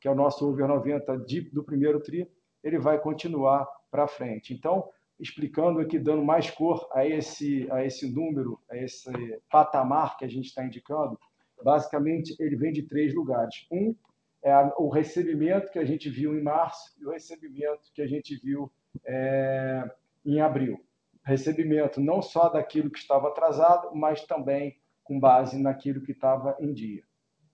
que 0.06 0.08
é 0.08 0.12
o 0.12 0.16
nosso 0.16 0.48
over 0.48 0.68
90 0.68 1.18
de, 1.26 1.42
do 1.50 1.64
primeiro 1.64 2.00
tri, 2.00 2.30
ele 2.64 2.78
vai 2.78 3.02
continuar 3.02 3.68
para 3.90 4.08
frente. 4.08 4.54
Então, 4.54 4.88
explicando 5.20 5.80
aqui, 5.80 5.98
dando 5.98 6.24
mais 6.24 6.52
cor 6.52 6.88
a 6.94 7.04
esse, 7.04 7.68
a 7.72 7.84
esse 7.84 8.14
número, 8.14 8.60
a 8.70 8.78
esse 8.78 9.10
patamar 9.50 10.16
que 10.16 10.24
a 10.24 10.28
gente 10.28 10.46
está 10.46 10.64
indicando, 10.64 11.18
basicamente 11.64 12.36
ele 12.40 12.56
vem 12.56 12.72
de 12.72 12.84
três 12.84 13.16
lugares. 13.16 13.66
Um 13.72 13.96
é 14.44 14.54
o 14.78 14.90
recebimento 14.90 15.72
que 15.72 15.80
a 15.80 15.86
gente 15.86 16.08
viu 16.08 16.38
em 16.38 16.44
março 16.44 16.94
e 17.00 17.06
o 17.08 17.10
recebimento 17.10 17.92
que 17.92 18.04
a 18.04 18.08
gente 18.08 18.36
viu 18.36 18.72
é, 19.06 19.84
em 20.26 20.40
abril. 20.40 20.84
Recebimento 21.24 22.00
não 22.00 22.22
só 22.22 22.50
daquilo 22.50 22.92
que 22.92 23.00
estava 23.00 23.30
atrasado, 23.30 23.96
mas 23.96 24.24
também 24.26 24.80
com 25.04 25.20
base 25.20 25.58
naquilo 25.58 26.02
que 26.02 26.12
estava 26.12 26.56
em 26.60 26.74
dia. 26.74 27.04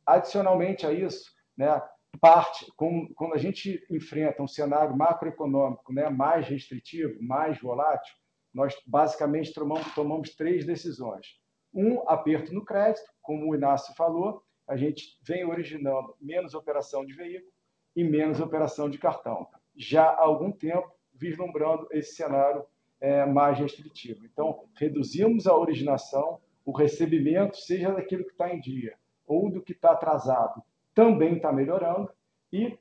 Adicionalmente 0.06 0.86
a 0.86 0.92
isso, 0.92 1.32
né, 1.56 1.82
parte, 2.20 2.72
com, 2.76 3.08
quando 3.14 3.34
a 3.34 3.38
gente 3.38 3.86
enfrenta 3.90 4.44
um 4.44 4.48
cenário 4.48 4.96
macroeconômico 4.96 5.94
né, 5.94 6.10
mais 6.10 6.48
restritivo, 6.48 7.22
mais 7.22 7.60
volátil, 7.60 8.14
nós 8.54 8.76
basicamente 8.86 9.54
tomamos, 9.54 9.94
tomamos 9.94 10.36
três 10.36 10.66
decisões. 10.66 11.40
Um, 11.74 12.02
aperto 12.10 12.54
no 12.54 12.66
crédito, 12.66 13.10
como 13.22 13.50
o 13.50 13.56
Inácio 13.56 13.96
falou, 13.96 14.44
a 14.68 14.76
gente 14.76 15.18
vem 15.24 15.46
originando 15.46 16.16
menos 16.20 16.54
operação 16.54 17.06
de 17.06 17.14
veículo 17.14 17.52
e 17.96 18.04
menos 18.04 18.40
operação 18.40 18.90
de 18.90 18.98
cartão. 18.98 19.48
Já 19.76 20.04
há 20.04 20.22
algum 20.22 20.52
tempo, 20.52 20.92
vislumbrando 21.22 21.88
esse 21.92 22.16
cenário 22.16 22.66
é, 23.00 23.26
mais 23.26 23.60
restritivo. 23.60 24.26
Então, 24.26 24.66
reduzimos 24.76 25.46
a 25.46 25.56
originação, 25.56 26.40
o 26.66 26.72
recebimento, 26.72 27.58
seja 27.58 27.92
daquilo 27.92 28.26
que 28.26 28.32
está 28.32 28.54
em 28.54 28.60
dia 28.60 28.96
ou 29.28 29.52
do 29.52 29.62
que 29.62 29.72
está 29.72 29.92
atrasado, 29.92 30.62
também 30.94 31.36
está 31.36 31.54
melhorando 31.54 32.12
e, 32.52 32.78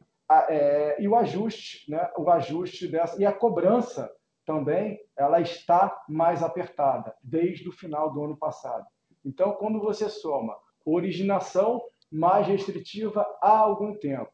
é, 0.49 1.01
e 1.01 1.07
o 1.07 1.15
ajuste, 1.15 1.89
né, 1.91 2.11
o 2.17 2.29
ajuste 2.31 2.89
dessa 2.89 3.21
e 3.21 3.27
a 3.27 3.33
cobrança 3.33 4.11
também, 4.45 4.99
ela 5.17 5.41
está 5.41 6.03
mais 6.09 6.43
apertada 6.43 7.15
desde 7.23 7.69
o 7.69 7.73
final 7.73 8.13
do 8.13 8.25
ano 8.25 8.37
passado. 8.37 8.87
Então, 9.25 9.53
quando 9.53 9.79
você 9.79 10.09
soma 10.09 10.57
originação 10.85 11.81
mais 12.11 12.49
restritiva 12.49 13.25
há 13.41 13.59
algum 13.59 13.95
tempo, 13.95 14.33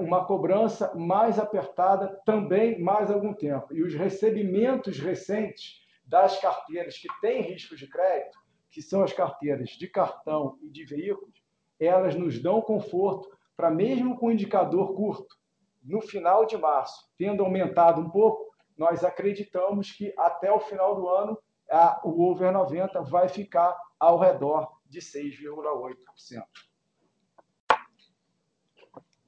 uma 0.00 0.24
cobrança 0.24 0.94
mais 0.94 1.38
apertada 1.38 2.20
também 2.24 2.80
mais 2.80 3.10
algum 3.10 3.34
tempo 3.34 3.74
e 3.74 3.82
os 3.82 3.94
recebimentos 3.94 4.98
recentes 4.98 5.80
das 6.06 6.40
carteiras 6.40 6.96
que 6.96 7.08
têm 7.20 7.42
risco 7.42 7.76
de 7.76 7.86
crédito, 7.88 8.38
que 8.70 8.80
são 8.80 9.02
as 9.02 9.12
carteiras 9.12 9.70
de 9.70 9.88
cartão 9.88 10.58
e 10.62 10.70
de 10.70 10.84
veículos, 10.84 11.42
elas 11.78 12.14
nos 12.14 12.40
dão 12.40 12.60
conforto 12.62 13.28
para 13.56 13.70
mesmo 13.70 14.16
com 14.16 14.26
o 14.26 14.32
indicador 14.32 14.94
curto, 14.94 15.34
no 15.82 16.00
final 16.00 16.44
de 16.46 16.56
março, 16.56 17.08
tendo 17.16 17.44
aumentado 17.44 18.00
um 18.00 18.10
pouco, 18.10 18.54
nós 18.76 19.04
acreditamos 19.04 19.92
que 19.92 20.12
até 20.18 20.50
o 20.50 20.60
final 20.60 20.96
do 20.96 21.08
ano 21.08 21.38
a, 21.70 22.00
o 22.04 22.22
over 22.22 22.52
90 22.52 23.02
vai 23.02 23.28
ficar 23.28 23.76
ao 23.98 24.18
redor 24.18 24.68
de 24.84 25.00
6,8%. 25.00 25.96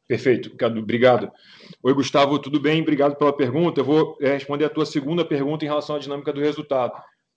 Perfeito, 0.09 0.51
obrigado. 0.79 1.31
Oi, 1.83 1.93
Gustavo, 1.93 2.39
tudo 2.39 2.59
bem? 2.59 2.81
Obrigado 2.81 3.15
pela 3.15 3.31
pergunta. 3.31 3.83
Eu 3.83 3.85
vou 3.85 4.17
eh, 4.23 4.33
responder 4.33 4.65
a 4.65 4.71
tua 4.71 4.87
segunda 4.87 5.23
pergunta 5.23 5.67
em 5.67 5.69
relação 5.69 5.97
à 5.97 5.99
dinâmica 5.99 6.33
do 6.33 6.41
resultado. 6.41 6.95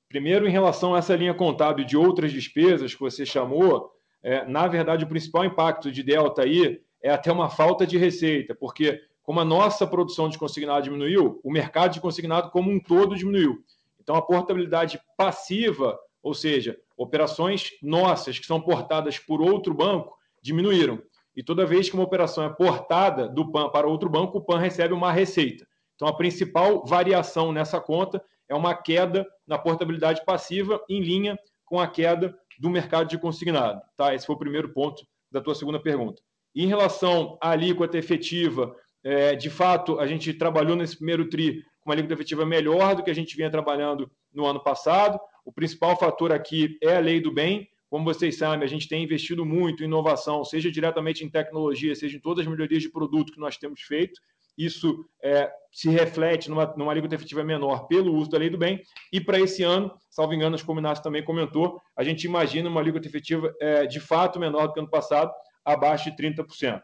Primeiro, 0.08 0.48
em 0.48 0.52
relação 0.52 0.96
a 0.96 1.00
essa 1.00 1.14
linha 1.14 1.34
contábil 1.34 1.84
de 1.84 1.98
outras 1.98 2.32
despesas 2.32 2.96
que 2.96 3.02
você 3.02 3.26
chamou, 3.26 3.92
é, 4.24 4.46
na 4.46 4.70
verdade, 4.70 5.04
o 5.04 5.08
principal 5.08 5.44
impacto 5.44 5.92
de 5.92 6.02
delta 6.02 6.44
aí 6.44 6.80
é 7.04 7.12
até 7.12 7.30
uma 7.30 7.50
falta 7.50 7.86
de 7.86 7.98
receita, 7.98 8.56
porque 8.56 9.02
como 9.22 9.42
a 9.42 9.46
nossa 9.46 9.86
produção 9.86 10.30
de 10.30 10.38
consignado 10.38 10.86
diminuiu, 10.86 11.42
o 11.44 11.52
mercado 11.52 11.94
de 11.94 12.00
consignado 12.00 12.52
como 12.52 12.72
um 12.72 12.80
todo 12.80 13.18
diminuiu. 13.18 13.66
Então, 14.00 14.16
a 14.16 14.22
portabilidade 14.22 14.98
passiva, 15.18 16.00
ou 16.24 16.34
seja, 16.34 16.78
operações 16.96 17.72
nossas 17.84 18.40
que 18.40 18.46
são 18.46 18.62
portadas 18.62 19.20
por 19.20 19.42
outro 19.42 19.74
banco, 19.74 20.18
diminuíram. 20.42 21.02
E 21.36 21.44
toda 21.44 21.66
vez 21.66 21.90
que 21.90 21.96
uma 21.96 22.04
operação 22.04 22.44
é 22.44 22.50
portada 22.50 23.28
do 23.28 23.52
PAN 23.52 23.70
para 23.70 23.88
outro 23.88 24.10
banco, 24.10 24.38
o 24.38 24.42
PAN 24.42 24.60
recebe 24.60 24.94
uma 24.94 25.12
receita. 25.12 25.66
Então, 25.96 26.08
a 26.08 26.16
principal 26.16 26.86
variação 26.86 27.52
nessa 27.52 27.80
conta 27.80 28.24
é 28.50 28.56
uma 28.56 28.74
queda 28.74 29.26
na 29.48 29.58
portabilidade 29.58 30.26
passiva 30.26 30.82
em 30.90 31.02
linha 31.02 31.38
com 31.64 31.80
a 31.80 31.88
queda 31.88 32.36
do 32.60 32.70
mercado 32.70 33.08
de 33.08 33.18
consignado. 33.18 33.82
Tá? 33.96 34.14
Esse 34.14 34.26
foi 34.26 34.36
o 34.36 34.40
primeiro 34.40 34.74
ponto 34.74 35.06
da 35.32 35.40
tua 35.40 35.56
segunda 35.56 35.80
pergunta. 35.80 36.22
E 36.54 36.64
em 36.64 36.68
relação 36.68 37.38
à 37.42 37.52
alíquota 37.52 37.98
efetiva, 37.98 38.76
é, 39.04 39.36
de 39.36 39.50
fato, 39.50 40.00
a 40.00 40.06
gente 40.06 40.34
trabalhou 40.34 40.76
nesse 40.76 40.98
primeiro 40.98 41.30
TRI 41.30 41.64
com 41.80 41.90
uma 41.90 41.94
alíquota 41.94 42.14
efetiva 42.14 42.46
melhor 42.46 42.96
do 42.96 43.04
que 43.04 43.10
a 43.10 43.16
gente 43.16 43.36
vinha 43.36 43.50
trabalhando 43.50 44.12
no 44.34 44.46
ano 44.46 44.62
passado. 44.62 45.20
O 45.46 45.52
principal 45.52 45.98
fator 45.98 46.32
aqui 46.32 46.78
é 46.84 46.98
a 46.98 47.00
lei 47.00 47.20
do 47.20 47.34
bem. 47.34 47.68
Como 47.92 48.04
vocês 48.06 48.38
sabem, 48.38 48.66
a 48.66 48.68
gente 48.68 48.88
tem 48.88 49.04
investido 49.04 49.46
muito 49.46 49.84
em 49.84 49.86
inovação, 49.86 50.44
seja 50.44 50.72
diretamente 50.72 51.24
em 51.24 51.30
tecnologia, 51.30 51.94
seja 51.94 52.18
em 52.18 52.20
todas 52.20 52.44
as 52.44 52.52
melhorias 52.52 52.82
de 52.82 52.90
produto 52.90 53.32
que 53.32 53.40
nós 53.40 53.56
temos 53.58 53.82
feito 53.82 54.20
isso 54.58 55.06
é, 55.24 55.52
se 55.72 55.90
reflete 55.90 56.50
numa, 56.50 56.66
numa 56.78 56.92
alíquota 56.92 57.16
efetiva 57.16 57.44
menor 57.44 57.88
pelo 57.88 58.14
uso 58.14 58.30
da 58.30 58.38
lei 58.38 58.50
do 58.50 58.58
bem. 58.58 58.84
E 59.12 59.20
para 59.20 59.40
esse 59.40 59.64
ano, 59.64 59.98
salvo 60.10 60.34
engano, 60.34 60.58
como 60.66 60.80
o 60.80 60.82
Inácio 60.82 61.04
também 61.04 61.24
comentou, 61.24 61.82
a 61.96 62.04
gente 62.04 62.26
imagina 62.26 62.70
uma 62.70 62.82
alíquota 62.82 63.08
efetiva 63.08 63.54
é, 63.60 63.86
de 63.86 64.00
fato 64.00 64.40
menor 64.40 64.68
do 64.68 64.74
que 64.74 64.80
ano 64.80 64.90
passado, 64.90 65.32
abaixo 65.64 66.10
de 66.12 66.18
30%. 66.18 66.84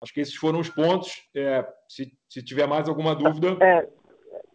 Acho 0.00 0.14
que 0.14 0.20
esses 0.20 0.34
foram 0.34 0.60
os 0.60 0.70
pontos. 0.70 1.24
É, 1.34 1.66
se, 1.88 2.16
se 2.28 2.42
tiver 2.42 2.68
mais 2.68 2.88
alguma 2.88 3.14
dúvida. 3.16 3.56
É, 3.60 3.88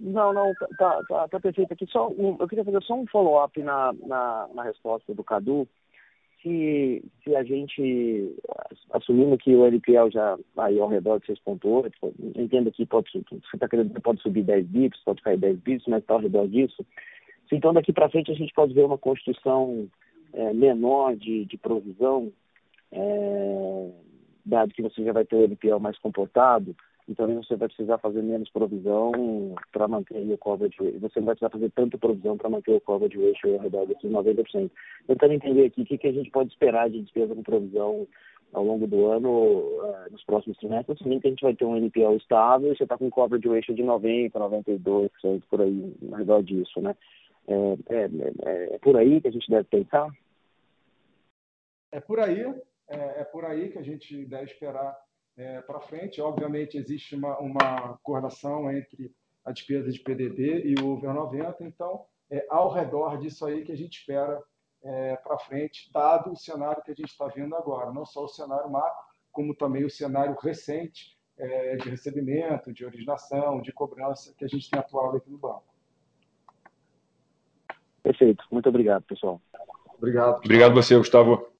não, 0.03 0.33
não, 0.33 0.53
tá, 0.77 1.01
tá, 1.07 1.27
tá, 1.29 1.39
perfeito 1.39 1.73
aqui. 1.73 1.87
Só 1.87 2.09
um, 2.09 2.35
eu 2.39 2.47
queria 2.47 2.65
fazer 2.65 2.83
só 2.83 2.93
um 2.95 3.07
follow-up 3.07 3.61
na, 3.61 3.93
na, 4.05 4.49
na 4.53 4.63
resposta 4.63 5.13
do 5.13 5.23
Cadu 5.23 5.67
se, 6.43 7.01
se 7.23 7.35
a 7.35 7.43
gente, 7.43 8.35
assumindo 8.91 9.37
que 9.37 9.55
o 9.55 9.65
LPL 9.65 10.11
já 10.11 10.37
aí 10.57 10.77
ao 10.77 10.89
redor 10.89 11.19
de 11.19 11.27
6,8, 11.27 11.91
entendo 12.35 12.71
que 12.71 12.85
pode, 12.85 13.09
você 13.13 13.55
está 13.55 13.67
querendo 13.67 13.99
pode 14.01 14.21
subir 14.21 14.43
10 14.43 14.67
bips, 14.67 15.01
pode 15.05 15.21
cair 15.21 15.37
10 15.37 15.59
bips, 15.59 15.87
mas 15.87 16.01
está 16.01 16.15
ao 16.15 16.19
redor 16.19 16.47
disso. 16.47 16.85
Então, 17.51 17.71
daqui 17.71 17.93
para 17.93 18.09
frente, 18.09 18.31
a 18.31 18.35
gente 18.35 18.51
pode 18.53 18.73
ver 18.73 18.83
uma 18.83 18.97
construção 18.97 19.87
é, 20.33 20.53
menor 20.53 21.15
de, 21.15 21.45
de 21.45 21.55
provisão, 21.55 22.31
é, 22.91 23.91
dado 24.43 24.73
que 24.73 24.81
você 24.81 25.03
já 25.03 25.13
vai 25.13 25.23
ter 25.23 25.35
o 25.35 25.43
LPL 25.43 25.77
mais 25.79 25.97
comportado, 25.99 26.75
então 27.07 27.27
você 27.35 27.55
vai 27.55 27.67
precisar 27.67 27.97
fazer 27.97 28.21
menos 28.21 28.49
provisão 28.49 29.11
para 29.71 29.87
manter 29.87 30.19
o 30.31 30.37
coverage. 30.37 30.77
Você 30.99 31.19
não 31.19 31.25
vai 31.25 31.35
precisar 31.35 31.49
fazer 31.49 31.69
tanta 31.71 31.97
provisão 31.97 32.37
para 32.37 32.49
manter 32.49 32.73
o 32.73 32.81
coverage 32.81 33.17
ratio 33.17 33.55
ao 33.55 33.59
redor 33.59 33.85
desses 33.85 34.09
90%. 34.09 34.71
Tentando 35.07 35.33
entender 35.33 35.65
aqui 35.65 35.81
o 35.81 35.85
que, 35.85 35.97
que 35.97 36.07
a 36.07 36.13
gente 36.13 36.31
pode 36.31 36.51
esperar 36.51 36.89
de 36.89 37.01
despesa 37.01 37.35
com 37.35 37.43
provisão 37.43 38.07
ao 38.53 38.63
longo 38.63 38.87
do 38.87 39.07
ano, 39.07 39.29
uh, 39.29 40.11
nos 40.11 40.23
próximos 40.23 40.57
trimestres, 40.57 41.01
assim 41.01 41.19
que 41.19 41.27
a 41.27 41.29
gente 41.31 41.41
vai 41.41 41.55
ter 41.55 41.65
um 41.65 41.75
NPL 41.75 42.15
estável 42.15 42.71
e 42.71 42.77
você 42.77 42.83
está 42.83 42.97
com 42.97 43.09
coverage 43.09 43.47
ratio 43.47 43.73
de 43.73 43.83
90%, 43.83 44.31
92%, 44.31 45.43
por 45.49 45.61
aí, 45.61 45.95
ao 46.11 46.17
redor 46.17 46.43
disso, 46.43 46.79
né? 46.79 46.95
É, 47.47 47.55
é, 47.89 48.03
é, 48.05 48.75
é, 48.75 48.77
por 48.77 48.95
aí 48.95 49.19
que 49.19 49.27
a 49.27 49.31
gente 49.31 49.49
deve 49.49 49.65
pensar? 49.65 50.09
É 51.91 51.99
por 51.99 52.19
aí, 52.19 52.41
é, 52.87 53.21
é 53.21 53.23
por 53.25 53.43
aí 53.43 53.69
que 53.69 53.79
a 53.79 53.83
gente 53.83 54.25
deve 54.25 54.45
esperar 54.45 54.97
é, 55.37 55.61
para 55.61 55.81
frente. 55.81 56.21
Obviamente, 56.21 56.77
existe 56.77 57.15
uma, 57.15 57.37
uma 57.39 57.97
correlação 58.03 58.71
entre 58.71 59.13
a 59.45 59.51
despesa 59.51 59.91
de 59.91 59.99
PDD 59.99 60.63
e 60.65 60.75
o 60.81 60.87
over 60.93 61.13
90, 61.13 61.63
então 61.65 62.05
é 62.31 62.45
ao 62.49 62.71
redor 62.71 63.17
disso 63.17 63.45
aí 63.45 63.63
que 63.63 63.71
a 63.71 63.77
gente 63.77 63.99
espera 63.99 64.41
é, 64.83 65.15
para 65.17 65.37
frente, 65.37 65.89
dado 65.93 66.31
o 66.31 66.35
cenário 66.35 66.81
que 66.83 66.91
a 66.91 66.95
gente 66.95 67.09
está 67.09 67.27
vendo 67.27 67.55
agora, 67.55 67.91
não 67.91 68.05
só 68.05 68.23
o 68.23 68.27
cenário 68.29 68.69
macro, 68.69 69.03
como 69.31 69.55
também 69.55 69.83
o 69.83 69.89
cenário 69.89 70.35
recente 70.41 71.17
é, 71.37 71.75
de 71.77 71.89
recebimento, 71.89 72.71
de 72.71 72.85
originação, 72.85 73.61
de 73.61 73.71
cobrança 73.71 74.33
que 74.37 74.45
a 74.45 74.47
gente 74.47 74.69
tem 74.69 74.79
atuado 74.79 75.17
aqui 75.17 75.29
no 75.29 75.37
banco. 75.37 75.63
Perfeito. 78.01 78.43
Muito 78.51 78.67
obrigado, 78.67 79.03
pessoal. 79.03 79.41
Obrigado. 79.97 80.37
Obrigado 80.37 80.73
você, 80.73 80.97
Gustavo. 80.97 81.52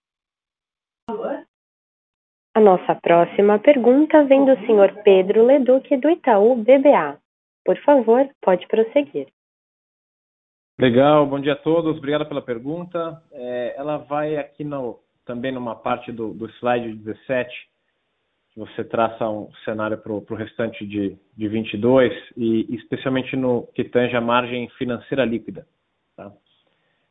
A 2.55 2.59
nossa 2.59 2.93
próxima 2.93 3.57
pergunta 3.57 4.23
vem 4.25 4.45
do 4.45 4.55
senhor 4.67 4.93
Pedro 5.03 5.43
Leduc, 5.43 5.97
do 5.97 6.07
Itaú 6.07 6.55
BBA. 6.55 7.17
Por 7.65 7.75
favor, 7.79 8.29
pode 8.39 8.67
prosseguir. 8.67 9.27
Legal, 10.79 11.25
bom 11.25 11.39
dia 11.39 11.53
a 11.53 11.55
todos, 11.55 11.97
obrigado 11.97 12.27
pela 12.27 12.43
pergunta. 12.43 13.19
É, 13.31 13.73
ela 13.75 13.97
vai 13.97 14.37
aqui 14.37 14.63
no, 14.63 14.99
também 15.25 15.51
numa 15.51 15.75
parte 15.75 16.11
do, 16.11 16.31
do 16.31 16.47
slide 16.59 16.93
17, 16.93 17.49
que 18.51 18.59
você 18.59 18.83
traça 18.83 19.27
um 19.27 19.49
cenário 19.65 19.97
para 19.97 20.13
o 20.13 20.35
restante 20.35 20.85
de, 20.85 21.17
de 21.35 21.47
22, 21.47 22.13
e 22.37 22.75
especialmente 22.75 23.35
no 23.35 23.65
que 23.73 23.83
tange 23.83 24.15
a 24.15 24.21
margem 24.21 24.69
financeira 24.77 25.25
líquida. 25.25 25.65
Tá? 26.15 26.31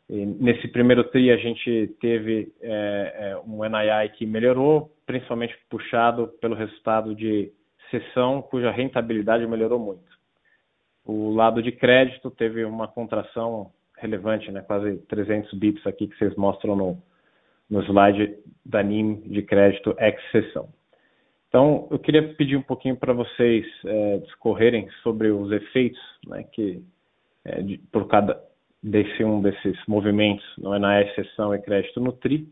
Nesse 0.08 0.68
primeiro 0.68 1.02
TRI 1.02 1.32
a 1.32 1.36
gente 1.36 1.96
teve 2.00 2.52
é, 2.60 3.14
é, 3.16 3.36
um 3.38 3.64
NII 3.64 4.08
que 4.10 4.24
melhorou, 4.24 4.91
principalmente 5.06 5.56
puxado 5.68 6.28
pelo 6.40 6.54
resultado 6.54 7.14
de 7.14 7.52
sessão, 7.90 8.42
cuja 8.42 8.70
rentabilidade 8.70 9.46
melhorou 9.46 9.78
muito. 9.78 10.10
O 11.04 11.34
lado 11.34 11.62
de 11.62 11.72
crédito 11.72 12.30
teve 12.30 12.64
uma 12.64 12.88
contração 12.88 13.72
relevante, 13.98 14.50
né, 14.50 14.62
quase 14.62 14.98
300 15.08 15.52
bips 15.54 15.86
aqui 15.86 16.08
que 16.08 16.16
vocês 16.16 16.34
mostram 16.36 16.74
no, 16.74 17.02
no 17.68 17.82
slide 17.82 18.36
da 18.64 18.82
NIM 18.82 19.20
de 19.28 19.42
crédito 19.42 19.94
ex-sessão. 19.98 20.68
Então, 21.48 21.86
eu 21.90 21.98
queria 21.98 22.34
pedir 22.34 22.56
um 22.56 22.62
pouquinho 22.62 22.96
para 22.96 23.12
vocês 23.12 23.66
é, 23.84 24.18
discorrerem 24.18 24.88
sobre 25.02 25.30
os 25.30 25.52
efeitos 25.52 26.00
né, 26.26 26.44
que, 26.44 26.82
é, 27.44 27.60
de, 27.60 27.78
por 27.92 28.08
cada 28.08 28.42
desse 28.82 29.22
um 29.22 29.40
desses 29.40 29.78
movimentos 29.86 30.44
no 30.58 30.76
NAS, 30.78 31.14
sessão 31.14 31.54
e 31.54 31.60
crédito 31.60 32.00
no 32.00 32.12
TRI, 32.12 32.48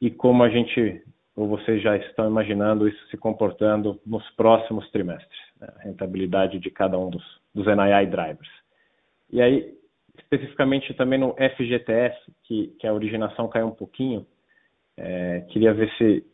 e 0.00 0.10
como 0.10 0.42
a 0.42 0.48
gente, 0.48 1.02
ou 1.36 1.46
vocês 1.46 1.82
já 1.82 1.96
estão 1.98 2.26
imaginando 2.26 2.88
isso 2.88 3.06
se 3.08 3.16
comportando 3.18 4.00
nos 4.06 4.28
próximos 4.30 4.90
trimestres, 4.90 5.38
né? 5.60 5.68
a 5.76 5.82
rentabilidade 5.82 6.58
de 6.58 6.70
cada 6.70 6.98
um 6.98 7.10
dos, 7.10 7.22
dos 7.54 7.66
NII 7.66 8.06
drivers. 8.06 8.48
E 9.30 9.42
aí, 9.42 9.74
especificamente 10.18 10.94
também 10.94 11.18
no 11.18 11.34
FGTS, 11.34 12.16
que, 12.44 12.68
que 12.78 12.86
a 12.86 12.94
originação 12.94 13.48
caiu 13.48 13.66
um 13.66 13.74
pouquinho, 13.74 14.26
é, 14.96 15.42
queria 15.50 15.74
ver 15.74 15.92
se 15.98 16.24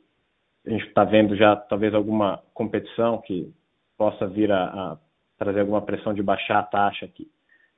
a 0.65 0.71
gente 0.71 0.87
está 0.87 1.03
vendo 1.03 1.37
já 1.37 1.57
talvez 1.57 1.93
alguma 1.93 2.41
competição 2.55 3.21
que 3.21 3.53
possa 3.99 4.29
vir 4.29 4.53
a, 4.53 4.65
a 4.65 4.99
trazer 5.37 5.61
alguma 5.61 5.83
pressão 5.83 6.15
de 6.15 6.23
baixar 6.23 6.61
a 6.61 6.63
taxa 6.63 7.05
aqui. 7.05 7.29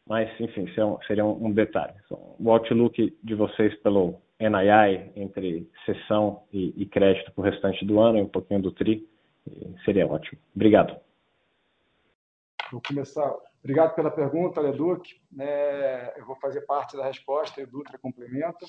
Mas, 0.07 0.29
enfim, 0.39 0.67
é 0.69 1.07
seria 1.07 1.25
um, 1.25 1.51
detalhe. 1.51 1.95
O 2.11 2.51
outlook 2.51 3.17
de 3.23 3.35
vocês 3.35 3.75
pelo 3.81 4.21
NII 4.39 5.13
entre 5.17 5.71
sessão 5.87 6.43
e, 6.53 6.85
crédito 6.87 7.33
para 7.33 7.41
o 7.41 7.45
restante 7.45 7.85
do 7.87 7.99
ano 8.01 8.19
e 8.19 8.23
um 8.23 8.29
pouquinho 8.29 8.61
do 8.61 8.73
TRI 8.73 9.09
seria 9.85 10.07
ótimo. 10.07 10.39
Obrigado. 10.55 10.97
Vou 12.71 12.83
começar. 12.87 13.35
Obrigado 13.63 13.95
pela 13.95 14.11
pergunta, 14.11 14.61
Leduc. 14.61 15.09
É, 15.39 16.15
eu 16.19 16.27
vou 16.27 16.37
fazer 16.37 16.63
parte 16.63 16.97
da 16.97 17.07
resposta 17.07 17.61
e 17.61 17.65
o 17.65 17.67
Dutra 17.67 17.97
complementa. 17.97 18.67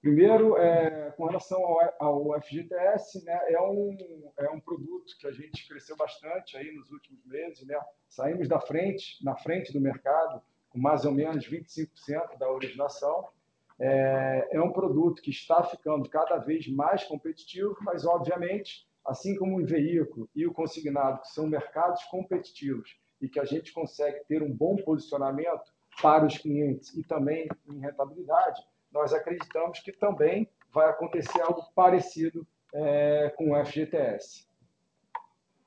Primeiro, 0.00 0.56
é, 0.56 1.12
com 1.12 1.26
relação 1.26 1.64
ao, 1.64 1.94
ao 2.00 2.42
FGTS, 2.42 3.24
né, 3.24 3.40
é, 3.50 3.60
um, 3.60 3.96
é 4.36 4.50
um 4.50 4.58
produto 4.58 5.16
que 5.20 5.28
a 5.28 5.30
gente 5.30 5.68
cresceu 5.68 5.96
bastante 5.96 6.56
aí 6.56 6.72
nos 6.72 6.90
últimos 6.90 7.24
meses. 7.24 7.64
Né? 7.64 7.78
Saímos 8.08 8.48
da 8.48 8.60
frente, 8.60 9.24
na 9.24 9.36
frente 9.36 9.72
do 9.72 9.80
mercado, 9.80 10.42
com 10.72 10.78
mais 10.78 11.04
ou 11.04 11.12
menos 11.12 11.48
25% 11.48 12.38
da 12.38 12.50
originação. 12.50 13.28
É, 13.78 14.48
é 14.52 14.62
um 14.62 14.72
produto 14.72 15.20
que 15.20 15.30
está 15.30 15.62
ficando 15.62 16.08
cada 16.08 16.38
vez 16.38 16.66
mais 16.68 17.04
competitivo, 17.04 17.76
mas, 17.80 18.06
obviamente, 18.06 18.86
assim 19.04 19.36
como 19.36 19.60
o 19.60 19.66
veículo 19.66 20.28
e 20.34 20.46
o 20.46 20.52
consignado, 20.52 21.20
que 21.20 21.28
são 21.28 21.46
mercados 21.46 22.02
competitivos 22.04 22.96
e 23.20 23.28
que 23.28 23.38
a 23.38 23.44
gente 23.44 23.72
consegue 23.72 24.24
ter 24.26 24.42
um 24.42 24.52
bom 24.52 24.76
posicionamento 24.76 25.72
para 26.00 26.24
os 26.24 26.38
clientes 26.38 26.96
e 26.96 27.02
também 27.02 27.48
em 27.68 27.78
rentabilidade, 27.80 28.62
nós 28.90 29.12
acreditamos 29.12 29.80
que 29.80 29.92
também 29.92 30.48
vai 30.72 30.88
acontecer 30.88 31.40
algo 31.42 31.62
parecido 31.74 32.46
é, 32.72 33.32
com 33.36 33.52
o 33.52 33.64
FGTS. 33.64 34.46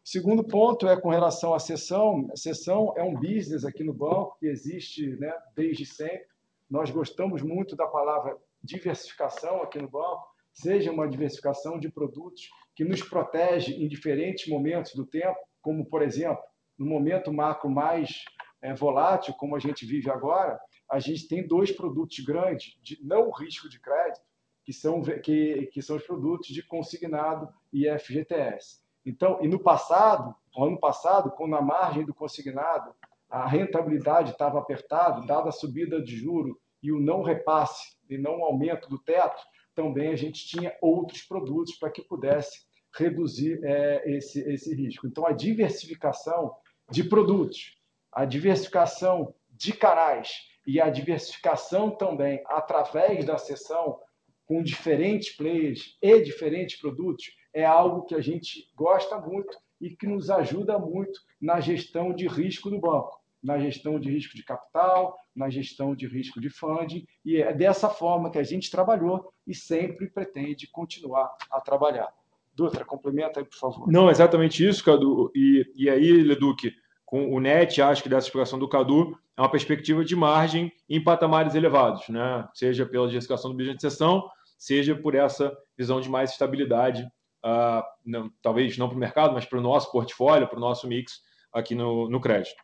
Segundo 0.08 0.44
ponto 0.44 0.88
é 0.88 0.96
com 0.96 1.10
relação 1.10 1.56
à 1.56 1.60
sessão. 1.60 2.30
A 2.32 2.38
sessão 2.38 2.94
é 2.96 3.02
um 3.02 3.16
business 3.16 3.66
aqui 3.66 3.84
no 3.84 3.92
banco 3.92 4.38
que 4.40 4.46
existe 4.46 5.08
né, 5.18 5.34
desde 5.56 5.84
sempre. 5.84 6.28
Nós 6.70 6.92
gostamos 6.92 7.42
muito 7.42 7.76
da 7.76 7.88
palavra 7.88 8.38
diversificação 8.64 9.64
aqui 9.64 9.82
no 9.82 9.90
banco, 9.90 10.24
seja 10.54 10.92
uma 10.92 11.10
diversificação 11.10 11.80
de 11.80 11.90
produtos 11.90 12.52
que 12.76 12.84
nos 12.84 13.02
protege 13.02 13.74
em 13.74 13.88
diferentes 13.88 14.48
momentos 14.48 14.94
do 14.94 15.08
tempo, 15.08 15.40
como, 15.60 15.84
por 15.84 16.04
exemplo, 16.04 16.44
no 16.78 16.86
momento 16.86 17.34
macro 17.34 17.68
mais 17.68 18.24
é, 18.62 18.76
volátil, 18.76 19.34
como 19.34 19.56
a 19.56 19.60
gente 19.60 19.88
vive 19.88 20.12
agora, 20.12 20.60
a 20.88 21.00
gente 21.00 21.28
tem 21.28 21.48
dois 21.48 21.72
produtos 21.72 22.20
grandes 22.20 22.78
de 22.84 23.04
não 23.04 23.32
risco 23.32 23.68
de 23.68 23.80
crédito, 23.80 24.22
que 24.64 24.72
são, 24.72 25.02
que, 25.02 25.68
que 25.74 25.82
são 25.82 25.96
os 25.96 26.04
produtos 26.04 26.50
de 26.50 26.62
consignado 26.62 27.50
e 27.74 27.90
FGTS. 27.90 28.85
Então, 29.06 29.40
e 29.42 29.48
no 29.48 29.60
passado, 29.60 30.36
no 30.56 30.66
ano 30.66 30.80
passado, 30.80 31.32
quando 31.32 31.56
a 31.56 31.62
margem 31.62 32.06
do 32.06 32.14
consignado, 32.14 32.94
a 33.30 33.48
rentabilidade 33.48 34.32
estava 34.32 34.60
apertada, 34.60 35.26
dada 35.26 35.50
a 35.50 35.52
subida 35.52 36.02
de 36.02 36.18
juro 36.18 36.60
e 36.82 36.92
o 36.92 37.00
não 37.00 37.22
repasse 37.22 37.98
e 38.10 38.18
não 38.18 38.44
aumento 38.44 38.90
do 38.90 38.98
teto, 38.98 39.42
também 39.74 40.10
a 40.10 40.16
gente 40.16 40.48
tinha 40.48 40.76
outros 40.82 41.22
produtos 41.24 41.76
para 41.76 41.92
que 41.92 42.02
pudesse 42.02 42.66
reduzir 42.98 43.60
é, 43.64 44.04
esse, 44.06 44.40
esse 44.50 44.74
risco. 44.74 45.06
Então, 45.06 45.26
a 45.26 45.34
diversificação 45.34 46.56
de 46.90 47.04
produtos, 47.04 47.78
a 48.12 48.26
diversificação 48.26 49.36
de 49.50 49.74
canais 49.74 50.32
e 50.66 50.80
a 50.80 50.90
diversificação 50.90 51.92
também 51.92 52.42
através 52.46 53.26
da 53.26 53.38
sessão 53.38 54.00
com 54.46 54.64
diferentes 54.64 55.36
players 55.36 55.98
e 56.02 56.22
diferentes 56.22 56.80
produtos 56.80 57.26
é 57.56 57.66
algo 57.66 58.04
que 58.04 58.14
a 58.14 58.22
gente 58.22 58.70
gosta 58.76 59.18
muito 59.18 59.58
e 59.80 59.90
que 59.90 60.06
nos 60.06 60.30
ajuda 60.30 60.78
muito 60.78 61.20
na 61.42 61.62
gestão 61.62 62.14
de 62.14 62.28
risco 62.28 62.70
do 62.70 62.80
banco, 62.80 63.18
na 63.42 63.58
gestão 63.58 63.98
de 63.98 64.12
risco 64.12 64.36
de 64.36 64.44
capital, 64.44 65.18
na 65.34 65.50
gestão 65.50 65.96
de 65.96 66.06
risco 66.06 66.42
de 66.42 66.50
funding, 66.50 67.08
e 67.24 67.38
é 67.38 67.54
dessa 67.54 67.90
forma 67.90 68.30
que 68.30 68.38
a 68.38 68.44
gente 68.44 68.70
trabalhou 68.70 69.32
e 69.48 69.56
sempre 69.56 70.10
pretende 70.10 70.68
continuar 70.68 71.34
a 71.50 71.62
trabalhar. 71.62 72.10
Dutra, 72.54 72.84
complementa 72.84 73.40
aí, 73.40 73.46
por 73.46 73.58
favor. 73.58 73.92
Não, 73.92 74.10
exatamente 74.10 74.66
isso, 74.68 74.84
Cadu. 74.84 75.32
E, 75.34 75.66
e 75.76 75.90
aí, 75.90 76.24
Leduc, 76.24 76.74
com 77.06 77.34
o 77.34 77.40
NET, 77.40 77.82
acho 77.82 78.04
que 78.04 78.10
dessa 78.10 78.28
explicação 78.28 78.60
do 78.60 78.68
Cadu, 78.68 79.18
é 79.38 79.42
uma 79.42 79.52
perspectiva 79.52 80.04
de 80.04 80.16
margem 80.16 80.72
em 80.90 81.02
patamares 81.02 81.56
elevados, 81.56 82.10
né? 82.10 82.48
seja 82.54 82.86
pela 82.86 83.10
gestificação 83.10 83.52
do 83.52 83.58
budget 83.58 83.76
de 83.76 83.82
sessão, 83.82 84.30
seja 84.58 84.96
por 84.96 85.16
essa 85.16 85.56
visão 85.78 86.02
de 86.02 86.10
mais 86.10 86.32
estabilidade 86.32 87.06
uh, 87.46 87.84
não, 88.04 88.30
talvez 88.42 88.78
não 88.78 88.90
para 88.90 88.96
o 88.96 89.00
mercado, 89.00 89.34
mas 89.34 89.46
para 89.46 89.60
o 89.60 89.62
nosso 89.62 89.92
portfólio, 89.92 90.48
para 90.48 90.58
o 90.58 90.62
nosso 90.62 90.88
mix 90.88 91.22
aqui 91.54 91.76
no, 91.76 92.10
no 92.10 92.20
crédito. 92.20 92.62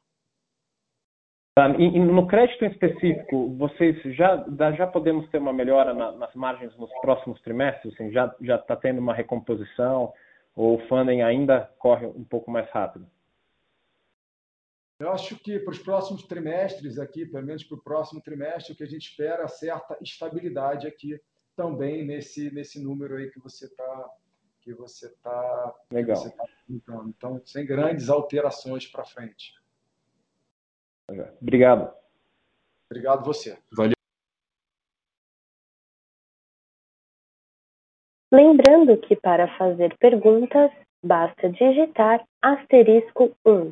Tá, 1.55 1.69
e, 1.69 1.99
no 1.99 2.27
crédito 2.27 2.63
em 2.63 2.69
específico, 2.69 3.55
vocês 3.57 4.01
já, 4.15 4.43
já 4.75 4.87
podemos 4.87 5.29
ter 5.29 5.37
uma 5.37 5.53
melhora 5.53 5.93
na, 5.93 6.11
nas 6.13 6.33
margens 6.33 6.75
nos 6.77 6.89
próximos 7.01 7.41
trimestres? 7.41 7.93
Assim, 7.93 8.11
já 8.11 8.33
está 8.55 8.75
tendo 8.75 8.99
uma 8.99 9.13
recomposição 9.13 10.13
ou 10.55 10.75
o 10.75 10.87
funding 10.87 11.21
ainda 11.21 11.69
corre 11.77 12.05
um 12.05 12.23
pouco 12.23 12.49
mais 12.49 12.69
rápido? 12.71 13.05
Eu 14.99 15.11
acho 15.11 15.35
que 15.39 15.59
para 15.59 15.71
os 15.71 15.79
próximos 15.79 16.23
trimestres 16.23 16.99
aqui, 16.99 17.25
pelo 17.25 17.45
menos 17.45 17.63
para 17.63 17.77
o 17.77 17.81
próximo 17.81 18.21
trimestre, 18.21 18.73
o 18.73 18.75
que 18.75 18.83
a 18.83 18.87
gente 18.87 19.09
espera 19.09 19.43
é 19.43 19.47
certa 19.47 19.97
estabilidade 19.99 20.87
aqui 20.87 21.19
também 21.55 22.05
nesse, 22.05 22.53
nesse 22.53 22.81
número 22.81 23.15
aí 23.17 23.29
que 23.29 23.39
você 23.39 23.65
está 23.65 24.09
que 24.61 24.73
você 24.73 25.07
está 25.07 25.75
Legal. 25.91 26.29
Tá 26.31 26.45
então, 26.69 27.41
sem 27.45 27.65
grandes 27.65 28.09
alterações 28.09 28.87
para 28.87 29.03
frente. 29.03 29.53
Obrigado. 31.41 31.93
Obrigado 32.89 33.25
você. 33.25 33.57
Valeu. 33.71 33.93
Lembrando 38.33 38.97
que 38.97 39.15
para 39.15 39.57
fazer 39.57 39.97
perguntas, 39.97 40.71
basta 41.03 41.49
digitar 41.49 42.25
asterisco 42.41 43.35
1. 43.45 43.71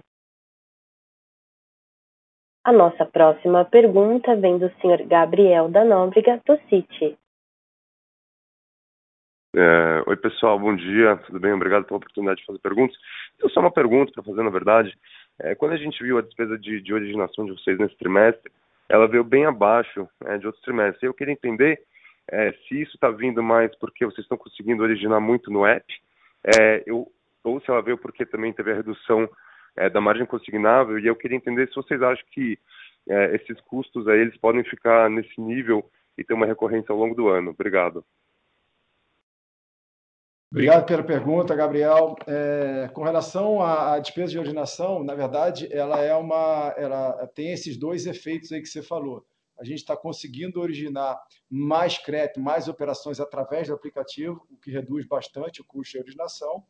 A 2.65 2.73
nossa 2.73 3.05
próxima 3.05 3.63
pergunta 3.63 4.35
vem 4.35 4.57
do 4.57 4.69
Sr. 4.81 5.07
Gabriel 5.07 5.69
da 5.69 5.85
Nóbrega, 5.85 6.41
do 6.45 6.57
Citi. 6.67 7.17
É, 9.55 10.03
oi, 10.05 10.15
pessoal, 10.15 10.59
bom 10.59 10.75
dia, 10.75 11.17
tudo 11.25 11.39
bem? 11.39 11.51
Obrigado 11.51 11.83
pela 11.83 11.97
oportunidade 11.97 12.39
de 12.39 12.45
fazer 12.45 12.59
perguntas. 12.59 12.95
Eu 13.39 13.49
só 13.49 13.59
uma 13.59 13.71
pergunta 13.71 14.11
para 14.11 14.23
fazer, 14.23 14.43
na 14.43 14.49
verdade. 14.51 14.95
É, 15.39 15.55
quando 15.55 15.71
a 15.71 15.77
gente 15.77 16.03
viu 16.03 16.19
a 16.19 16.21
despesa 16.21 16.55
de, 16.55 16.79
de 16.79 16.93
originação 16.93 17.45
de 17.45 17.53
vocês 17.53 17.79
nesse 17.79 17.97
trimestre, 17.97 18.51
ela 18.87 19.07
veio 19.07 19.23
bem 19.23 19.45
abaixo 19.45 20.07
é, 20.25 20.37
de 20.37 20.45
outros 20.45 20.63
trimestres. 20.63 21.01
Eu 21.01 21.15
queria 21.15 21.33
entender 21.33 21.81
é, 22.31 22.51
se 22.51 22.79
isso 22.79 22.93
está 22.93 23.09
vindo 23.09 23.41
mais 23.41 23.75
porque 23.79 24.05
vocês 24.05 24.23
estão 24.23 24.37
conseguindo 24.37 24.83
originar 24.83 25.19
muito 25.19 25.49
no 25.49 25.65
app, 25.65 25.83
é, 26.43 26.83
eu, 26.85 27.11
ou 27.43 27.59
se 27.59 27.71
ela 27.71 27.81
veio 27.81 27.97
porque 27.97 28.27
também 28.27 28.53
teve 28.53 28.71
a 28.71 28.75
redução 28.75 29.27
é, 29.75 29.89
da 29.89 29.99
margem 29.99 30.27
consignável, 30.27 30.99
e 30.99 31.07
eu 31.07 31.15
queria 31.15 31.37
entender 31.37 31.67
se 31.69 31.75
vocês 31.75 32.01
acham 32.03 32.25
que 32.31 32.57
esses 33.07 33.59
custos 33.61 34.07
aí, 34.07 34.19
eles 34.19 34.37
podem 34.37 34.63
ficar 34.63 35.09
nesse 35.09 35.41
nível 35.41 35.83
e 36.15 36.23
ter 36.23 36.35
uma 36.35 36.45
recorrência 36.45 36.91
ao 36.91 36.97
longo 36.99 37.15
do 37.15 37.27
ano. 37.27 37.49
Obrigado. 37.49 38.05
Obrigado 40.51 40.85
pela 40.85 41.03
pergunta, 41.03 41.55
Gabriel. 41.55 42.15
É, 42.25 42.89
com 42.93 43.03
relação 43.03 43.61
à, 43.61 43.93
à, 43.93 43.99
despesa 43.99 44.31
de 44.31 44.39
originação, 44.39 45.03
na 45.03 45.13
verdade, 45.13 45.69
ela 45.71 46.01
é 46.01 46.15
uma, 46.15 46.73
ela 46.75 47.27
tem 47.27 47.51
esses 47.51 47.77
dois 47.77 48.07
efeitos 48.07 48.51
aí 48.51 48.61
que 48.61 48.67
você 48.67 48.81
falou 48.81 49.25
a 49.59 49.63
gente 49.63 49.79
está 49.79 49.95
conseguindo 49.95 50.61
originar 50.61 51.21
mais 51.49 51.97
crédito, 51.97 52.39
mais 52.39 52.69
operações 52.69 53.19
através 53.19 53.67
do 53.67 53.73
aplicativo, 53.73 54.47
o 54.49 54.55
que 54.57 54.71
reduz 54.71 55.05
bastante 55.05 55.59
o 55.59 55.65
custo 55.65 55.93
de 55.93 55.99
originação. 55.99 56.63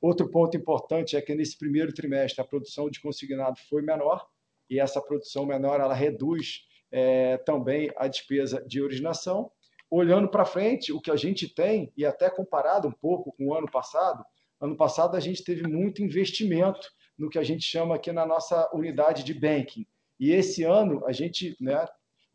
Outro 0.00 0.28
ponto 0.28 0.56
importante 0.56 1.16
é 1.16 1.22
que 1.22 1.34
nesse 1.34 1.56
primeiro 1.56 1.94
trimestre 1.94 2.40
a 2.40 2.44
produção 2.44 2.90
de 2.90 3.00
consignado 3.00 3.58
foi 3.70 3.80
menor, 3.80 4.28
e 4.68 4.80
essa 4.80 5.00
produção 5.00 5.46
menor 5.46 5.80
ela 5.80 5.94
reduz 5.94 6.66
é, 6.90 7.36
também 7.38 7.92
a 7.96 8.08
despesa 8.08 8.64
de 8.66 8.82
originação. 8.82 9.52
Olhando 9.94 10.26
para 10.26 10.46
frente, 10.46 10.90
o 10.90 11.02
que 11.02 11.10
a 11.10 11.16
gente 11.16 11.46
tem, 11.46 11.92
e 11.94 12.06
até 12.06 12.30
comparado 12.30 12.88
um 12.88 12.92
pouco 12.92 13.30
com 13.32 13.48
o 13.48 13.54
ano 13.54 13.70
passado, 13.70 14.24
ano 14.58 14.74
passado 14.74 15.18
a 15.18 15.20
gente 15.20 15.44
teve 15.44 15.68
muito 15.68 16.02
investimento 16.02 16.88
no 17.18 17.28
que 17.28 17.38
a 17.38 17.42
gente 17.42 17.62
chama 17.62 17.96
aqui 17.96 18.10
na 18.10 18.24
nossa 18.24 18.70
unidade 18.72 19.22
de 19.22 19.34
banking. 19.34 19.86
E 20.18 20.30
esse 20.30 20.62
ano 20.62 21.04
a 21.04 21.12
gente 21.12 21.54
né, 21.60 21.86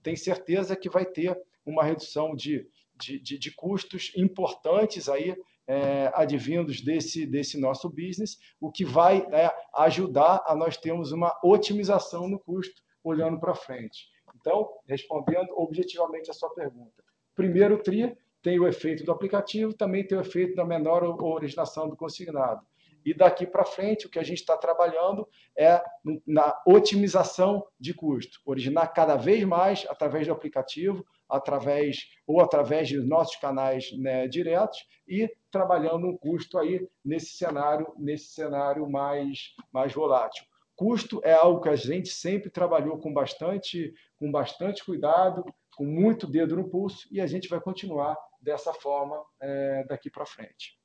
tem 0.04 0.16
certeza 0.16 0.76
que 0.76 0.88
vai 0.88 1.04
ter 1.04 1.36
uma 1.66 1.84
redução 1.84 2.36
de, 2.36 2.70
de, 2.96 3.20
de, 3.20 3.40
de 3.40 3.52
custos 3.56 4.12
importantes 4.16 5.10
aí, 5.10 5.36
é, 5.66 6.12
advindos 6.14 6.80
desse, 6.80 7.26
desse 7.26 7.60
nosso 7.60 7.90
business, 7.90 8.38
o 8.62 8.72
que 8.72 8.86
vai 8.86 9.28
é, 9.32 9.52
ajudar 9.78 10.44
a 10.46 10.54
nós 10.54 10.78
termos 10.78 11.12
uma 11.12 11.36
otimização 11.44 12.28
no 12.30 12.40
custo 12.40 12.84
olhando 13.04 13.40
para 13.40 13.56
frente. 13.56 14.10
Então, 14.40 14.70
respondendo 14.88 15.50
objetivamente 15.58 16.30
a 16.30 16.36
sua 16.36 16.54
pergunta. 16.54 17.07
Primeiro 17.38 17.78
TRI 17.78 18.18
tem 18.42 18.60
o 18.60 18.68
efeito 18.68 19.04
do 19.04 19.12
aplicativo, 19.12 19.72
também 19.72 20.06
tem 20.06 20.18
o 20.18 20.22
efeito 20.22 20.56
da 20.56 20.66
menor 20.66 21.04
originação 21.22 21.88
do 21.88 21.96
consignado. 21.96 22.66
E 23.06 23.14
daqui 23.14 23.46
para 23.46 23.64
frente, 23.64 24.08
o 24.08 24.10
que 24.10 24.18
a 24.18 24.24
gente 24.24 24.40
está 24.40 24.58
trabalhando 24.58 25.28
é 25.56 25.80
na 26.26 26.60
otimização 26.66 27.64
de 27.80 27.94
custo, 27.94 28.40
originar 28.44 28.88
cada 28.88 29.16
vez 29.16 29.44
mais 29.44 29.86
através 29.88 30.26
do 30.26 30.34
aplicativo, 30.34 31.06
através 31.30 32.10
ou 32.26 32.42
através 32.42 32.92
dos 32.92 33.08
nossos 33.08 33.36
canais 33.36 33.92
né, 34.00 34.28
diretos 34.28 34.80
e 35.08 35.32
trabalhando 35.52 36.08
um 36.08 36.18
custo 36.18 36.58
aí 36.58 36.90
nesse 37.06 37.38
cenário, 37.38 37.94
nesse 38.00 38.30
cenário 38.34 38.90
mais, 38.90 39.54
mais 39.72 39.94
volátil. 39.94 40.44
Custo 40.76 41.22
é 41.24 41.34
algo 41.34 41.62
que 41.62 41.70
a 41.70 41.76
gente 41.76 42.10
sempre 42.10 42.50
trabalhou 42.50 42.98
com 42.98 43.14
bastante, 43.14 43.94
com 44.18 44.32
bastante 44.32 44.84
cuidado, 44.84 45.46
com 45.78 45.86
muito 45.86 46.26
dedo 46.26 46.56
no 46.56 46.68
pulso, 46.68 47.08
e 47.12 47.22
a 47.22 47.28
gente 47.28 47.48
vai 47.48 47.62
continuar 47.62 48.18
dessa 48.42 48.74
forma 48.74 49.24
é, 49.40 49.86
daqui 49.88 50.10
para 50.10 50.26
frente. 50.26 50.76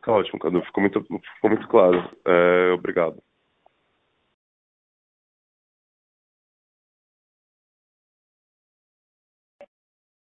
Tá 0.00 0.12
ótimo, 0.12 0.38
Cadu. 0.38 0.62
Ficou 0.62 0.80
muito, 0.80 1.02
ficou 1.02 1.50
muito 1.50 1.68
claro. 1.68 2.16
É, 2.24 2.70
obrigado. 2.72 3.20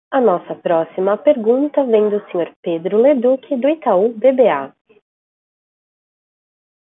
A 0.09 0.19
nossa 0.19 0.55
próxima 0.55 1.17
pergunta 1.17 1.85
vem 1.85 2.09
do 2.09 2.19
Sr. 2.31 2.53
Pedro 2.61 2.97
Leduc, 2.97 3.55
do 3.55 3.69
Itaú 3.69 4.13
BBA. 4.13 4.75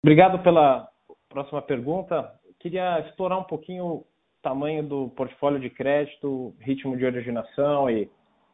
Obrigado 0.01 0.41
pela 0.41 0.89
próxima 1.29 1.61
pergunta. 1.61 2.39
Queria 2.59 2.99
explorar 3.01 3.37
um 3.37 3.43
pouquinho 3.43 4.05
tamanho 4.43 4.83
do 4.83 5.09
portfólio 5.15 5.59
de 5.59 5.69
crédito, 5.69 6.53
ritmo 6.59 6.95
de 6.95 7.05
originação 7.05 7.89
e 7.89 8.09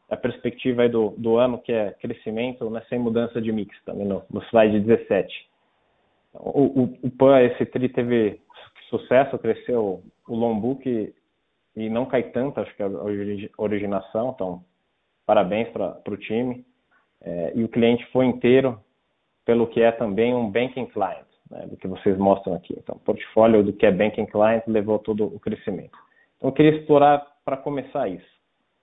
a 0.09 0.15
perspectiva 0.15 0.87
do, 0.87 1.13
do 1.17 1.37
ano, 1.37 1.57
que 1.59 1.73
é 1.73 1.91
crescimento, 1.99 2.69
né, 2.69 2.81
sem 2.87 2.97
mudança 2.97 3.41
de 3.41 3.51
mix, 3.51 3.75
também 3.83 4.07
no, 4.07 4.23
no 4.29 4.41
slide 4.43 4.79
17. 4.79 5.49
O, 6.33 6.83
o, 6.83 6.99
o 7.03 7.11
PAN, 7.11 7.41
esse 7.41 7.65
TRI 7.65 7.89
teve 7.89 8.39
sucesso, 8.89 9.37
cresceu 9.37 10.03
o 10.27 10.35
long 10.35 10.59
book 10.59 10.87
e, 10.87 11.13
e 11.75 11.89
não 11.89 12.05
cai 12.05 12.23
tanto, 12.23 12.59
acho 12.59 12.75
que 12.75 12.83
a 12.83 12.89
originação, 13.57 14.31
então 14.33 14.63
parabéns 15.25 15.69
para 15.69 16.01
o 16.07 16.17
time. 16.17 16.65
É, 17.21 17.51
e 17.55 17.63
o 17.63 17.69
cliente 17.69 18.05
foi 18.11 18.25
inteiro, 18.25 18.79
pelo 19.45 19.67
que 19.67 19.81
é 19.81 19.91
também 19.91 20.33
um 20.33 20.49
banking 20.49 20.85
client, 20.85 21.25
né, 21.49 21.65
do 21.67 21.77
que 21.77 21.87
vocês 21.87 22.17
mostram 22.17 22.53
aqui. 22.53 22.75
Então, 22.77 22.95
o 22.95 22.99
portfólio 22.99 23.63
do 23.63 23.73
que 23.73 23.85
é 23.85 23.91
banking 23.91 24.25
client 24.25 24.63
levou 24.67 24.99
todo 24.99 25.25
o 25.25 25.39
crescimento. 25.39 25.97
Então, 26.37 26.49
eu 26.49 26.53
queria 26.53 26.79
explorar 26.79 27.25
para 27.43 27.57
começar 27.57 28.07
isso. 28.07 28.39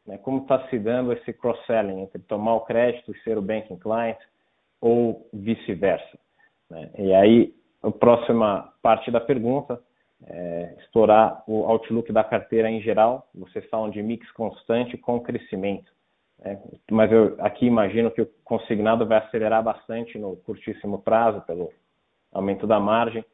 Né? 0.06 0.18
Como 0.18 0.42
está 0.42 0.66
se 0.68 0.78
dando 0.78 1.12
esse 1.12 1.32
cross-selling 1.32 2.02
entre 2.02 2.20
tomar 2.22 2.54
o 2.54 2.60
crédito 2.60 3.12
e 3.12 3.20
ser 3.20 3.38
o 3.38 3.42
banking 3.42 3.78
client 3.78 4.18
ou 4.80 5.28
vice-versa? 5.32 6.18
Né? 6.70 6.90
E 6.98 7.14
aí, 7.14 7.54
a 7.82 7.90
próxima 7.90 8.72
parte 8.82 9.10
da 9.10 9.20
pergunta 9.20 9.80
é 10.26 10.74
explorar 10.78 11.44
o 11.46 11.64
outlook 11.64 12.10
da 12.12 12.24
carteira 12.24 12.70
em 12.70 12.80
geral. 12.80 13.28
Vocês 13.34 13.64
falam 13.68 13.90
de 13.90 14.02
mix 14.02 14.30
constante 14.32 14.96
com 14.96 15.20
crescimento. 15.20 15.90
Né? 16.38 16.60
Mas 16.90 17.12
eu 17.12 17.36
aqui 17.38 17.66
imagino 17.66 18.10
que 18.10 18.22
o 18.22 18.28
consignado 18.44 19.06
vai 19.06 19.18
acelerar 19.18 19.62
bastante 19.62 20.18
no 20.18 20.36
curtíssimo 20.36 21.00
prazo 21.00 21.42
pelo 21.42 21.70
aumento 22.36 22.66
da 22.66 22.78
margem 22.78 23.24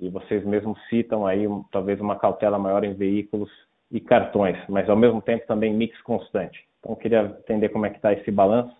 e 0.00 0.08
vocês 0.08 0.44
mesmos 0.44 0.78
citam 0.88 1.26
aí 1.26 1.46
talvez 1.70 2.00
uma 2.00 2.18
cautela 2.18 2.58
maior 2.58 2.84
em 2.84 2.94
veículos 2.94 3.50
e 3.90 4.00
cartões, 4.00 4.58
mas 4.68 4.88
ao 4.88 4.96
mesmo 4.96 5.22
tempo 5.22 5.46
também 5.46 5.72
mix 5.72 6.00
constante. 6.02 6.66
Então, 6.80 6.94
queria 6.96 7.36
entender 7.40 7.68
como 7.68 7.86
é 7.86 7.90
que 7.90 7.96
está 7.96 8.12
esse 8.12 8.30
balanço. 8.30 8.74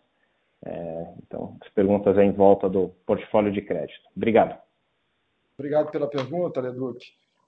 É, 0.65 1.15
então, 1.23 1.57
as 1.61 1.69
perguntas 1.71 2.17
em 2.19 2.33
volta 2.33 2.69
do 2.69 2.89
portfólio 3.07 3.53
de 3.53 3.63
crédito. 3.63 4.01
Obrigado. 4.17 4.59
Obrigado 5.59 5.91
pela 5.91 6.09
pergunta, 6.09 6.61
Leduc. 6.61 6.99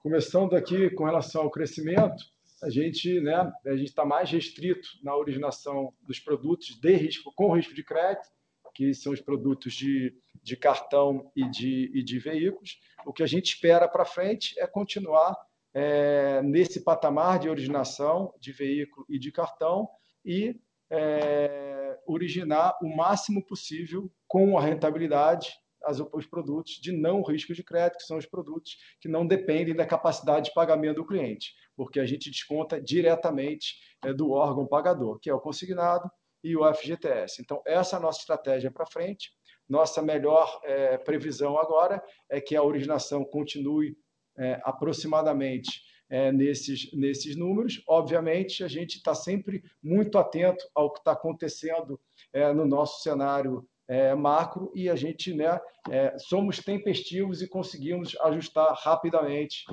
Começando 0.01 0.55
aqui 0.55 0.89
com 0.91 1.03
relação 1.03 1.43
ao 1.43 1.51
crescimento, 1.51 2.23
a 2.63 2.69
gente 2.69 3.19
né, 3.21 3.51
a 3.65 3.75
gente 3.75 3.89
está 3.89 4.05
mais 4.05 4.31
restrito 4.31 4.87
na 5.03 5.15
originação 5.15 5.93
dos 6.01 6.19
produtos 6.19 6.79
de 6.79 6.93
risco 6.95 7.31
com 7.35 7.55
risco 7.55 7.73
de 7.73 7.83
crédito, 7.83 8.27
que 8.73 8.93
são 8.93 9.11
os 9.11 9.21
produtos 9.21 9.73
de, 9.73 10.13
de 10.43 10.55
cartão 10.55 11.31
e 11.35 11.49
de, 11.49 11.91
e 11.93 12.03
de 12.03 12.19
veículos. 12.19 12.79
O 13.05 13.13
que 13.13 13.23
a 13.23 13.27
gente 13.27 13.53
espera 13.53 13.87
para 13.87 14.05
frente 14.05 14.59
é 14.59 14.67
continuar 14.67 15.35
é, 15.73 16.41
nesse 16.41 16.83
patamar 16.83 17.39
de 17.39 17.49
originação 17.49 18.33
de 18.39 18.51
veículo 18.51 19.05
e 19.09 19.19
de 19.19 19.31
cartão 19.31 19.87
e 20.25 20.59
é, 20.89 21.97
originar 22.07 22.77
o 22.81 22.95
máximo 22.95 23.45
possível 23.45 24.11
com 24.27 24.57
a 24.57 24.61
rentabilidade 24.61 25.51
as, 25.83 25.99
os 26.13 26.25
produtos 26.25 26.73
de 26.81 26.91
não 26.91 27.21
risco 27.23 27.53
de 27.53 27.63
crédito, 27.63 27.99
que 27.99 28.05
são 28.05 28.17
os 28.17 28.25
produtos 28.25 28.77
que 28.99 29.07
não 29.07 29.25
dependem 29.25 29.75
da 29.75 29.85
capacidade 29.85 30.47
de 30.47 30.53
pagamento 30.53 30.97
do 30.97 31.05
cliente, 31.05 31.53
porque 31.75 31.99
a 31.99 32.05
gente 32.05 32.29
desconta 32.29 32.81
diretamente 32.81 33.75
é, 34.03 34.13
do 34.13 34.31
órgão 34.31 34.67
pagador, 34.67 35.19
que 35.19 35.29
é 35.29 35.33
o 35.33 35.39
consignado 35.39 36.09
e 36.43 36.55
o 36.55 36.73
FGTS. 36.73 37.41
Então, 37.41 37.61
essa 37.65 37.95
é 37.95 37.99
a 37.99 38.01
nossa 38.01 38.19
estratégia 38.19 38.71
para 38.71 38.85
frente. 38.85 39.31
Nossa 39.69 40.01
melhor 40.01 40.59
é, 40.63 40.97
previsão 40.97 41.57
agora 41.57 42.03
é 42.27 42.41
que 42.41 42.55
a 42.55 42.63
originação 42.63 43.23
continue 43.23 43.95
é, 44.37 44.59
aproximadamente 44.63 45.81
é, 46.09 46.31
nesses, 46.31 46.91
nesses 46.93 47.35
números. 47.35 47.83
Obviamente, 47.87 48.63
a 48.63 48.67
gente 48.67 48.95
está 48.95 49.13
sempre 49.13 49.63
muito 49.81 50.17
atento 50.17 50.65
ao 50.73 50.91
que 50.91 50.99
está 50.99 51.11
acontecendo 51.11 51.99
é, 52.33 52.51
no 52.51 52.65
nosso 52.65 53.03
cenário 53.03 53.67
é, 53.87 54.13
macro 54.15 54.71
e 54.73 54.89
a 54.89 54.95
gente 54.95 55.33
né, 55.33 55.59
é, 55.89 56.17
somos 56.17 56.59
tempestivos 56.59 57.41
e 57.41 57.47
conseguimos 57.47 58.15
ajustar 58.21 58.73
rapidamente 58.75 59.65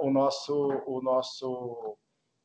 o, 0.00 0.10
nosso, 0.10 0.82
o, 0.86 1.00
nosso, 1.00 1.96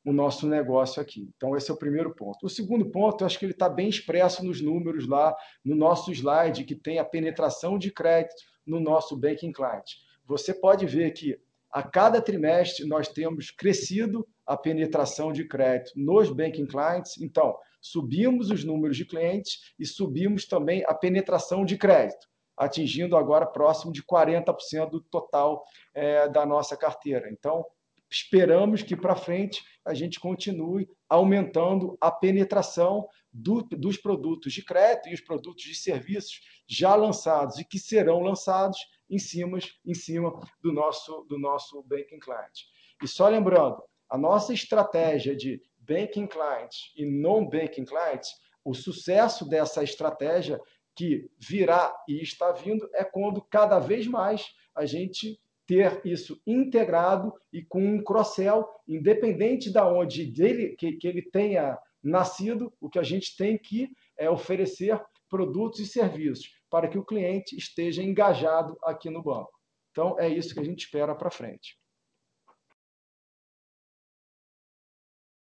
o 0.05 0.11
nosso 0.11 0.47
negócio 0.47 1.01
aqui. 1.01 1.29
Então, 1.35 1.55
esse 1.55 1.71
é 1.71 1.73
o 1.73 1.77
primeiro 1.77 2.13
ponto. 2.13 2.45
O 2.45 2.49
segundo 2.49 2.85
ponto, 2.89 3.21
eu 3.21 3.25
acho 3.25 3.39
que 3.39 3.45
ele 3.45 3.53
está 3.53 3.69
bem 3.69 3.87
expresso 3.87 4.43
nos 4.45 4.61
números 4.61 5.07
lá, 5.07 5.35
no 5.63 5.75
nosso 5.75 6.11
slide, 6.11 6.65
que 6.65 6.75
tem 6.75 6.99
a 6.99 7.05
penetração 7.05 7.77
de 7.77 7.91
crédito 7.91 8.35
no 8.65 8.79
nosso 8.79 9.15
banking 9.15 9.51
client. 9.51 9.85
Você 10.25 10.53
pode 10.53 10.85
ver 10.85 11.11
que 11.11 11.39
a 11.71 11.81
cada 11.81 12.21
trimestre 12.21 12.85
nós 12.85 13.07
temos 13.07 13.49
crescido 13.49 14.27
a 14.45 14.55
penetração 14.55 15.31
de 15.31 15.47
crédito 15.47 15.91
nos 15.95 16.29
banking 16.29 16.67
clients. 16.67 17.19
Então, 17.19 17.57
subimos 17.81 18.51
os 18.51 18.63
números 18.63 18.95
de 18.95 19.05
clientes 19.05 19.73
e 19.79 19.85
subimos 19.85 20.45
também 20.45 20.83
a 20.85 20.93
penetração 20.93 21.65
de 21.65 21.77
crédito, 21.77 22.27
atingindo 22.55 23.17
agora 23.17 23.45
próximo 23.45 23.91
de 23.91 24.03
40% 24.03 24.89
do 24.89 25.01
total 25.01 25.63
é, 25.93 26.29
da 26.29 26.45
nossa 26.45 26.77
carteira. 26.77 27.29
Então, 27.31 27.65
esperamos 28.13 28.83
que 28.83 28.95
para 28.95 29.15
frente 29.15 29.63
a 29.83 29.93
gente 29.93 30.19
continue 30.19 30.87
aumentando 31.09 31.97
a 31.99 32.11
penetração 32.11 33.07
do, 33.31 33.63
dos 33.63 33.97
produtos 33.97 34.53
de 34.53 34.63
crédito 34.63 35.09
e 35.09 35.13
os 35.15 35.21
produtos 35.21 35.63
de 35.63 35.73
serviços 35.73 36.39
já 36.67 36.95
lançados 36.95 37.57
e 37.57 37.65
que 37.65 37.79
serão 37.79 38.19
lançados 38.19 38.77
em 39.09 39.17
cima, 39.17 39.57
em 39.83 39.93
cima 39.95 40.31
do 40.61 40.71
nosso 40.71 41.25
do 41.27 41.39
nosso 41.39 41.81
banking 41.83 42.19
client. 42.19 42.61
E 43.01 43.07
só 43.07 43.27
lembrando, 43.27 43.81
a 44.07 44.17
nossa 44.17 44.53
estratégia 44.53 45.35
de 45.35 45.59
banking 45.79 46.27
clients 46.27 46.93
e 46.95 47.05
non-banking 47.05 47.83
clients, 47.83 48.29
o 48.63 48.75
sucesso 48.75 49.43
dessa 49.49 49.83
estratégia 49.83 50.61
que 50.95 51.27
virá 51.39 51.93
e 52.07 52.21
está 52.21 52.51
vindo 52.51 52.87
é 52.93 53.03
quando 53.03 53.41
cada 53.41 53.79
vez 53.79 54.05
mais 54.05 54.53
a 54.75 54.85
gente 54.85 55.39
ter 55.65 56.01
isso 56.05 56.41
integrado 56.45 57.33
e 57.51 57.63
com 57.63 57.81
um 57.81 58.03
cross-sell, 58.03 58.65
independente 58.87 59.71
da 59.71 59.87
onde 59.87 60.25
dele, 60.25 60.75
que, 60.75 60.93
que 60.93 61.07
ele 61.07 61.21
tenha 61.21 61.77
nascido, 62.03 62.73
o 62.81 62.89
que 62.89 62.99
a 62.99 63.03
gente 63.03 63.35
tem 63.37 63.57
que 63.57 63.89
é 64.17 64.29
oferecer 64.29 65.01
produtos 65.29 65.79
e 65.79 65.87
serviços 65.87 66.53
para 66.69 66.87
que 66.87 66.97
o 66.97 67.05
cliente 67.05 67.55
esteja 67.55 68.03
engajado 68.03 68.77
aqui 68.83 69.09
no 69.09 69.23
banco. 69.23 69.51
Então, 69.91 70.19
é 70.19 70.27
isso 70.27 70.53
que 70.53 70.59
a 70.59 70.63
gente 70.63 70.85
espera 70.85 71.15
para 71.15 71.31
frente. 71.31 71.77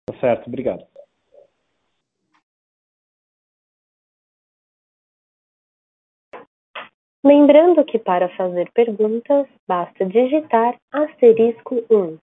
Tá 0.06 0.20
certo, 0.20 0.48
obrigado. 0.48 0.97
Lembrando 7.28 7.84
que 7.84 8.00
para 8.00 8.30
fazer 8.38 8.72
perguntas, 8.72 9.48
basta 9.68 10.06
digitar 10.06 10.78
asterisco 10.94 11.84
1. 11.92 12.18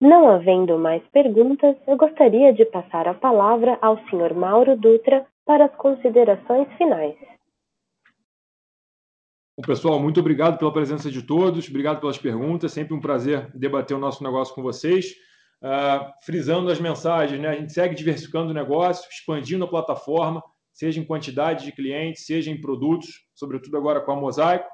Não 0.00 0.28
havendo 0.28 0.76
mais 0.76 1.00
perguntas, 1.12 1.76
eu 1.86 1.96
gostaria 1.96 2.52
de 2.52 2.64
passar 2.64 3.06
a 3.06 3.14
palavra 3.14 3.78
ao 3.80 3.98
Sr. 4.08 4.34
Mauro 4.34 4.76
Dutra 4.76 5.24
para 5.46 5.66
as 5.66 5.74
considerações 5.76 6.66
finais. 6.76 7.37
Bom, 9.58 9.62
pessoal, 9.62 9.98
muito 9.98 10.20
obrigado 10.20 10.56
pela 10.56 10.72
presença 10.72 11.10
de 11.10 11.20
todos, 11.20 11.68
obrigado 11.68 11.98
pelas 11.98 12.16
perguntas, 12.16 12.70
sempre 12.70 12.94
um 12.94 13.00
prazer 13.00 13.50
debater 13.52 13.96
o 13.96 13.98
nosso 13.98 14.22
negócio 14.22 14.54
com 14.54 14.62
vocês. 14.62 15.16
Uh, 15.60 16.12
frisando 16.24 16.70
as 16.70 16.78
mensagens, 16.78 17.40
né? 17.40 17.48
a 17.48 17.54
gente 17.56 17.72
segue 17.72 17.92
diversificando 17.92 18.52
o 18.52 18.54
negócio, 18.54 19.10
expandindo 19.10 19.64
a 19.64 19.68
plataforma, 19.68 20.40
seja 20.72 21.00
em 21.00 21.04
quantidade 21.04 21.64
de 21.64 21.72
clientes, 21.72 22.24
seja 22.24 22.52
em 22.52 22.60
produtos, 22.60 23.26
sobretudo 23.34 23.76
agora 23.76 24.00
com 24.00 24.12
a 24.12 24.16
Mosaico, 24.16 24.68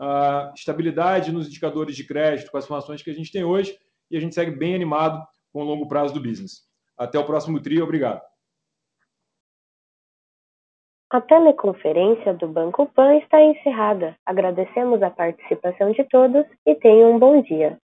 uh, 0.00 0.54
estabilidade 0.54 1.30
nos 1.30 1.46
indicadores 1.46 1.94
de 1.94 2.04
crédito, 2.04 2.50
com 2.50 2.56
as 2.56 2.64
informações 2.64 3.02
que 3.02 3.10
a 3.10 3.14
gente 3.14 3.30
tem 3.30 3.44
hoje, 3.44 3.76
e 4.10 4.16
a 4.16 4.20
gente 4.20 4.34
segue 4.34 4.52
bem 4.52 4.74
animado 4.74 5.22
com 5.52 5.60
o 5.60 5.64
longo 5.64 5.86
prazo 5.86 6.14
do 6.14 6.20
business. 6.20 6.62
Até 6.96 7.18
o 7.18 7.26
próximo 7.26 7.60
trio, 7.60 7.84
obrigado. 7.84 8.22
A 11.12 11.20
teleconferência 11.20 12.32
do 12.34 12.46
Banco 12.46 12.86
Pan 12.86 13.16
está 13.16 13.42
encerrada. 13.42 14.14
Agradecemos 14.24 15.02
a 15.02 15.10
participação 15.10 15.90
de 15.90 16.04
todos 16.04 16.46
e 16.64 16.72
tenham 16.76 17.16
um 17.16 17.18
bom 17.18 17.42
dia. 17.42 17.76